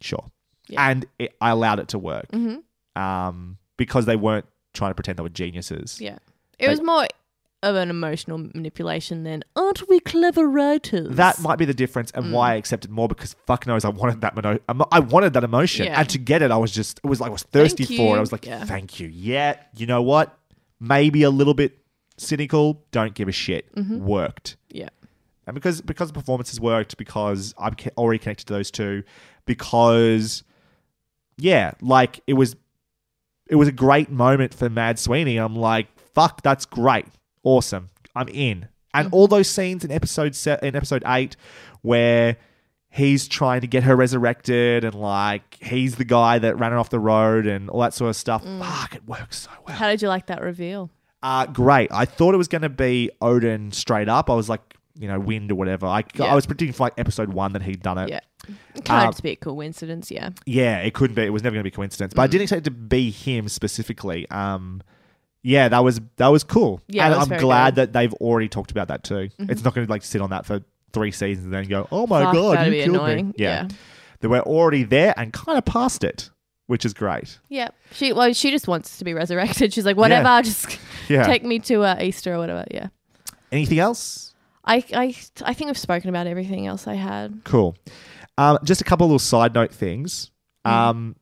[0.00, 0.24] sure.
[0.68, 0.86] Yeah.
[0.88, 2.62] And it, I allowed it to work Mhm.
[2.94, 4.44] um, because they weren't
[4.74, 5.98] trying to pretend they were geniuses.
[6.00, 6.18] Yeah.
[6.60, 7.06] It was more
[7.62, 11.14] of an emotional manipulation than, aren't we clever writers?
[11.16, 12.32] That might be the difference and Mm.
[12.32, 14.58] why I accepted more because fuck knows I wanted that mono-
[14.90, 16.00] I wanted that emotion Yeah.
[16.00, 18.18] and to get it I was just it was like I was thirsty for it.
[18.18, 18.64] I was like Yeah.
[18.64, 19.08] thank you.
[19.08, 20.38] Yeah, you know what?
[20.80, 21.76] Maybe a little bit
[22.16, 23.74] cynical, don't give a shit.
[23.74, 24.04] Mm-hmm.
[24.06, 24.56] Worked.
[24.70, 24.88] yeah.
[25.46, 29.02] And because because the performances worked because I'm ca- already connected to those two
[29.44, 30.44] because
[31.36, 32.56] yeah, like it was
[33.50, 35.36] it was a great moment for Mad Sweeney.
[35.36, 37.06] I'm like, fuck, that's great.
[37.42, 37.90] Awesome.
[38.14, 38.68] I'm in.
[38.92, 41.36] And all those scenes in episode set in episode 8
[41.82, 42.36] where
[42.88, 46.90] he's trying to get her resurrected and like he's the guy that ran her off
[46.90, 48.42] the road and all that sort of stuff.
[48.44, 49.76] Fuck, it works so well.
[49.76, 50.90] How did you like that reveal?
[51.22, 51.90] Uh, great.
[51.92, 54.28] I thought it was going to be Odin straight up.
[54.28, 54.60] I was like,
[54.98, 55.86] you know, wind or whatever.
[55.86, 56.24] I, Yeah.
[56.24, 58.08] I was predicting for like episode one that he'd done it.
[58.08, 58.20] Yeah.
[58.74, 60.30] It Uh, just be a coincidence, yeah.
[60.46, 61.22] Yeah, it couldn't be.
[61.22, 62.12] It was never going to be coincidence.
[62.14, 62.30] But I Mm.
[62.32, 64.28] didn't expect it to be him specifically.
[64.30, 64.82] Um,
[65.42, 66.80] yeah, that was that was cool.
[66.88, 67.42] Yeah, and I'm glad good.
[67.42, 67.74] Mm-hmm.
[67.76, 69.28] that they've already talked about that too.
[69.38, 70.60] It's not going to like sit on that for
[70.92, 73.28] three seasons and then go, oh my Fuck, god, you be killed annoying.
[73.28, 73.34] me.
[73.38, 73.62] Yeah.
[73.62, 73.68] Yeah.
[74.20, 76.30] they were already there and kind of past it,
[76.66, 77.38] which is great.
[77.48, 77.68] Yeah.
[77.92, 79.72] She well, she just wants to be resurrected.
[79.72, 80.42] She's like, whatever, Yeah.
[80.42, 81.24] just Yeah.
[81.24, 82.64] take me to uh, Easter or whatever.
[82.70, 82.88] Yeah.
[83.52, 84.34] Anything else?
[84.64, 87.40] I, I I think we've spoken about everything else I had.
[87.44, 87.76] Cool.
[88.36, 90.30] Um, just a couple of little side note things.
[90.66, 90.70] Mm.
[90.70, 91.16] Um,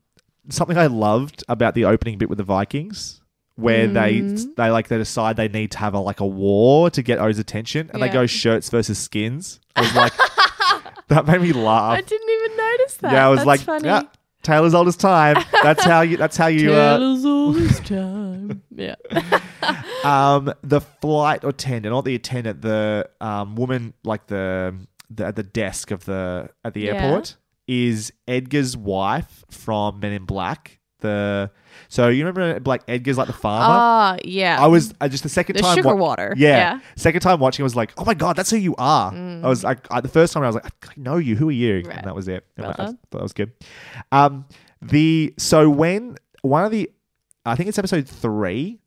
[0.50, 3.20] something I loved about the opening bit with the Vikings,
[3.58, 4.54] where they Mm.
[4.56, 7.38] they like they decide they need to have a like a war to get O's
[7.38, 9.58] attention, and they go shirts versus skins.
[9.74, 10.12] I was like,
[11.08, 11.98] that made me laugh.
[11.98, 13.12] I didn't even notice that.
[13.12, 13.86] Yeah, I was That's like, funny.
[13.86, 14.02] yeah,
[14.42, 15.36] Taylor's oldest time.
[15.62, 16.16] That's how you.
[16.16, 16.72] That's how you.
[16.72, 18.62] Uh, Taylor's all this time.
[18.74, 18.94] Yeah.
[20.04, 24.74] um, the flight attendant, not the attendant, the um, woman like the,
[25.10, 26.94] the at the desk of the at the Yeah.
[26.94, 27.36] airport
[27.66, 30.78] is Edgar's wife from Men in Black.
[31.00, 31.50] The
[31.88, 33.66] so you remember like Edgar's like the farmer.
[33.68, 34.56] Ah, yeah.
[34.62, 36.34] I was I just the second The time sugar water.
[36.36, 36.80] Yeah, Yeah.
[36.96, 39.12] second time watching, I was like, oh my god, that's who you are.
[39.12, 41.36] I was like, I, the first time I was like, I know you.
[41.36, 41.82] Who are you?
[41.86, 41.96] Right.
[41.98, 42.44] And that was it.
[42.58, 43.52] Well I- I that was good.
[44.12, 44.44] Um,
[44.82, 46.90] the so when one of the,
[47.46, 48.80] I think it's episode three.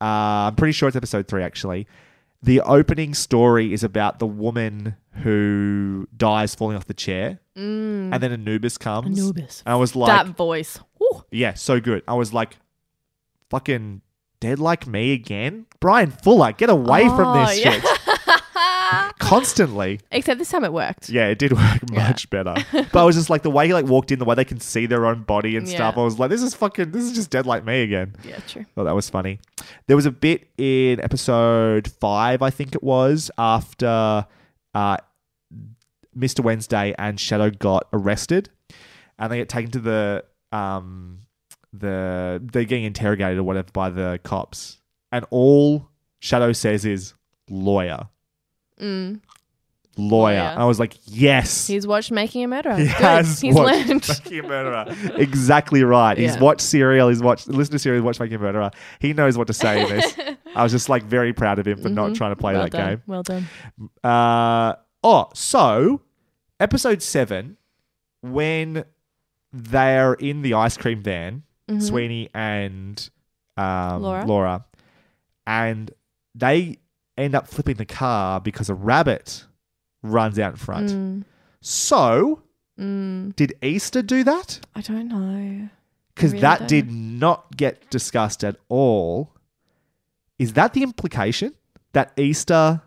[0.00, 1.86] Uh, I'm pretty sure it's episode three actually.
[2.42, 8.32] The opening story is about the woman who dies falling off the chair, and then
[8.32, 9.18] Anubis comes.
[9.18, 9.22] Mm.
[9.22, 9.62] Anubis.
[9.66, 10.78] I was like, that voice.
[11.00, 11.24] Woo.
[11.32, 12.02] yeah, so good.
[12.06, 12.56] I was like,
[13.50, 14.02] fucking
[14.40, 15.66] dead like me again.
[15.80, 17.72] Bryan Fuller, get away from Oh, this yeah.
[17.80, 17.97] shit.
[19.28, 20.00] Constantly.
[20.10, 21.08] Except this time it worked.
[21.08, 22.54] Yeah, it did work much better.
[22.72, 24.60] But I was just like the way he like walked in, the way they can
[24.60, 25.94] see their own body and stuff.
[25.96, 26.02] Yeah.
[26.02, 28.14] I was like, this is fucking this is just dead like me again.
[28.24, 28.64] Yeah, true.
[28.74, 29.38] Thought that was funny.
[29.86, 34.26] There was a bit in episode five, I think it was, after
[34.74, 34.96] uh,
[36.16, 36.40] Mr.
[36.40, 38.50] Wednesday and Shadow got arrested,
[39.18, 41.20] and they get taken to the um
[41.72, 44.78] the they're getting interrogated or whatever by the cops,
[45.12, 45.88] and all
[46.20, 47.14] Shadow says is
[47.50, 48.08] lawyer,
[48.80, 49.20] Mm.
[49.96, 50.36] lawyer.
[50.38, 50.54] Lawyer.
[50.56, 51.66] I was like, yes.
[51.66, 52.76] He's watched Making a Murderer.
[52.76, 52.94] He Good.
[52.94, 54.08] has He's watched learned.
[54.08, 54.86] Making a Murderer.
[55.16, 56.16] exactly right.
[56.16, 56.40] He's Yeah.
[56.40, 57.08] watched Serial.
[57.08, 58.00] He's watched listened to Serial.
[58.02, 58.70] He's watched Making a Murderer.
[59.00, 60.14] He knows what to say in this.
[60.54, 62.70] I was just like very proud of him for not trying to play well that
[62.72, 62.88] done.
[62.90, 63.02] game.
[63.06, 63.48] Well done.
[64.04, 66.02] Uh, oh, so
[66.60, 67.56] episode seven,
[68.22, 68.84] when
[69.52, 71.42] they're in the ice cream van,
[71.80, 73.10] Sweeney and
[73.56, 74.24] um, Laura.
[74.26, 74.64] Laura,
[75.46, 75.90] and
[76.34, 76.78] they
[77.18, 79.44] end up flipping the car because a rabbit
[80.02, 80.88] runs out in front.
[80.90, 81.24] Mm.
[81.60, 82.42] So,
[82.78, 83.34] Mm.
[83.34, 84.60] did Easter do that?
[84.76, 85.68] I don't know.
[86.14, 86.68] Because really that don't.
[86.68, 89.34] did not get discussed at all.
[90.38, 91.54] Is that the implication
[91.92, 92.80] that Easter,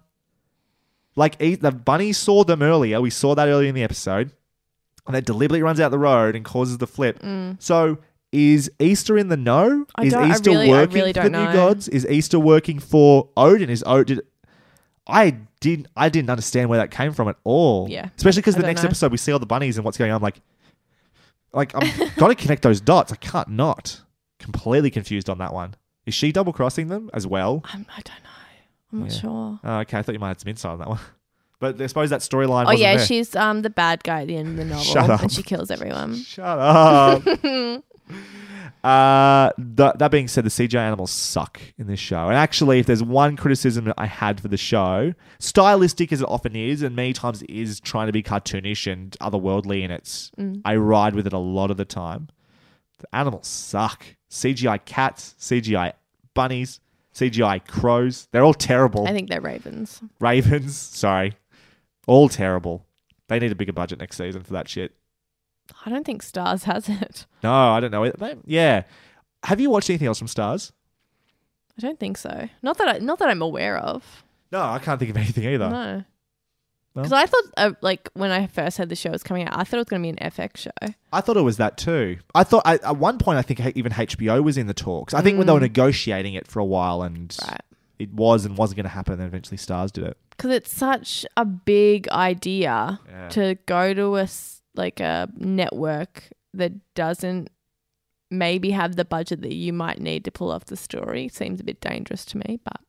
[1.17, 3.01] like E- the bunny saw them earlier?
[3.01, 4.31] We saw that earlier in the episode,
[5.05, 7.21] and then deliberately runs out the road and causes the flip.
[7.59, 7.97] So.
[8.31, 9.85] Is Easter in the know?
[9.95, 11.53] I is don't- I Easter really- I working really for the don't new know.
[11.53, 11.87] gods?
[11.89, 13.69] Is Easter working for Odin?
[13.69, 14.21] Is Odin?
[15.07, 15.87] I didn't.
[15.97, 17.89] I didn't understand where that came from at all.
[17.89, 18.09] Yeah.
[18.15, 18.87] especially because I the don't next know.
[18.87, 20.15] episode we see all the bunnies and what's going on.
[20.17, 20.39] I'm like,
[21.53, 23.11] like I'm got to connect those dots.
[23.11, 24.01] I can't not.
[24.39, 25.75] Completely confused on that one.
[26.05, 27.61] Is she double crossing them as well?
[27.65, 28.93] I'm, I don't know.
[28.93, 29.19] I'm not Yeah.
[29.19, 29.59] sure.
[29.63, 30.99] Oh, okay, I thought you might have some insight on that one.
[31.59, 32.63] But I suppose that storyline.
[32.63, 33.05] Oh wasn't yeah, there.
[33.05, 35.21] she's um the bad guy at the end of the novel, Shut up.
[35.21, 36.15] and she kills everyone.
[36.15, 37.21] Shut up.
[38.83, 42.27] uh, th- that being said, the CGI animals suck in this show.
[42.27, 46.27] And actually, if there's one criticism that I had for the show, stylistic as it
[46.27, 50.31] often is, and many times is trying to be cartoonish and otherworldly in its,
[50.65, 52.29] I ride with it a lot of the time.
[52.99, 54.03] The animals suck.
[54.29, 55.93] CGI cats, CGI
[56.33, 56.79] bunnies,
[57.13, 58.27] CGI crows.
[58.31, 59.05] They're all terrible.
[59.07, 60.01] I think they're ravens.
[60.21, 61.35] Ravens, sorry.
[62.07, 62.85] All terrible.
[63.27, 64.93] They need a bigger budget next season for that shit.
[65.85, 67.25] I don't think Starz has it.
[67.43, 68.09] No, I don't know.
[68.09, 68.83] They- Yeah.
[69.43, 70.71] Have you watched anything else from Starz?
[71.77, 72.49] I don't think so.
[72.61, 74.23] Not that I, not that I'm aware of.
[74.51, 75.69] No, I can't think of anything either.
[75.69, 76.03] No.
[76.93, 79.63] Because I thought, uh, like, when I first heard the show was coming out, I
[79.63, 80.93] thought it was going to be an FX show.
[81.13, 82.17] I thought it was that too.
[82.35, 85.13] I thought I, at one point I think even HBO was in the talks.
[85.13, 87.47] I think when they were negotiating it for a while and Mm.
[87.49, 87.61] Right.
[87.97, 90.17] it was and wasn't going to happen, then eventually Starz did it.
[90.31, 93.29] Because it's such a big idea Yeah.
[93.29, 97.49] to go to a, s- like, a network that doesn't
[98.29, 101.27] maybe have the budget that you might need to pull off the story.
[101.27, 102.79] Seems a bit dangerous to me, but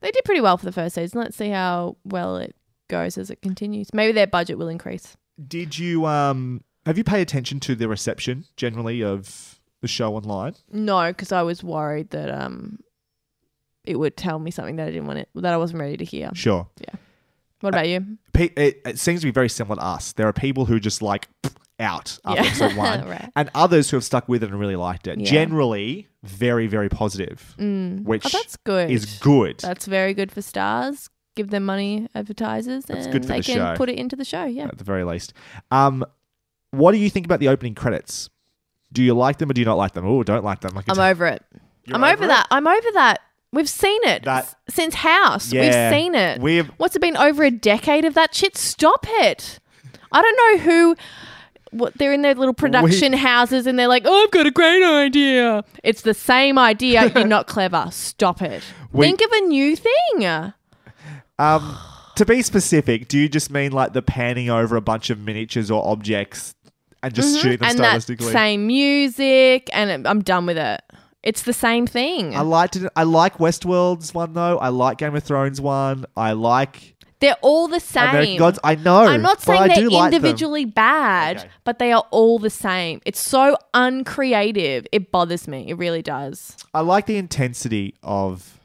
[0.00, 1.20] they did pretty well for the first season.
[1.20, 2.54] Let's see how well it
[2.88, 3.88] goes as it continues.
[3.94, 5.16] Maybe their budget will increase.
[5.46, 10.54] Did you um have you paid attention to the reception generally of the show online?
[10.70, 12.80] No, because I was worried that um,
[13.84, 16.04] it would tell me something that I didn't want it, that I wasn't ready to
[16.04, 16.30] hear.
[16.34, 16.68] Sure.
[17.60, 18.18] What about you?
[18.32, 20.12] Pe- it, it seems to be very similar to us.
[20.12, 21.28] There are people who just like
[21.80, 22.48] out after Yeah.
[22.48, 23.30] episode one, Right.
[23.36, 25.18] and others who have stuck with it and really liked it.
[25.18, 25.30] Yeah.
[25.30, 28.04] Generally, very very positive, Mm.
[28.04, 28.90] which Oh, that's good.
[28.90, 29.58] is good.
[29.60, 31.08] That's very good for Starz.
[31.36, 33.74] Give them money, advertisers, That's and good for they the can show.
[33.76, 34.44] put it into the show.
[34.44, 34.64] Yeah.
[34.64, 35.32] at the very least.
[35.70, 36.04] Um,
[36.72, 38.28] what do you think about the opening credits?
[38.92, 40.04] Do you like them or do you not like them?
[40.06, 40.72] Oh, don't like them.
[40.88, 41.42] I'm over it.
[41.86, 42.28] You're I'm over, it?
[42.28, 42.46] that.
[42.50, 43.18] I'm over that.
[43.52, 45.52] We've seen it That- since House.
[45.52, 45.62] Yeah.
[45.90, 46.40] We've seen it.
[46.40, 48.56] We've- What's it been over a decade of that shit?
[48.56, 49.58] Stop it.
[50.12, 50.96] I don't know who.
[51.72, 54.82] What they're in their little production houses and they're like, "Oh, I've got a great
[54.82, 57.12] idea." It's the same idea.
[57.14, 57.86] You're not clever.
[57.92, 58.64] Stop it.
[58.92, 60.52] We- Think of a new thing.
[61.38, 61.78] Um,
[62.16, 65.70] to be specific, do you just mean like the panning over a bunch of miniatures
[65.70, 66.54] or objects
[67.04, 67.70] and just shooting them Mm-hmm.
[67.70, 68.32] and that stylistically?
[68.32, 70.82] same music, and I'm done with it.
[71.22, 72.34] It's the same thing.
[72.34, 72.90] I liked it.
[72.96, 74.58] I like Westworld's one though.
[74.58, 76.06] I like Game of Thrones one.
[76.16, 78.08] I like They're all the same.
[78.08, 78.58] American Gods.
[78.64, 79.00] I know.
[79.04, 81.48] I'm not saying they're do like individually bad, Okay.
[81.64, 83.02] but they are all the same.
[83.04, 84.86] It's so uncreative.
[84.92, 85.66] It bothers me.
[85.68, 86.56] It really does.
[86.72, 88.58] I like the intensity of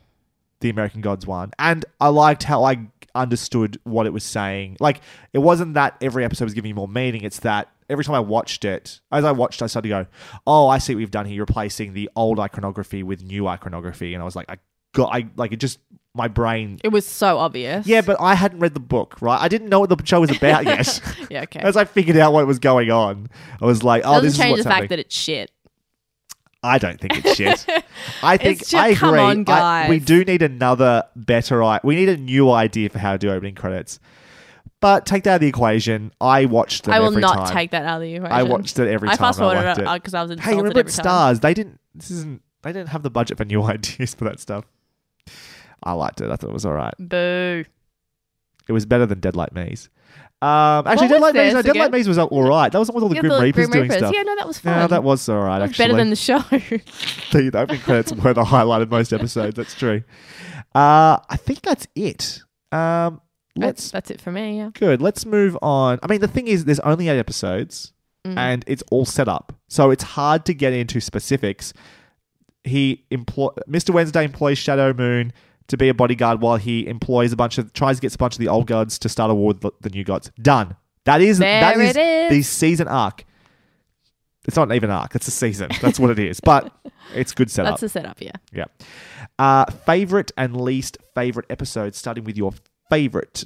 [0.62, 4.78] the American Gods one, and I liked how I understood what it was saying.
[4.80, 5.02] Like,
[5.34, 7.24] it wasn't that every episode was giving me more meaning.
[7.24, 10.08] It's that every time I watched it, as I watched, I started to go,
[10.48, 11.36] "Oh, I see what you've done here.
[11.36, 14.58] You're replacing the old iconography with new iconography." And I was like, "I
[14.94, 15.58] got, I like it.
[15.58, 15.80] Just
[16.14, 17.86] my brain." It was so obvious.
[17.88, 19.40] Yeah, but I hadn't read the book, right?
[19.42, 21.00] I didn't know what the show was about yet.
[21.30, 21.60] yeah, okay.
[21.60, 23.28] As I figured out what was going on,
[23.62, 25.52] I was like, "Oh, Doesn't this is change what's the fact happening." that it's shit.
[26.64, 27.64] I don't think it's shit.
[28.24, 28.96] I think just- I agree.
[28.96, 31.62] come on, I- we do need another better.
[31.62, 34.00] I we need a new idea for how to do opening credits.
[34.86, 36.12] But take that out of the equation.
[36.22, 37.56] I watched them I will every not time.
[37.56, 38.32] take that out of the equation.
[38.32, 39.18] I watched it every I time.
[39.18, 41.36] fast I forwarded it because I was insulted Hey, remember every at time.
[41.36, 41.42] Starz?
[41.42, 41.80] They didn't.
[41.96, 42.44] This isn't.
[42.62, 44.66] They didn't have the budget for new ideas for that stuff.
[45.82, 46.30] I liked it.
[46.30, 46.94] I thought it was all right.
[47.00, 47.66] Boo.
[48.68, 49.90] It was better than Dead Like Me's.
[50.44, 51.56] Um, actually, Dead Like Me's.
[51.56, 51.92] No, Deadlight?
[51.92, 52.72] Maze was all right.
[52.72, 53.98] That was with all the Yeah, Grim the Reapers Grim doing Reapers.
[53.98, 54.14] stuff.
[54.14, 54.74] Yeah, no, that was fun.
[54.82, 55.62] Yeah, that was all right.
[55.62, 56.38] Was actually, better than the show.
[57.32, 59.56] the, the opening credits were the highlight of most episodes.
[59.56, 60.04] That's true.
[60.76, 62.44] Uh, I think that's it.
[62.72, 63.22] Um,
[63.56, 64.70] let's that's it for me, yeah.
[64.74, 65.02] good.
[65.02, 66.00] Let's move on.
[66.04, 67.92] I mean, the thing is, there's only eight episodes,
[68.26, 68.38] Mm.
[68.38, 71.74] and it's all set up, so it's hard to get into specifics.
[72.64, 73.92] He employ Mr.
[73.92, 75.32] Wednesday employs Shadow Moon
[75.68, 78.34] to be a bodyguard while he employs a bunch of tries to get a bunch
[78.34, 80.32] of the old gods to start a war with the, the new gods.
[80.42, 80.76] Done.
[81.04, 82.30] That is that There is it is.
[82.32, 83.26] the season arc.
[84.48, 85.16] It's not even an arc.
[85.16, 85.70] It's a season.
[85.82, 86.40] That's what it is.
[86.40, 86.72] But
[87.16, 87.74] it's good setup.
[87.74, 88.32] That's the setup, yeah.
[88.52, 88.66] Yeah.
[89.38, 92.54] Uh, favorite and least favorite episodes, starting with your
[92.90, 93.46] favorite,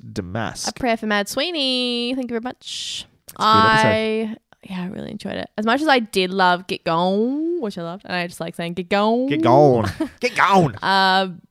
[0.68, 2.14] A prayer for Mad Sweeney.
[2.16, 3.06] Thank you very much.
[3.30, 3.88] a good episode.
[3.88, 5.49] I yeah, I really enjoyed it.
[5.57, 8.56] As much as I did love Get Gone, which I loved, and I just like
[8.56, 9.28] saying Get Gone.
[9.28, 9.88] Get going.
[10.20, 10.76] Get going.
[10.82, 11.41] Um,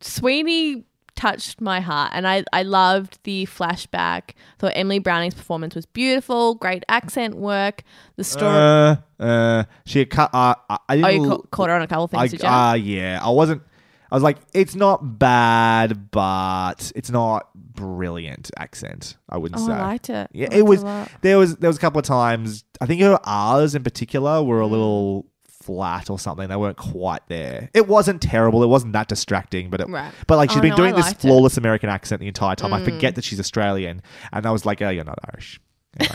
[0.00, 0.84] Sweeney
[1.16, 4.30] touched my heart, and I I loved the flashback.
[4.58, 7.82] Thought Emily Browning's performance was beautiful, great accent work.
[8.16, 8.54] The story.
[8.54, 10.30] Uh, uh, she had cut.
[10.34, 11.22] Uh, I I oh, didn't.
[11.22, 12.48] you ca- caught her on a couple things, I, did you?
[12.48, 13.62] uh, yeah, I wasn't.
[14.10, 19.16] I was like, it's not bad, but it's not brilliant accent.
[19.28, 19.72] I wouldn't oh, say.
[19.72, 20.30] I liked it.
[20.32, 20.82] Yeah, I it liked was.
[20.82, 21.10] a lot.
[21.22, 22.64] There was there was a couple of times.
[22.80, 24.70] I think her R's in particular were a Mm.
[24.70, 25.26] little
[25.62, 26.48] flat or something.
[26.48, 27.68] They weren't quite there.
[27.74, 28.62] It wasn't terrible.
[28.62, 30.10] It wasn't that distracting, but it, Right.
[30.26, 31.26] but like she's Oh, been no, doing I this liked it.
[31.26, 31.30] Mm.
[31.30, 32.72] flawless American accent the entire time.
[32.72, 34.00] I forget that she's Australian,
[34.32, 35.60] and I was like, oh, you're not Irish.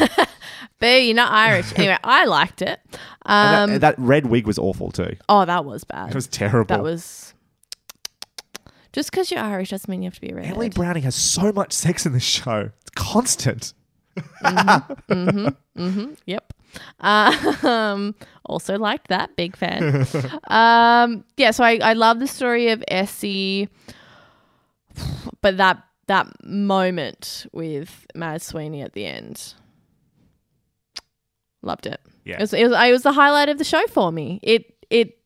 [0.79, 1.71] Boo, you're not Irish.
[1.77, 2.79] anyway, I liked it.
[3.25, 5.15] And Um, that, that red wig was awful too.
[5.29, 6.09] oh, that was bad.
[6.09, 6.75] It was terrible.
[6.75, 7.32] that was.
[8.93, 10.53] Just because you're Irish doesn't mean you have to be a redhead.
[10.53, 12.69] Emily Browning has so much sex in this show.
[12.81, 13.73] It's constant.
[16.25, 16.53] Yep.
[16.99, 18.15] Um,
[18.45, 19.35] also liked that.
[19.35, 20.05] Big fan.
[20.47, 23.67] um, yeah, so I, I love the story of Essie,
[25.41, 29.55] but that that moment with Mad Sweeney at the end,
[31.63, 31.99] loved it.
[32.25, 32.35] Yeah.
[32.37, 34.39] It was, it was it was the highlight of the show for me.
[34.43, 35.17] It it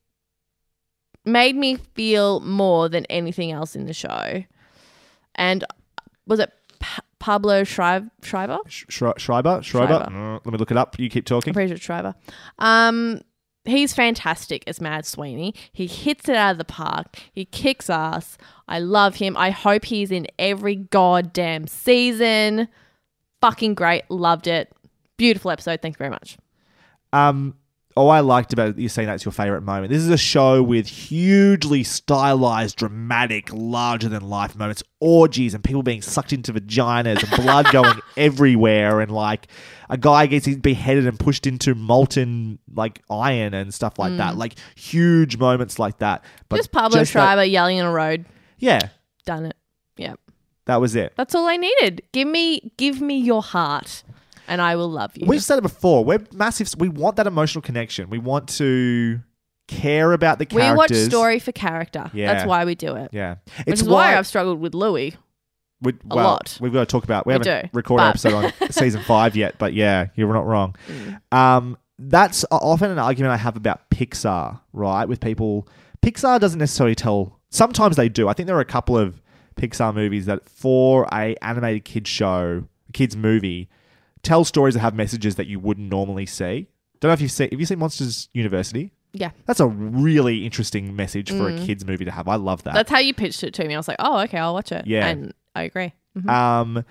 [1.28, 4.42] made me feel more than anything else in the show.
[5.34, 5.64] And
[6.26, 8.08] was it Pa- Pablo Schreiber?
[8.22, 8.58] Schreiber?
[8.68, 9.18] Sh- Schreiber?
[9.18, 9.62] Schreiber?
[9.62, 9.94] Schreiber.
[9.94, 10.98] Uh, let me look it up.
[10.98, 11.50] You keep talking.
[11.50, 12.14] I'm pretty sure Schreiber.
[12.58, 13.20] Um,
[13.64, 15.54] he's fantastic as Mad Sweeney.
[15.72, 17.18] He hits it out of the park.
[17.32, 18.38] He kicks ass.
[18.66, 19.36] I love him.
[19.36, 22.68] I hope he's in every goddamn season.
[23.40, 24.02] Fucking great.
[24.10, 24.72] Loved it.
[25.16, 25.80] Beautiful episode.
[25.82, 26.36] Thank you very much.
[27.12, 27.54] Um,
[27.98, 29.90] all I liked about you saying that's your favorite moment.
[29.90, 35.82] This is a show with hugely stylized, dramatic, larger than life moments, orgies, and people
[35.82, 39.48] being sucked into vaginas and blood going everywhere, and like
[39.90, 44.36] a guy gets beheaded and pushed into molten like iron and stuff like that.
[44.36, 46.24] Like huge moments like that.
[46.48, 46.58] But Mm.
[46.60, 48.24] Just Pablo just that- Schreiber yelling in a road.
[48.58, 48.80] yeah,
[49.26, 49.56] Done it.
[49.96, 50.14] Yeah.
[50.66, 51.12] that was it.
[51.16, 52.02] That's all I needed.
[52.12, 54.02] Give me give me your heart
[54.48, 55.26] and I will love you.
[55.26, 56.04] We've said it before.
[56.04, 56.72] We're massive.
[56.78, 58.10] We want that emotional connection.
[58.10, 59.20] We want to
[59.68, 60.72] care about the characters.
[60.72, 62.10] we watch story for character.
[62.12, 62.32] Yeah.
[62.32, 63.10] That's why we do it.
[63.12, 65.16] Yeah, Which is why, I've struggled with Louis.
[65.80, 66.58] We, a lot.
[66.60, 67.24] We've got to talk about.
[67.24, 70.46] We, We haven't do, recorded an episode on season five yet, but yeah, you're not
[70.46, 70.74] wrong.
[70.88, 71.36] Mm.
[71.36, 75.04] Um, that's often an argument I have about Pixar, right?
[75.06, 75.68] With people,
[76.02, 77.38] Pixar doesn't necessarily tell.
[77.50, 78.28] Sometimes they do.
[78.28, 79.22] I think there are a couple of
[79.56, 83.68] Pixar movies that, for a animated kids show, a kids movie,
[84.22, 86.68] tell stories that have messages that you wouldn't normally see.
[87.00, 87.48] Don't know if you've seen.
[87.50, 88.92] Have you seen Monsters University?
[89.12, 89.30] Yeah.
[89.46, 92.28] That's a really interesting message for a kids movie to have.
[92.28, 92.72] I love that.
[92.72, 92.74] Mm.
[92.74, 93.74] That's how you pitched it to me.
[93.74, 94.86] I was like, oh, okay, I'll watch it.
[94.86, 95.06] Yeah.
[95.06, 95.92] And I agree.
[96.16, 96.28] Mhm.
[96.28, 96.84] um,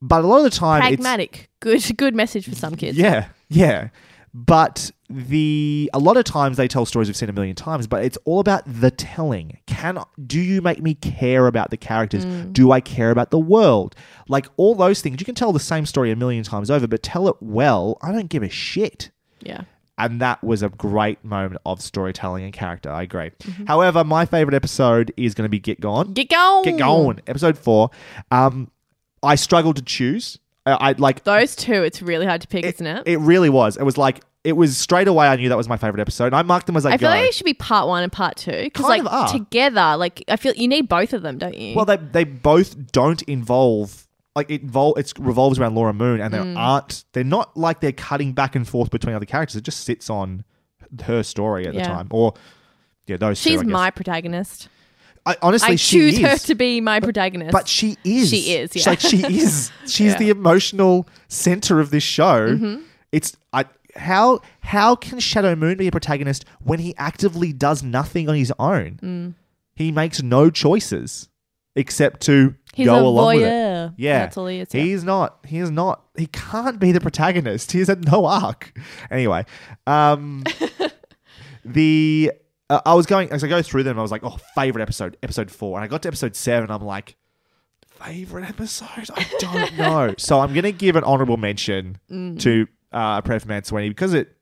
[0.00, 1.48] but a lot of the time, it's Pragmatic.
[1.60, 2.98] Good good message for some kids.
[2.98, 3.88] Yeah, yeah.
[4.34, 8.04] But the a lot of times they tell stories we've seen a million times, but
[8.04, 9.58] it's all about the telling.
[9.66, 12.24] Can do you make me care about the characters?
[12.24, 13.94] Do I care about the world?
[14.28, 15.20] Like all those things.
[15.20, 17.98] You can tell the same story a million times over, but tell it well.
[18.02, 19.10] I don't give a shit.
[19.40, 19.62] Yeah.
[19.98, 22.90] And that was a great moment of storytelling and character.
[22.90, 23.30] I agree.
[23.66, 26.12] However, my favorite episode is going to be Get Gone.
[26.14, 26.64] Get Gone.
[26.64, 27.20] Get Gone.
[27.26, 27.90] episode four.
[28.30, 28.70] Um,
[29.22, 30.38] I struggled to choose.
[30.64, 33.02] I, I like Those two, it's really hard to pick, isn't it?
[33.06, 33.76] it really was.
[33.76, 35.28] It was like it was straight away.
[35.28, 36.26] I knew that was my favorite episode.
[36.26, 37.06] And I marked them as I, I go.
[37.06, 39.32] feel like it should be part one and part two because, Kind like, of are.
[39.32, 41.74] together, like, I feel you need both of them, don't you?
[41.76, 46.32] well, they they both don't involve like it invol- It revolves around Laura Moon, and
[46.32, 46.54] Mm.
[46.54, 47.04] there aren't.
[47.12, 49.56] They're not like they're cutting back and forth between other characters.
[49.56, 50.44] It just sits on
[51.04, 51.88] her story at the Yeah.
[51.88, 52.34] time, or
[53.06, 53.40] yeah, those.
[53.42, 53.72] two, she's I guess.
[53.72, 54.68] my protagonist.
[55.24, 56.42] I, honestly, I she choose her is.
[56.44, 57.52] to be my protagonist.
[57.52, 58.28] But she is.
[58.30, 58.90] She is, She's yeah.
[58.90, 59.70] Like she is.
[59.86, 60.12] She's Yeah.
[60.14, 60.18] Mm-hmm.
[60.24, 62.80] the emotional center of this show.
[63.12, 63.66] It's I
[63.96, 68.52] how how can Shadow Moon be a protagonist when he actively does nothing on his
[68.58, 68.98] own?
[69.02, 69.34] Mm.
[69.74, 71.28] He makes no choices
[71.74, 73.92] except to He's go along with it.
[73.96, 74.68] Yeah, That's all he is.
[74.74, 74.82] yeah.
[74.82, 75.38] He's not.
[75.46, 76.02] He is not.
[76.16, 77.72] He can't be the protagonist.
[77.72, 78.72] He's has had no arc.
[79.10, 79.44] Anyway,
[79.86, 80.44] um,
[81.64, 82.32] the
[82.70, 83.98] uh, I was going as I go through them.
[83.98, 86.70] I was like, oh, favorite episode, episode four, and I got to episode seven.
[86.70, 87.16] I'm like,
[87.86, 89.10] favorite episode?
[89.14, 90.14] I don't know.
[90.18, 92.38] so I'm gonna give an honorable mention Mm.
[92.40, 94.36] to uh, Prayer for Mad Sweeney because it.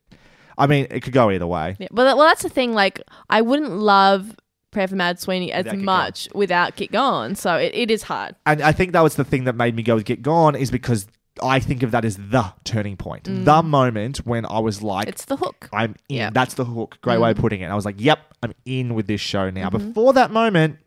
[0.59, 1.77] I mean, it could go either way.
[1.79, 1.89] Yeah.
[1.91, 2.75] Well, that- well, that's the thing.
[2.75, 3.01] Like,
[3.31, 4.37] I wouldn't love
[4.73, 7.35] Prayer for Mad Sweeney as Without Get much without Get Gone.
[7.35, 8.37] So it, it is hard.
[8.47, 10.71] And I think that was the thing that made me go with Get Gone is
[10.71, 11.07] because
[11.43, 15.11] I think of that as the turning point, the moment when I was like, Mm.
[15.11, 15.69] It's the hook.
[15.73, 16.17] I'm in.
[16.17, 16.35] Yep.
[16.35, 16.99] That's the hook.
[17.01, 17.67] Great way of putting it.
[17.67, 19.71] I was like, yep, I'm in with this show now.
[19.71, 19.89] Mm-hmm.
[19.89, 20.79] Before that moment,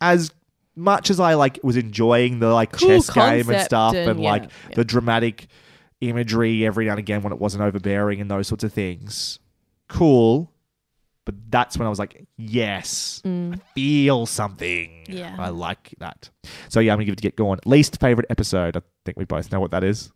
[0.00, 0.32] as
[0.74, 4.10] much as I like was enjoying the like Cool chess game and concept stuff and
[4.10, 4.76] and, yeah, like yeah.
[4.76, 5.48] the dramatic
[6.02, 9.38] imagery every now and again when it wasn't overbearing and those sorts of things.
[9.88, 10.50] Cool.
[11.24, 15.04] But that's when I was like, yes, I feel something.
[15.08, 15.18] Mm.
[15.18, 15.36] Yeah.
[15.38, 16.30] I like that.
[16.68, 17.60] So yeah, I'm gonna give it to get going.
[17.64, 18.76] Least favorite episode.
[18.76, 20.10] I think we both know what that is.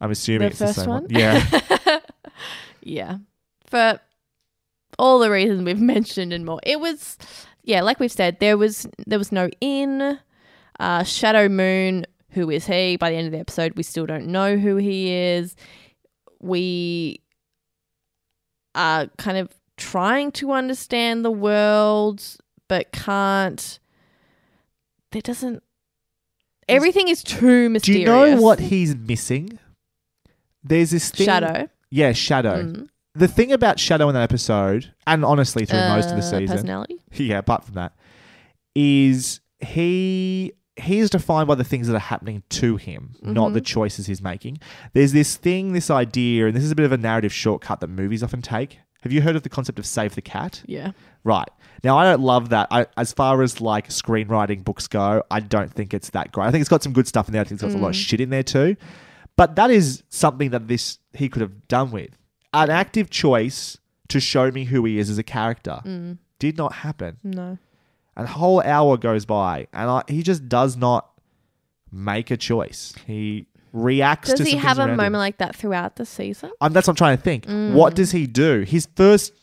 [0.00, 1.02] I'm assuming The it's the first same one.
[1.02, 1.10] one?
[1.10, 2.00] Yeah.
[2.82, 3.18] Yeah.
[3.66, 3.98] For
[4.98, 6.60] all the reasons we've mentioned and more.
[6.62, 7.18] It was
[7.64, 10.18] yeah, like we've said, there was there was no in.
[10.78, 12.04] Uh, Shadow Moon,
[12.36, 12.96] who is he?
[12.96, 15.56] By the end of the episode, we still don't know who he is.
[16.40, 17.20] We
[18.74, 22.22] are kind of trying to understand the world,
[22.68, 23.78] but can't.
[25.12, 25.62] There doesn't.
[26.68, 28.04] Everything is too mysterious.
[28.06, 29.58] Do you know what he's missing?
[30.62, 31.26] There's this thing.
[31.26, 31.68] Shadow?
[31.90, 32.64] Yeah, Shadow.
[32.64, 32.88] Mm.
[33.14, 36.48] The thing about Shadow in that episode, and honestly through most of the Uh, season,
[36.48, 36.96] Personality?
[37.14, 37.94] yeah, apart from that,
[38.74, 43.54] is he he is defined by the things that are happening to him, not Mm-hmm.
[43.54, 44.58] the choices he's making.
[44.92, 47.88] There's this thing, this idea, and this is a bit of a narrative shortcut that
[47.88, 48.78] movies often take.
[49.02, 50.62] Have you heard of the concept of save the cat?
[50.66, 50.92] Yeah.
[51.22, 51.48] Right.
[51.84, 52.68] Now, I don't love that.
[52.70, 56.46] I, as far as like screenwriting books go, I don't think it's that great.
[56.46, 57.42] I think it's got some good stuff in there.
[57.42, 58.76] I think it's got a lot of shit in there too.
[59.36, 62.10] But that is something that this he could have done with
[62.52, 63.78] an active choice
[64.08, 66.16] to show me who he is as a character.
[66.38, 67.18] Did not happen.
[67.22, 67.58] No.
[68.16, 71.10] And a whole hour goes by, and I, he just does not
[71.92, 72.94] make a choice.
[73.06, 74.96] He reacts Does to he have a around him.
[74.96, 76.50] moment like that throughout the season?
[76.62, 77.44] Um, that's what I'm trying to think.
[77.46, 77.74] Mm.
[77.74, 78.62] What does he do?
[78.62, 79.34] His first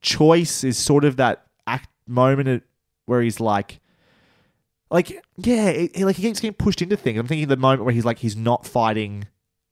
[0.00, 2.62] choice is sort of that act moment
[3.04, 3.80] where he's like,
[4.90, 7.18] like yeah, it- like he keeps getting pushed into things.
[7.18, 9.26] I'm thinking the moment where he's like he's not fighting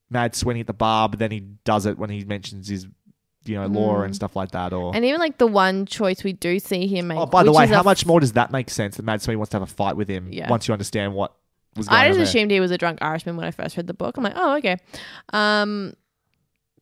[0.09, 2.85] Mad Sweeney at the bar, but then he does it when he mentions his,
[3.45, 4.73] you know, Laura and stuff like that.
[4.73, 4.95] Or Mm.
[4.97, 7.17] And even like the one choice we do see him make.
[7.17, 9.37] oh, by the way, how f- much more does that make sense that Mad Sweeney
[9.37, 10.49] wants to have a fight with him Yeah.
[10.49, 11.35] once you understand what
[11.75, 12.05] was going on?
[12.05, 12.23] I just there?
[12.25, 14.17] assumed he was a drunk Irishman when I first read the book.
[14.17, 14.77] I'm like, oh, okay.
[15.33, 15.93] Um,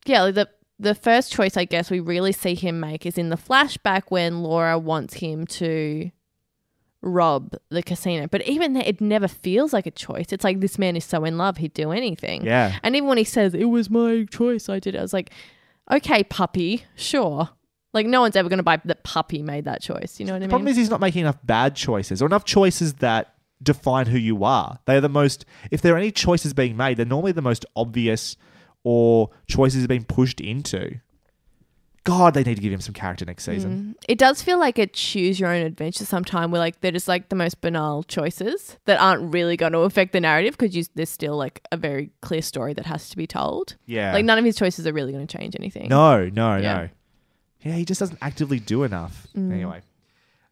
[0.05, 0.49] yeah, like the
[0.79, 4.41] the first choice I guess we really see him make is in the flashback when
[4.43, 6.11] Laura wants him to
[7.01, 8.27] rob the casino.
[8.27, 10.31] But even then, it never feels like a choice.
[10.31, 12.45] It's like this man is so in love, he'd do anything.
[12.45, 12.77] Yeah.
[12.81, 14.99] And even when he says it was my choice, I did it.
[14.99, 15.31] I was like,
[15.91, 17.49] okay, puppy, sure.
[17.93, 20.19] Like no one's ever going to buy that puppy made that choice.
[20.19, 20.49] You know what I The mean?
[20.49, 24.43] problem is he's not making enough bad choices or enough choices that define who you
[24.43, 24.79] are.
[24.85, 27.65] They are the most, if there are any choices being made, they're normally the most
[27.75, 28.35] obvious
[28.83, 30.99] or choices being pushed into.
[32.05, 33.95] God, they need to give him some character next season.
[34.09, 37.29] It does feel like a choose your own adventure sometime where like they're just like
[37.29, 41.37] the most banal choices that aren't really going to affect the narrative because there's still
[41.37, 43.77] like a very clear story that has to be told.
[43.85, 44.11] Yeah.
[44.11, 45.87] Like none of his choices are really going to change anything.
[45.87, 46.73] No, no, Yeah.
[46.73, 46.89] no.
[47.61, 49.25] Yeah, he just doesn't actively do enough.
[49.37, 49.81] Anyway.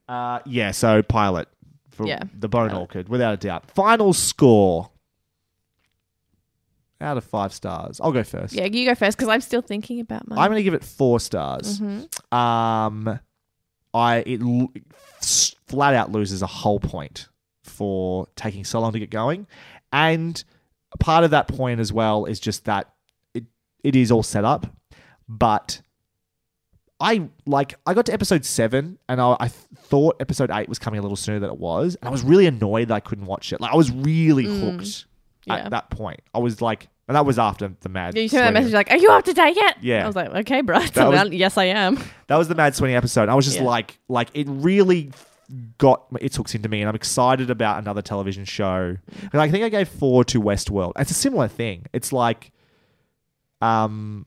[0.07, 1.49] Uh, yeah, so pilot
[1.89, 2.79] for Yeah, the Bone pilot.
[2.79, 3.69] Orchard, without a doubt.
[3.71, 4.89] Final score.
[7.01, 7.99] Out of five stars.
[8.01, 8.53] I'll go first.
[8.53, 10.39] Yeah, you go first because I'm still thinking about mine.
[10.39, 11.79] I'm going to give it four stars.
[11.79, 12.35] Mm-hmm.
[12.37, 13.19] Um,
[13.93, 14.71] I it l-
[15.21, 17.27] flat out loses a whole point
[17.63, 19.47] for taking so long to get going,
[19.91, 20.43] and
[20.99, 22.91] part of that point as well is just that
[23.33, 23.45] it
[23.83, 24.67] it is all set up,
[25.27, 25.81] but.
[27.03, 30.99] I like I got to episode seven and I, I thought episode eight was coming
[30.99, 33.51] a little sooner than it was, and I was really annoyed that I couldn't watch
[33.51, 33.59] it.
[33.59, 35.05] Like I was really hooked Mm.
[35.45, 35.55] Yeah.
[35.55, 36.21] at that point.
[36.33, 38.15] I was like, and that was after the mad.
[38.15, 40.03] Yeah, you sent that message like, "Are you up to date yet?" Yeah.
[40.03, 41.97] I was like, "Okay, bro." That was- yes, I am.
[42.27, 43.27] That was the Mad Sweeney episode.
[43.27, 43.63] I was just Yeah.
[43.65, 45.11] like, like it really
[45.77, 48.95] got its hooks into me, and I'm excited about another television show.
[49.33, 50.93] And I think I gave four to Westworld.
[50.97, 51.87] It's a similar thing.
[51.91, 52.51] It's like,
[53.61, 54.25] um,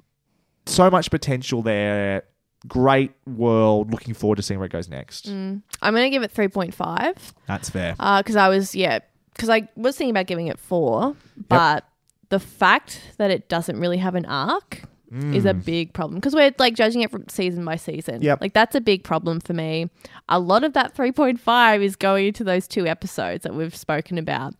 [0.66, 2.24] so much potential there.
[2.66, 3.90] Great world.
[3.90, 5.26] Looking forward to seeing where it goes next.
[5.30, 5.62] Mm.
[5.82, 7.14] I'm gonna give it three point five
[7.46, 7.92] That's fair.
[7.92, 9.00] because I was yeah
[9.34, 11.16] because I was thinking about giving it four,
[11.48, 11.86] but
[12.30, 14.82] the fact that it doesn't really have an arc
[15.32, 15.64] is a mm.
[15.64, 18.20] big problem because we're like judging it from season by season.
[18.20, 18.40] Yep.
[18.40, 19.88] Like that's a big problem for me.
[20.28, 24.54] A lot of that 3.5 is going into those two episodes that we've spoken about.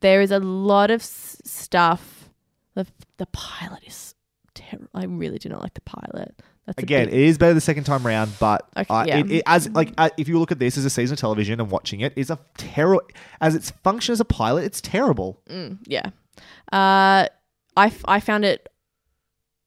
[0.00, 2.28] There is a lot of s- stuff.
[2.74, 2.86] The,
[3.16, 4.14] the pilot is
[4.52, 4.88] terrible.
[4.94, 6.34] I really do not like the pilot.
[6.66, 9.18] That's Again, big- it is better the second time round, but Okay, uh, yeah.
[9.18, 11.60] it, it, as like uh, if you look at this as a season of television
[11.60, 13.06] and watching it, is a terrible
[13.40, 14.64] as its function as a pilot.
[14.64, 15.42] It's terrible.
[15.50, 16.06] Mm, yeah.
[16.72, 17.28] Uh,
[17.76, 18.68] I, f- I found it,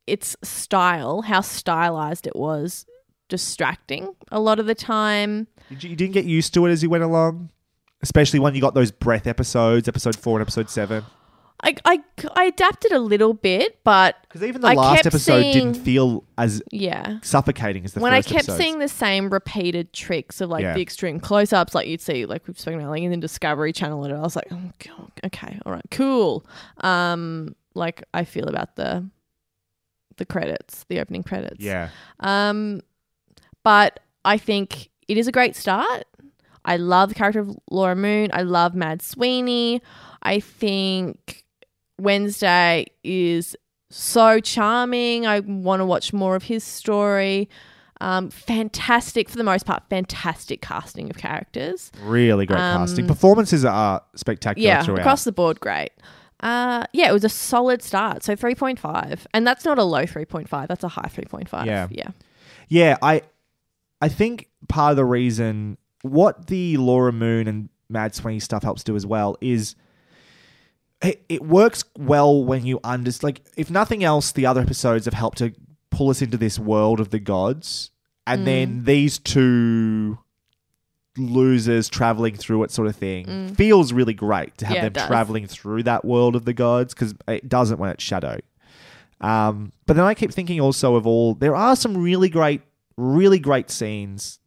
[0.08, 2.86] its style, how stylized it was,
[3.30, 5.48] distracting a lot of the time.
[5.70, 7.52] Did you, you didn't get used to it as you went along,
[8.02, 11.04] especially when you got those breath episodes, episode four and episode seven.
[11.64, 12.04] I, I,
[12.36, 15.84] I adapted a little bit, but Because even the I last kept episode didn't seeing-
[15.86, 17.18] feel as yeah.
[17.24, 18.58] suffocating as the when I first kept episodes.
[18.64, 20.76] seeing the same repeated tricks of like Yeah.
[20.76, 23.74] the extreme close ups, like you'd see, like we've spoken about, like in the Discovery
[23.74, 26.46] Channel, and I was like, oh, God, okay, all right, cool.
[26.82, 29.10] Um, like I feel about the
[30.18, 31.60] the credits, the opening credits.
[31.64, 31.90] yeah,
[32.20, 32.82] Um,
[33.64, 36.06] but I think it is a great start.
[36.66, 38.30] I love the character of Laura Moon.
[38.34, 39.82] I love Mad Sweeney.
[40.24, 41.46] I think
[42.00, 43.56] Wednesday is
[43.90, 45.26] so charming.
[45.26, 47.50] I want to watch more of his story.
[48.00, 49.84] Um, fantastic for the most part.
[49.90, 51.92] Fantastic casting of characters.
[52.04, 53.08] really great Um, casting.
[53.08, 55.00] Performances are spectacular Yeah, throughout.
[55.00, 55.92] across the board, great.
[56.42, 58.24] Uh, yeah, it was a solid start.
[58.24, 60.68] So three point five, and that's not a low three point five.
[60.68, 61.66] That's a high three point five.
[61.66, 61.88] Yeah.
[61.90, 62.10] yeah.
[62.68, 63.24] Yeah, I
[64.02, 68.84] I think part of the reason what the Laura Moon and Mad Sweeney stuff helps
[68.84, 69.76] do as well is
[71.02, 73.24] it, it works well when you understand.
[73.24, 75.54] Like, if nothing else, the other episodes have helped to
[75.92, 77.92] pull us into this world of the gods,
[78.26, 78.46] and Mm.
[78.46, 80.18] then these two
[81.18, 84.84] losers traveling through it, sort of thing, feels really great to have Mm.
[84.84, 88.40] Yeah, them traveling through that world of the gods because it doesn't when it's Shadow.
[89.20, 92.62] Um, but then I keep thinking also of all there are some really great,
[92.98, 94.38] really great scenes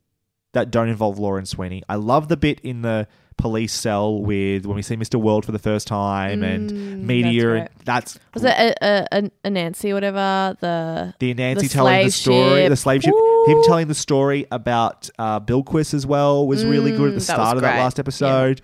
[0.53, 1.83] that don't involve Lauren Sweeney.
[1.89, 3.09] I love the bit in the
[3.41, 5.21] police cell with when we see Mr.
[5.21, 8.49] World for the first time and Mm, Meteor, that's and that's Was it
[8.83, 10.57] a, a, a, Nancy or whatever?
[10.61, 12.69] The the Nancy the telling the story, ship.
[12.71, 13.15] the slave ship.
[13.47, 17.35] Him telling the story about uh, Bilquis as well was really good at the Mm,
[17.35, 18.61] start of that last episode.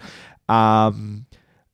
[0.48, 1.26] Um,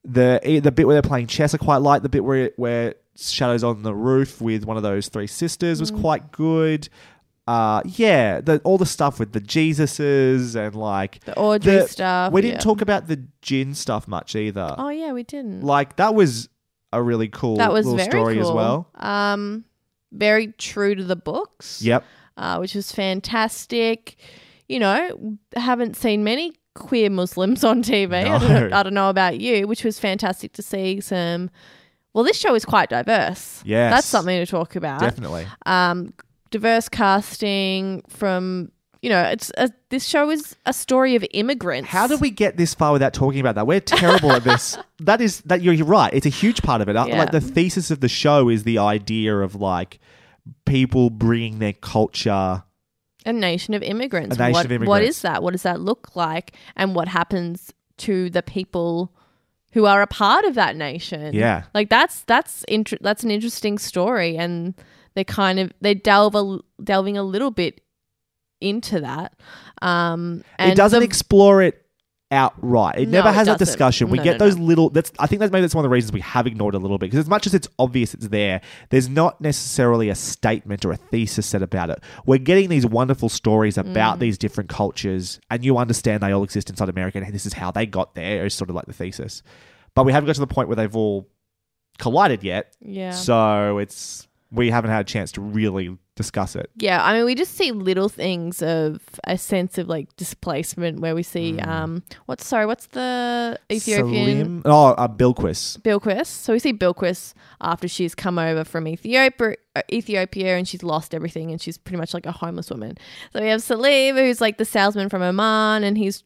[0.03, 2.01] the the bit where they're playing chess I quite like.
[2.01, 5.81] The bit where where Shadow's on the roof with one of those three sisters Mm.
[5.81, 6.89] was quite good.
[7.45, 12.31] Uh, yeah, the, all the stuff with the Jesuses and like the Audrey the- stuff.
[12.31, 12.59] We didn't yeah.
[12.61, 14.75] talk about the jinn stuff much either.
[14.77, 15.61] Oh yeah, we didn't.
[15.61, 16.47] Like that was
[16.93, 18.49] a really cool that was very story cool.
[18.49, 18.89] as well.
[18.95, 19.65] Um,
[20.13, 21.81] very true to the books.
[21.81, 22.05] Yep.
[22.37, 24.15] uh, which was fantastic.
[24.69, 28.13] You know, haven't seen many queer Muslims on TV.
[28.23, 31.49] I, don't know, I don't know about you, which was fantastic to see some.
[32.13, 33.61] Well, this show is quite diverse.
[33.65, 33.91] Yes.
[33.91, 35.01] that's something to talk about.
[35.01, 35.47] Definitely.
[35.65, 36.13] Um,
[36.53, 38.71] diverse casting from
[39.01, 41.89] you know, it's a, this show is a story of immigrants.
[41.89, 43.67] How did we get this far without talking about that?
[43.67, 44.77] We're terrible at this.
[44.99, 46.13] That is that you're, you're right.
[46.13, 46.95] It's a huge part of it.
[46.95, 47.17] Uh, Yeah.
[47.17, 49.99] Like the thesis of the show is the idea of like
[50.65, 52.63] people bringing their culture.
[53.25, 54.37] a nation of immigrants.
[54.37, 55.09] A nation what, of immigrants.
[55.09, 55.43] is that?
[55.43, 56.55] What does that look like?
[56.77, 59.11] And what happens to the people
[59.71, 61.33] who are a part of that nation?
[61.33, 61.63] Yeah.
[61.73, 64.73] like that's that's inter- that's an interesting story, and
[65.15, 67.81] they kind of they delve a, delving a little bit
[68.61, 69.35] into that.
[69.81, 71.79] Um, and it doesn't the- explore it
[72.31, 72.97] outright.
[72.97, 74.09] It No, never it has a discussion.
[74.09, 74.89] We No, get no, those little.
[74.89, 76.79] That's I think that's maybe that's one of the reasons we have ignored it a
[76.79, 80.83] little bit because as much as it's obvious it's there, there's not necessarily a statement
[80.83, 81.99] or a thesis said about it.
[82.25, 83.91] We're getting these wonderful stories Mm.
[83.91, 87.53] about these different cultures, and you understand they all exist inside America, and this is
[87.53, 88.45] how they got there.
[88.45, 89.43] Is sort of like the thesis,
[89.93, 91.27] but we haven't got to the point where they've all
[91.99, 92.75] collided yet.
[92.81, 93.11] Yeah.
[93.11, 96.69] So it's we haven't had a chance to really discuss it.
[96.77, 101.15] Yeah, I mean, we just see little things of a sense of like displacement where
[101.15, 105.79] we see, um, what's sorry, what's the Ethiopian Salim- Oh, uh, Bilquis.
[105.81, 106.27] Bilquis?
[106.27, 111.15] So we see Bilquis after she's come over from Ethiopia, uh, Ethiopia, and she's lost
[111.15, 112.95] everything, and she's pretty much like a homeless woman.
[113.33, 116.23] So we have Salim, who's like the salesman from Oman, and he's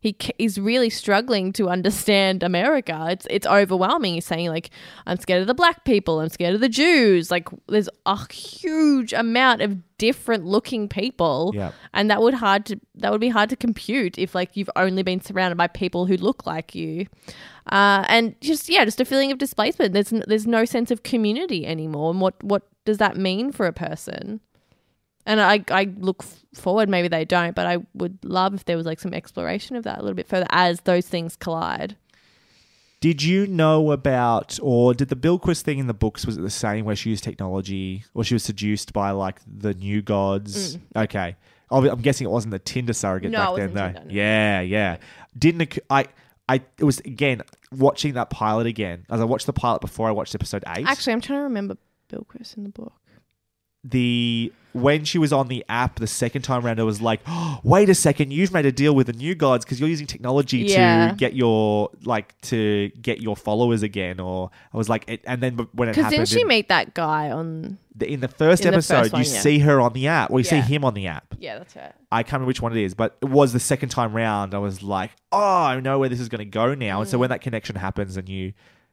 [0.00, 3.06] he he's really struggling to understand America.
[3.10, 4.14] It's it's overwhelming.
[4.14, 4.70] He's saying like,
[5.06, 6.20] "I'm scared of the black people.
[6.20, 11.72] I'm scared of the Jews." Like, there's a huge amount of different looking people, Yeah.
[11.92, 15.02] and that would hard to that would be hard to compute if like you've only
[15.02, 17.06] been surrounded by people who look like you,
[17.72, 19.92] uh, and just yeah, just a feeling of displacement.
[19.94, 23.66] There's n- there's no sense of community anymore, and what what does that mean for
[23.66, 24.40] a person?
[25.28, 26.22] And I, I look
[26.54, 29.84] forward, maybe they don't, but I would love if there was like some exploration of
[29.84, 31.96] that a little bit further as those things collide.
[33.00, 36.50] Did you know about, or did the Bilquis thing in the books was it the
[36.50, 40.78] same where she used technology, or she was seduced by like the new gods?
[40.96, 41.36] Okay,
[41.70, 43.34] I'll- I'm guessing it wasn't the Tinder surrogate Mm.
[43.34, 43.86] No, back then, though.
[44.00, 44.10] Tinder, no.
[44.14, 44.96] Yeah, yeah.
[45.38, 46.06] Didn't I?
[46.48, 50.10] I it was again watching that pilot again as I watched the pilot before I
[50.12, 50.86] watched episode eight.
[50.88, 51.76] Actually, I'm trying to remember
[52.10, 52.94] Bilquis in the book.
[53.84, 57.58] The when she was on the app the second time around, it was like, oh,
[57.64, 60.58] wait a second, you've made a deal with the new gods because you're using technology
[60.58, 61.08] Yeah.
[61.08, 64.20] to get your like to get your followers again.
[64.20, 66.68] Or I was like, it, and then when it Because happened didn't she in, meet
[66.68, 67.78] that guy on?
[67.96, 69.40] the, in the first in the episode, first one, you yeah.
[69.40, 71.34] see her on the app, or you see him on the app.
[71.38, 71.92] Yeah, that's right.
[72.12, 74.54] I can't remember which one it is, but it was the second time round.
[74.54, 77.00] I was like, oh, I know where this is going to go now.
[77.00, 77.20] And so Mm.
[77.20, 78.52] when that connection happens, and you,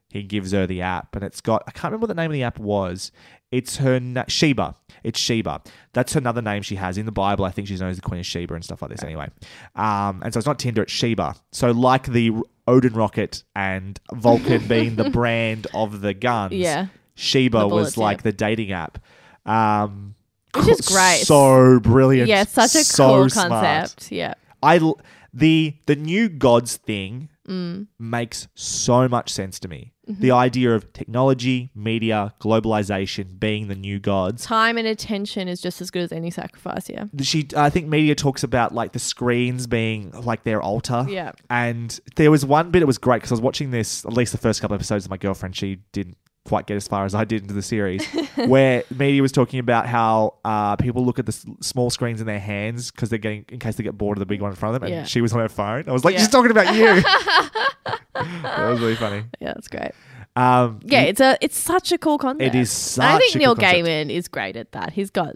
[0.10, 2.34] he gives her the app, and it's got I can't remember what the name of
[2.34, 3.12] the app was.
[3.58, 4.76] It's her na- Sheba.
[5.04, 5.62] It's Sheba.
[5.94, 7.46] That's another name she has in the Bible.
[7.46, 9.04] I think she's known as the Queen of Sheba and stuff like this.
[9.04, 9.30] Anyway,
[9.76, 10.84] um, and so it's not Tinder.
[10.84, 11.36] It's Sheba.
[11.52, 12.32] So like the
[12.68, 16.54] Odin rocket and Vulcan being the brand of the guns.
[16.54, 16.88] Yeah.
[17.16, 18.24] Sheba was bullets, like yeah.
[18.24, 18.98] the dating app.
[19.46, 20.16] Um,
[20.56, 21.22] Which is great.
[21.26, 22.28] So brilliant.
[22.28, 23.50] Yeah, such a so cool smart.
[23.50, 24.12] concept.
[24.12, 24.34] Yeah.
[24.64, 25.00] I l-
[25.34, 27.86] the the new gods thing Mm.
[28.00, 29.94] makes so much sense to me.
[30.08, 30.22] Mm-hmm.
[30.22, 34.44] The idea of technology, media, globalization being the new gods.
[34.46, 36.90] Time and attention is just as good as any sacrifice.
[36.90, 37.06] Yeah.
[37.22, 41.06] She, I think, media talks about like the screens being like their altar.
[41.10, 41.32] Yeah.
[41.50, 44.32] And there was one bit it was great because I was watching this at least
[44.32, 45.56] the first couple episodes of my girlfriend.
[45.56, 48.06] She didn't quite get as far as I did into the series,
[48.36, 52.28] where media was talking about how uh, people look at the s- small screens in
[52.28, 54.56] their hands because they're getting in case they get bored of the big one in
[54.56, 54.88] front of them.
[54.88, 55.04] And Yeah.
[55.06, 55.86] she was on her phone.
[55.88, 56.20] I was like, Yeah.
[56.20, 57.02] she's talking about you.
[57.86, 59.24] that was really funny.
[59.40, 59.92] Yeah, that's great.
[60.36, 62.56] Um, Yeah, it's a it's such a cool concept.
[62.56, 63.64] It is And I think Neil cool.
[63.64, 64.94] Gaiman is great at that.
[64.94, 65.36] He's got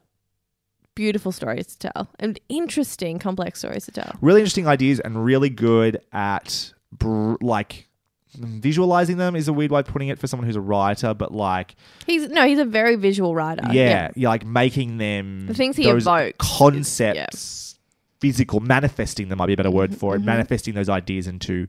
[0.95, 4.15] beautiful stories to tell and interesting, complex stories to tell.
[4.21, 7.87] really interesting ideas and really good at br- like
[8.35, 11.33] visualizing them is a weird way of putting it for someone who's a writer, but
[11.33, 13.63] like He's no, he's a very visual writer.
[13.71, 17.79] yeah, yeah, like making them The things he those evokes is- concepts
[18.19, 20.23] physical, manifesting them might be a better word for Mm-hmm.
[20.23, 21.67] it, manifesting those ideas into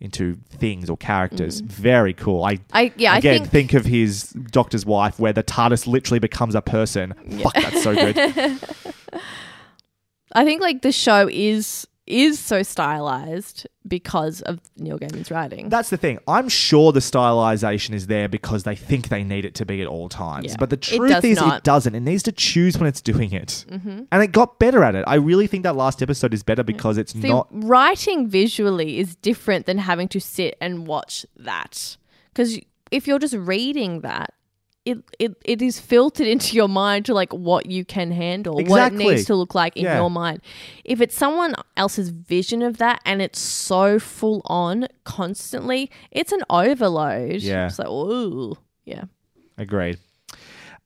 [0.00, 1.60] into things or characters.
[1.60, 2.44] Very cool.
[2.44, 3.14] I I yeah, Mm-hmm.
[3.14, 7.14] I again think think of his doctor's wife where the TARDIS literally becomes a person.
[7.42, 8.16] Fuck, that's so good.
[10.32, 15.68] I think like the show is is so stylized because of Neil Gaiman's writing.
[15.68, 16.18] That's the thing.
[16.28, 19.86] I'm sure the stylization is there because they think they need it to be at
[19.86, 20.46] all times.
[20.46, 20.56] Yeah.
[20.58, 21.58] But the truth does is, not.
[21.58, 21.94] it doesn't.
[21.94, 23.64] It needs to choose when it's doing it.
[23.70, 24.04] Mm-hmm.
[24.12, 25.04] And it got better at it.
[25.06, 27.48] I really think that last episode is better because it's See, not.
[27.50, 31.96] writing visually is different than having to sit and watch that.
[32.32, 32.58] Because
[32.90, 34.34] if you're just reading that,
[34.84, 38.92] it, it, it is filtered into your mind to like what you can handle, what
[38.92, 39.96] it needs to look like in Yeah.
[39.98, 40.40] your mind.
[40.84, 46.42] If it's someone else's vision of that and it's so full on constantly, it's an
[46.50, 47.40] overload.
[47.40, 47.66] Yeah.
[47.66, 48.56] It's like, ooh.
[48.84, 49.04] Yeah.
[49.56, 49.98] Agreed.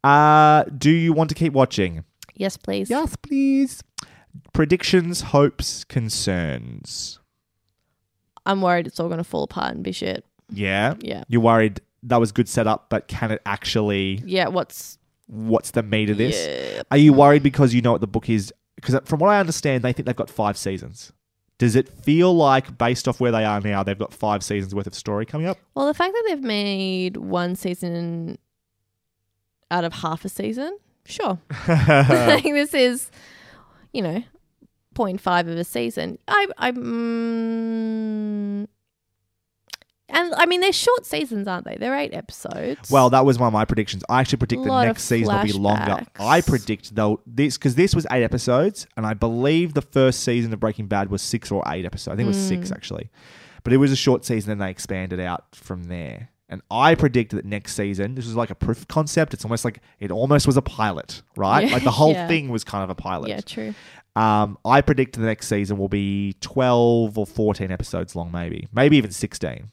[0.04, 2.04] Uh, do you want to keep watching?
[2.34, 2.88] Yes, please.
[2.88, 3.82] Yes, please.
[4.52, 7.18] Predictions, hopes, concerns.
[8.46, 10.24] I'm worried it's all going to fall apart and be shit.
[10.50, 10.94] Yeah.
[11.00, 11.24] Yeah.
[11.28, 14.22] You're worried that was good setup, but can it actually?
[14.24, 14.48] Yeah.
[14.48, 14.98] What's.
[15.26, 16.46] What's the meat of this?
[16.46, 16.82] Yeah.
[16.90, 18.50] Are you worried because you know what the book is?
[18.76, 21.12] Because from what I understand, they think they've got five seasons.
[21.58, 24.86] Does it feel like, based off where they are now, they've got five seasons worth
[24.86, 25.58] of story coming up?
[25.74, 28.38] Well, the fact that they've made one season
[29.70, 31.38] out of half a season, sure.
[31.50, 33.10] I think this is,
[33.92, 34.22] you know,
[34.94, 36.18] 0.5 of a season.
[36.28, 38.68] I, I, mm,
[40.08, 41.76] and I mean, they're short seasons, aren't they?
[41.78, 42.90] They're eight episodes.
[42.90, 44.02] well, that was one of my predictions.
[44.08, 45.82] I actually predict the Lot of next season will be longer.
[45.82, 46.06] flashbacks.
[46.20, 50.52] I predict though this because this was eight episodes, and I believe the first season
[50.52, 52.14] of Breaking Bad was six or eight episodes.
[52.14, 52.48] I think it was Hmm.
[52.48, 53.10] six actually,
[53.64, 56.30] but it was a short season, and they expanded out from there.
[56.50, 59.34] And I predict that next season, this was like a proof of concept.
[59.34, 61.66] It's almost like it almost was a pilot, right?
[61.66, 61.74] Yeah.
[61.74, 62.26] Like the whole Yeah.
[62.26, 63.28] thing was kind of a pilot.
[63.28, 63.74] Yeah, true.
[64.16, 68.66] Um, I predict the next season will be 12 or 14 episodes long, maybe.
[68.72, 69.70] Maybe even 16.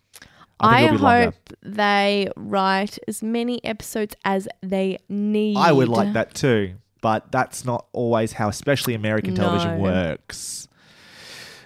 [0.60, 1.26] I I, it'll longer.
[1.26, 5.58] hope they write as many episodes as they need.
[5.58, 10.68] I would like that too, but that's not always how, especially American television works.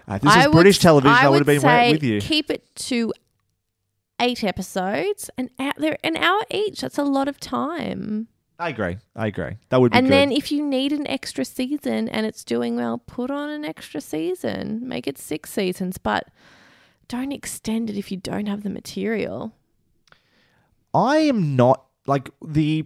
[0.07, 1.15] Uh, this I is would- British television.
[1.15, 2.19] I, would have been say with you.
[2.19, 3.13] Keep it to
[4.19, 6.81] eight episodes, and they're an hour each.
[6.81, 8.27] That's a lot of time.
[8.57, 8.97] I agree.
[9.15, 9.55] I agree.
[9.69, 10.11] That would be And good.
[10.13, 14.01] then if you need an extra season and it's doing well, put on an extra
[14.01, 14.81] season.
[14.85, 16.27] Make it six seasons, but
[17.09, 19.53] don't extend it if you don't have the material.
[20.93, 22.85] I am not like the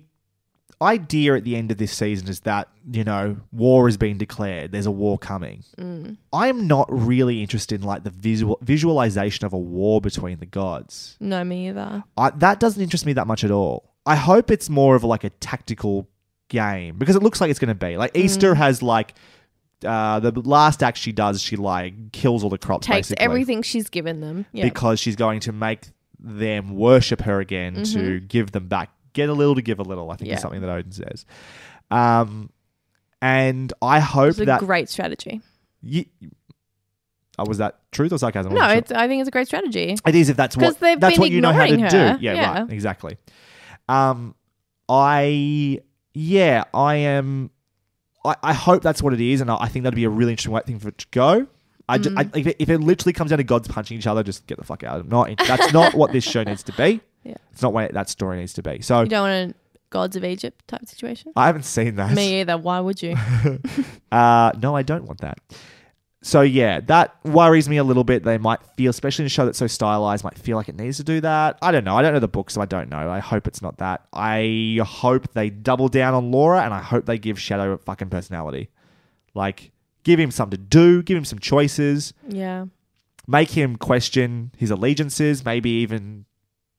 [0.82, 4.72] idea at the end of this season is that you know war has been declared.
[4.72, 5.64] There's a war coming.
[5.78, 6.18] Mm.
[6.34, 11.16] I'm not really interested in like the visual visualization of a war between the gods.
[11.20, 12.04] No, me either.
[12.18, 13.94] I, that doesn't interest me that much at all.
[14.06, 16.10] I hope it's more of like a tactical
[16.50, 18.26] game because it looks like it's going to be like Mm.
[18.26, 19.16] Easter has like
[19.86, 21.42] uh, the last act she does.
[21.42, 24.46] She like kills all the crops Takes basically everything she's given them.
[24.52, 24.64] Yeah.
[24.66, 25.88] because she's going to make
[26.20, 28.26] them worship her again to Mm-hmm.
[28.28, 28.90] give them back.
[29.14, 30.10] Get a little to give a little.
[30.12, 30.36] I think Yeah.
[30.36, 31.26] is something that Odin says.
[31.92, 32.50] Um,
[33.22, 35.42] and I hope it's a that great strategy.
[37.38, 38.54] Oh, was that truth or sarcasm?
[38.54, 38.78] No, sure.
[38.78, 39.96] it's, I think it's a great strategy.
[40.06, 41.98] It is if that's what they've that's been what you know how to ignoring do.
[41.98, 42.62] Yeah, Yeah.
[42.62, 42.70] right.
[42.72, 43.18] Exactly.
[43.90, 44.36] Um,
[44.88, 45.80] I
[46.14, 47.50] yeah, I am.
[48.26, 50.32] I, I hope that's what it is, and I I think that'd be a really
[50.32, 51.48] interesting way- thing for it to go.
[51.90, 52.18] I, ju- Mm.
[52.34, 54.58] I if, it, if it literally comes down to gods punching each other, just get
[54.58, 55.02] the fuck out.
[55.02, 55.30] I'm not.
[55.46, 57.02] That's not what this show needs to be.
[57.26, 57.36] Yeah.
[57.54, 58.82] It's not what that story needs to be.
[58.82, 59.56] So You don't want a
[59.92, 61.32] gods of Egypt type situation.
[61.38, 62.14] I haven't seen that.
[62.14, 62.58] Me either.
[62.58, 63.16] Why would you?
[64.12, 65.40] Uh, no, I don't want that.
[66.26, 68.24] So yeah, that worries me a little bit.
[68.24, 70.96] They might feel, especially in a show that's so stylized, might feel like it needs
[70.98, 71.60] to do that.
[71.62, 71.98] I don't know.
[71.98, 73.12] I don't know the book, so I don't know.
[73.12, 74.06] I hope it's not that.
[74.14, 78.10] I hope they double down on Laura, and I hope they give Shadow a fucking
[78.10, 78.70] personality.
[79.34, 79.74] Like,
[80.04, 82.66] give him something to do, give him some choices, yeah.
[83.28, 86.26] make him question his allegiances, maybe even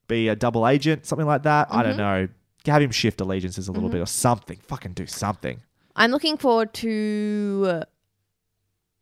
[0.09, 1.69] be a double agent, something like that.
[1.71, 2.29] I don't know.
[2.65, 4.57] Have him shift allegiances a little bit or something.
[4.57, 5.61] Fucking do something.
[5.97, 7.83] I'm looking forward to uh,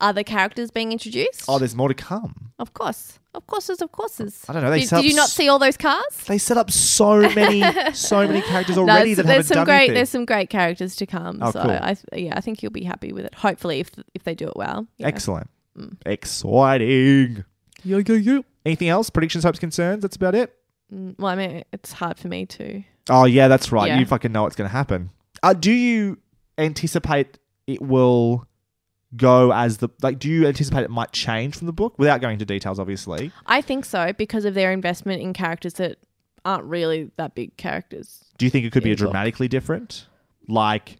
[0.03, 1.45] other characters being introduced.
[1.47, 2.51] Oh, there's more to come.
[2.59, 3.19] of course.
[3.35, 4.45] Of course, there's of courses.
[4.47, 6.03] I don't know, they Did, set did you not s- see all those cars?
[6.27, 7.63] They set up so many,
[7.93, 9.95] so many characters No, already it's- that there's haven't some done great anything.
[9.95, 11.39] there's some great characters to come.
[11.41, 11.71] Oh, so cool.
[11.71, 13.33] I yeah, I think you'll be happy with it.
[13.33, 14.85] Hopefully, if if they do it well.
[14.97, 15.07] Yeah.
[15.07, 15.97] Excellent, Mm.
[16.05, 17.43] exciting.
[17.83, 18.39] Yeah, yeah, yeah.
[18.65, 19.09] Anything else?
[19.09, 20.01] Predictions, hopes, concerns.
[20.03, 20.55] That's about it.
[20.93, 22.83] Mm, Well, I mean, it's hard for me to.
[23.09, 23.87] Oh yeah, that's right.
[23.87, 23.99] Yeah.
[23.99, 25.09] You fucking know what's going to happen.
[25.41, 26.19] Uh, do you
[26.57, 28.45] anticipate it will
[29.15, 30.19] go as the like?
[30.19, 32.79] Do you anticipate it might change from the book without going into details?
[32.79, 35.97] Obviously, I think so because of their investment in characters that
[36.45, 38.25] aren't really that big characters.
[38.37, 40.07] do you think it could be a dramatically different,
[40.47, 40.97] like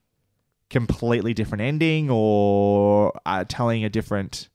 [0.70, 4.50] completely different ending, or uh, telling a different,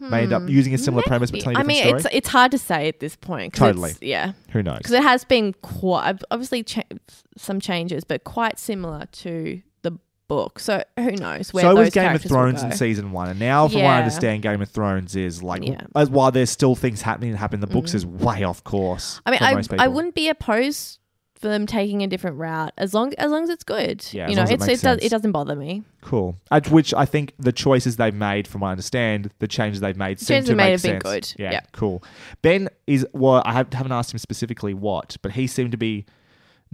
[0.00, 1.70] may end up using a similar premise but telling a Hmm.
[1.70, 2.14] I different mean, story?
[2.14, 3.52] it's it's hard to say at this point.
[3.52, 3.90] 'cause Totally.
[3.90, 4.78] it's- yeah, Who knows?
[4.78, 6.82] because it has been quite obviously cha-
[7.36, 9.62] some changes, but quite similar to
[10.34, 10.58] book.
[10.58, 13.28] So who knows where so those was Game of characters will Thrones in season one,
[13.28, 13.98] and now, from what I Yeah.
[14.04, 15.72] understand, Game of Thrones is like, Yeah.
[15.74, 15.88] Mm.
[16.00, 19.20] as while there's still things happening that happen in the books, is way off course.
[19.26, 19.92] I mean, for I, most I people.
[19.92, 20.98] wouldn't be opposed
[21.34, 24.06] for them taking a different route as long as long as it's good.
[24.12, 25.04] Yeah, as you long know, as it it's, makes it does sense.
[25.04, 25.82] it doesn't bother me.
[26.00, 26.36] Cool.
[26.52, 29.96] At which I think the choices they've made, from what I understand, the changes they've
[29.96, 31.34] made seem changes to they made make have been good.
[31.36, 31.60] Yeah, Yeah.
[31.72, 32.02] cool.
[32.42, 36.06] Ben is well, I have, haven't asked him specifically what, but he seemed to be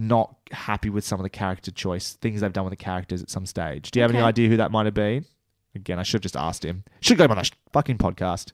[0.01, 3.29] not happy with some of the character choice things they've done with the characters at
[3.29, 3.91] some stage.
[3.91, 5.27] Do you have any idea who that might have been?
[5.75, 6.85] Again, I should have just asked him.
[7.01, 8.53] Should go on a sh- fucking podcast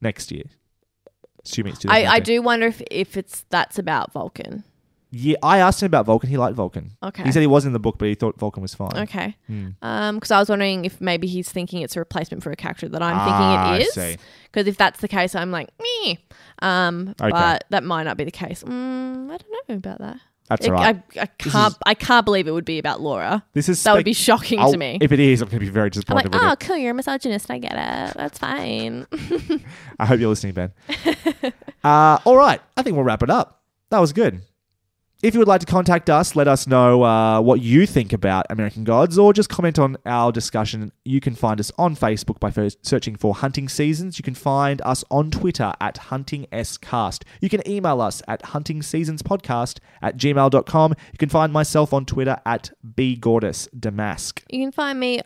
[0.00, 0.44] next year.
[1.44, 4.64] Assuming it's I, I do wonder if if it's that's about Vulcan.
[5.14, 6.30] Yeah, I asked him about Vulcan.
[6.30, 6.92] He liked Vulcan.
[7.02, 7.24] Okay.
[7.24, 8.96] He said he wasn't in the book, but he thought Vulcan was fine.
[8.96, 9.36] Okay.
[9.46, 9.68] Hmm.
[9.82, 12.88] Um, because I was wondering if maybe he's thinking it's a replacement for a character
[12.88, 14.00] that I'm Ah, thinking it see.
[14.14, 14.16] is.
[14.50, 16.18] Because if that's the case, I'm like, me.
[16.62, 17.30] Um, Okay.
[17.30, 18.62] but that might not be the case.
[18.62, 20.16] Mm, I don't know about that.
[20.48, 20.96] That's It- right.
[21.16, 21.72] I, I can't.
[21.72, 23.44] is- I can't believe it would be about Laura.
[23.52, 24.98] This is That would be shocking I'll- to me.
[25.00, 26.60] If it is, I'm going to be very I'm disappointed like, with oh, it.
[26.60, 27.50] cool, you're a misogynist.
[27.50, 28.16] I get it.
[28.16, 29.06] That's fine.
[29.98, 30.72] I hope you're listening, Ben.
[31.84, 32.60] uh, all right.
[32.76, 33.62] I think we'll wrap it up.
[33.90, 34.42] That was good.
[35.22, 38.44] If you would like to contact us, let us know uh, what you think about
[38.50, 40.90] American Gods or just comment on our discussion.
[41.04, 44.18] You can find us on Facebook by first searching for Hunting Seasons.
[44.18, 47.22] You can find us on Twitter at HuntingScast.
[47.40, 50.94] You can email us at huntingseasonspodcast at gmail.com.
[51.12, 54.40] You can find myself on Twitter at bgordisdamask.
[54.50, 55.20] you can find me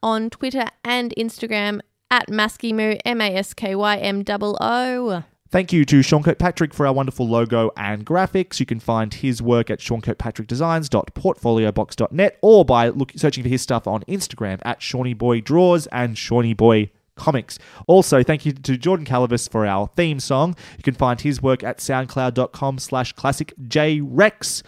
[0.00, 5.24] on Twitter and Instagram at Maskymoo, M A S K Y M O O.
[5.50, 8.60] Thank you to Sean Kirkpatrick for our wonderful logo and graphics.
[8.60, 14.02] You can find his work at seankirkpatrickdesigns.portfoliobox.net or by look, searching for his stuff on
[14.02, 16.54] Instagram at Shawnee Boy Draws and Shawnee
[17.16, 17.58] Comics.
[17.88, 20.54] Also, thank you to Jordan Calavis for our theme song.
[20.76, 24.62] You can find his work at soundcloud.com slash classicjrex.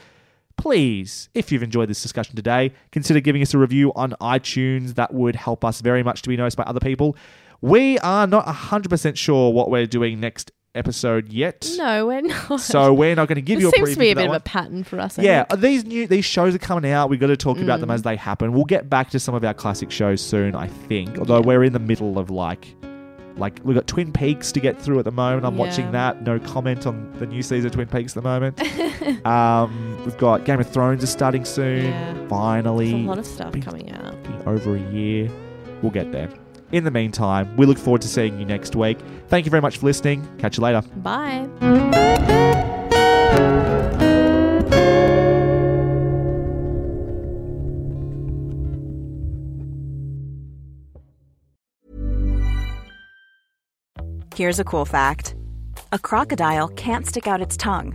[0.57, 4.97] Please, if you've enjoyed this discussion today, consider giving us a review on iTunes.
[4.97, 7.17] That would help us very much to be noticed by other people.
[7.61, 11.69] We are not 100% sure what we're doing next episode yet.
[11.77, 12.61] No, we're not.
[12.61, 14.27] So we're not going to give This you a seems preview to be a bit
[14.29, 15.19] of a pattern for us.
[15.19, 15.61] I Yeah, think.
[15.61, 17.11] these new these shows are coming out.
[17.11, 17.95] We've got to talk about them Mm.
[17.95, 18.53] as they happen.
[18.53, 21.19] We'll get back to some of our classic shows soon, I think.
[21.19, 22.75] Although we're in the middle of like
[23.39, 25.47] like we've got Twin Peaks to get through at the moment.
[25.47, 26.23] I'm watching that.
[26.23, 29.27] No comment on the new season of Twin Peaks at the moment.
[29.27, 31.85] um, we've got Game of Thrones is starting soon.
[31.87, 32.13] Yeah.
[32.13, 34.15] There's Finally, a lot of stuff coming out.
[34.47, 35.31] over a year.
[35.83, 36.29] We'll get there.
[36.73, 38.99] In the meantime, we look forward to seeing you next week.
[39.29, 40.27] Thank you very much for listening.
[40.39, 40.83] Catch you later.
[40.97, 41.49] Bye.
[54.35, 55.35] Here's a cool fact
[55.93, 57.95] a crocodile can't stick out its tongue.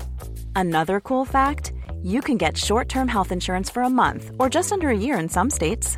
[0.56, 1.74] Another cool fact
[2.04, 5.18] you can get short term health insurance for a month or just under a year
[5.18, 5.98] in some states.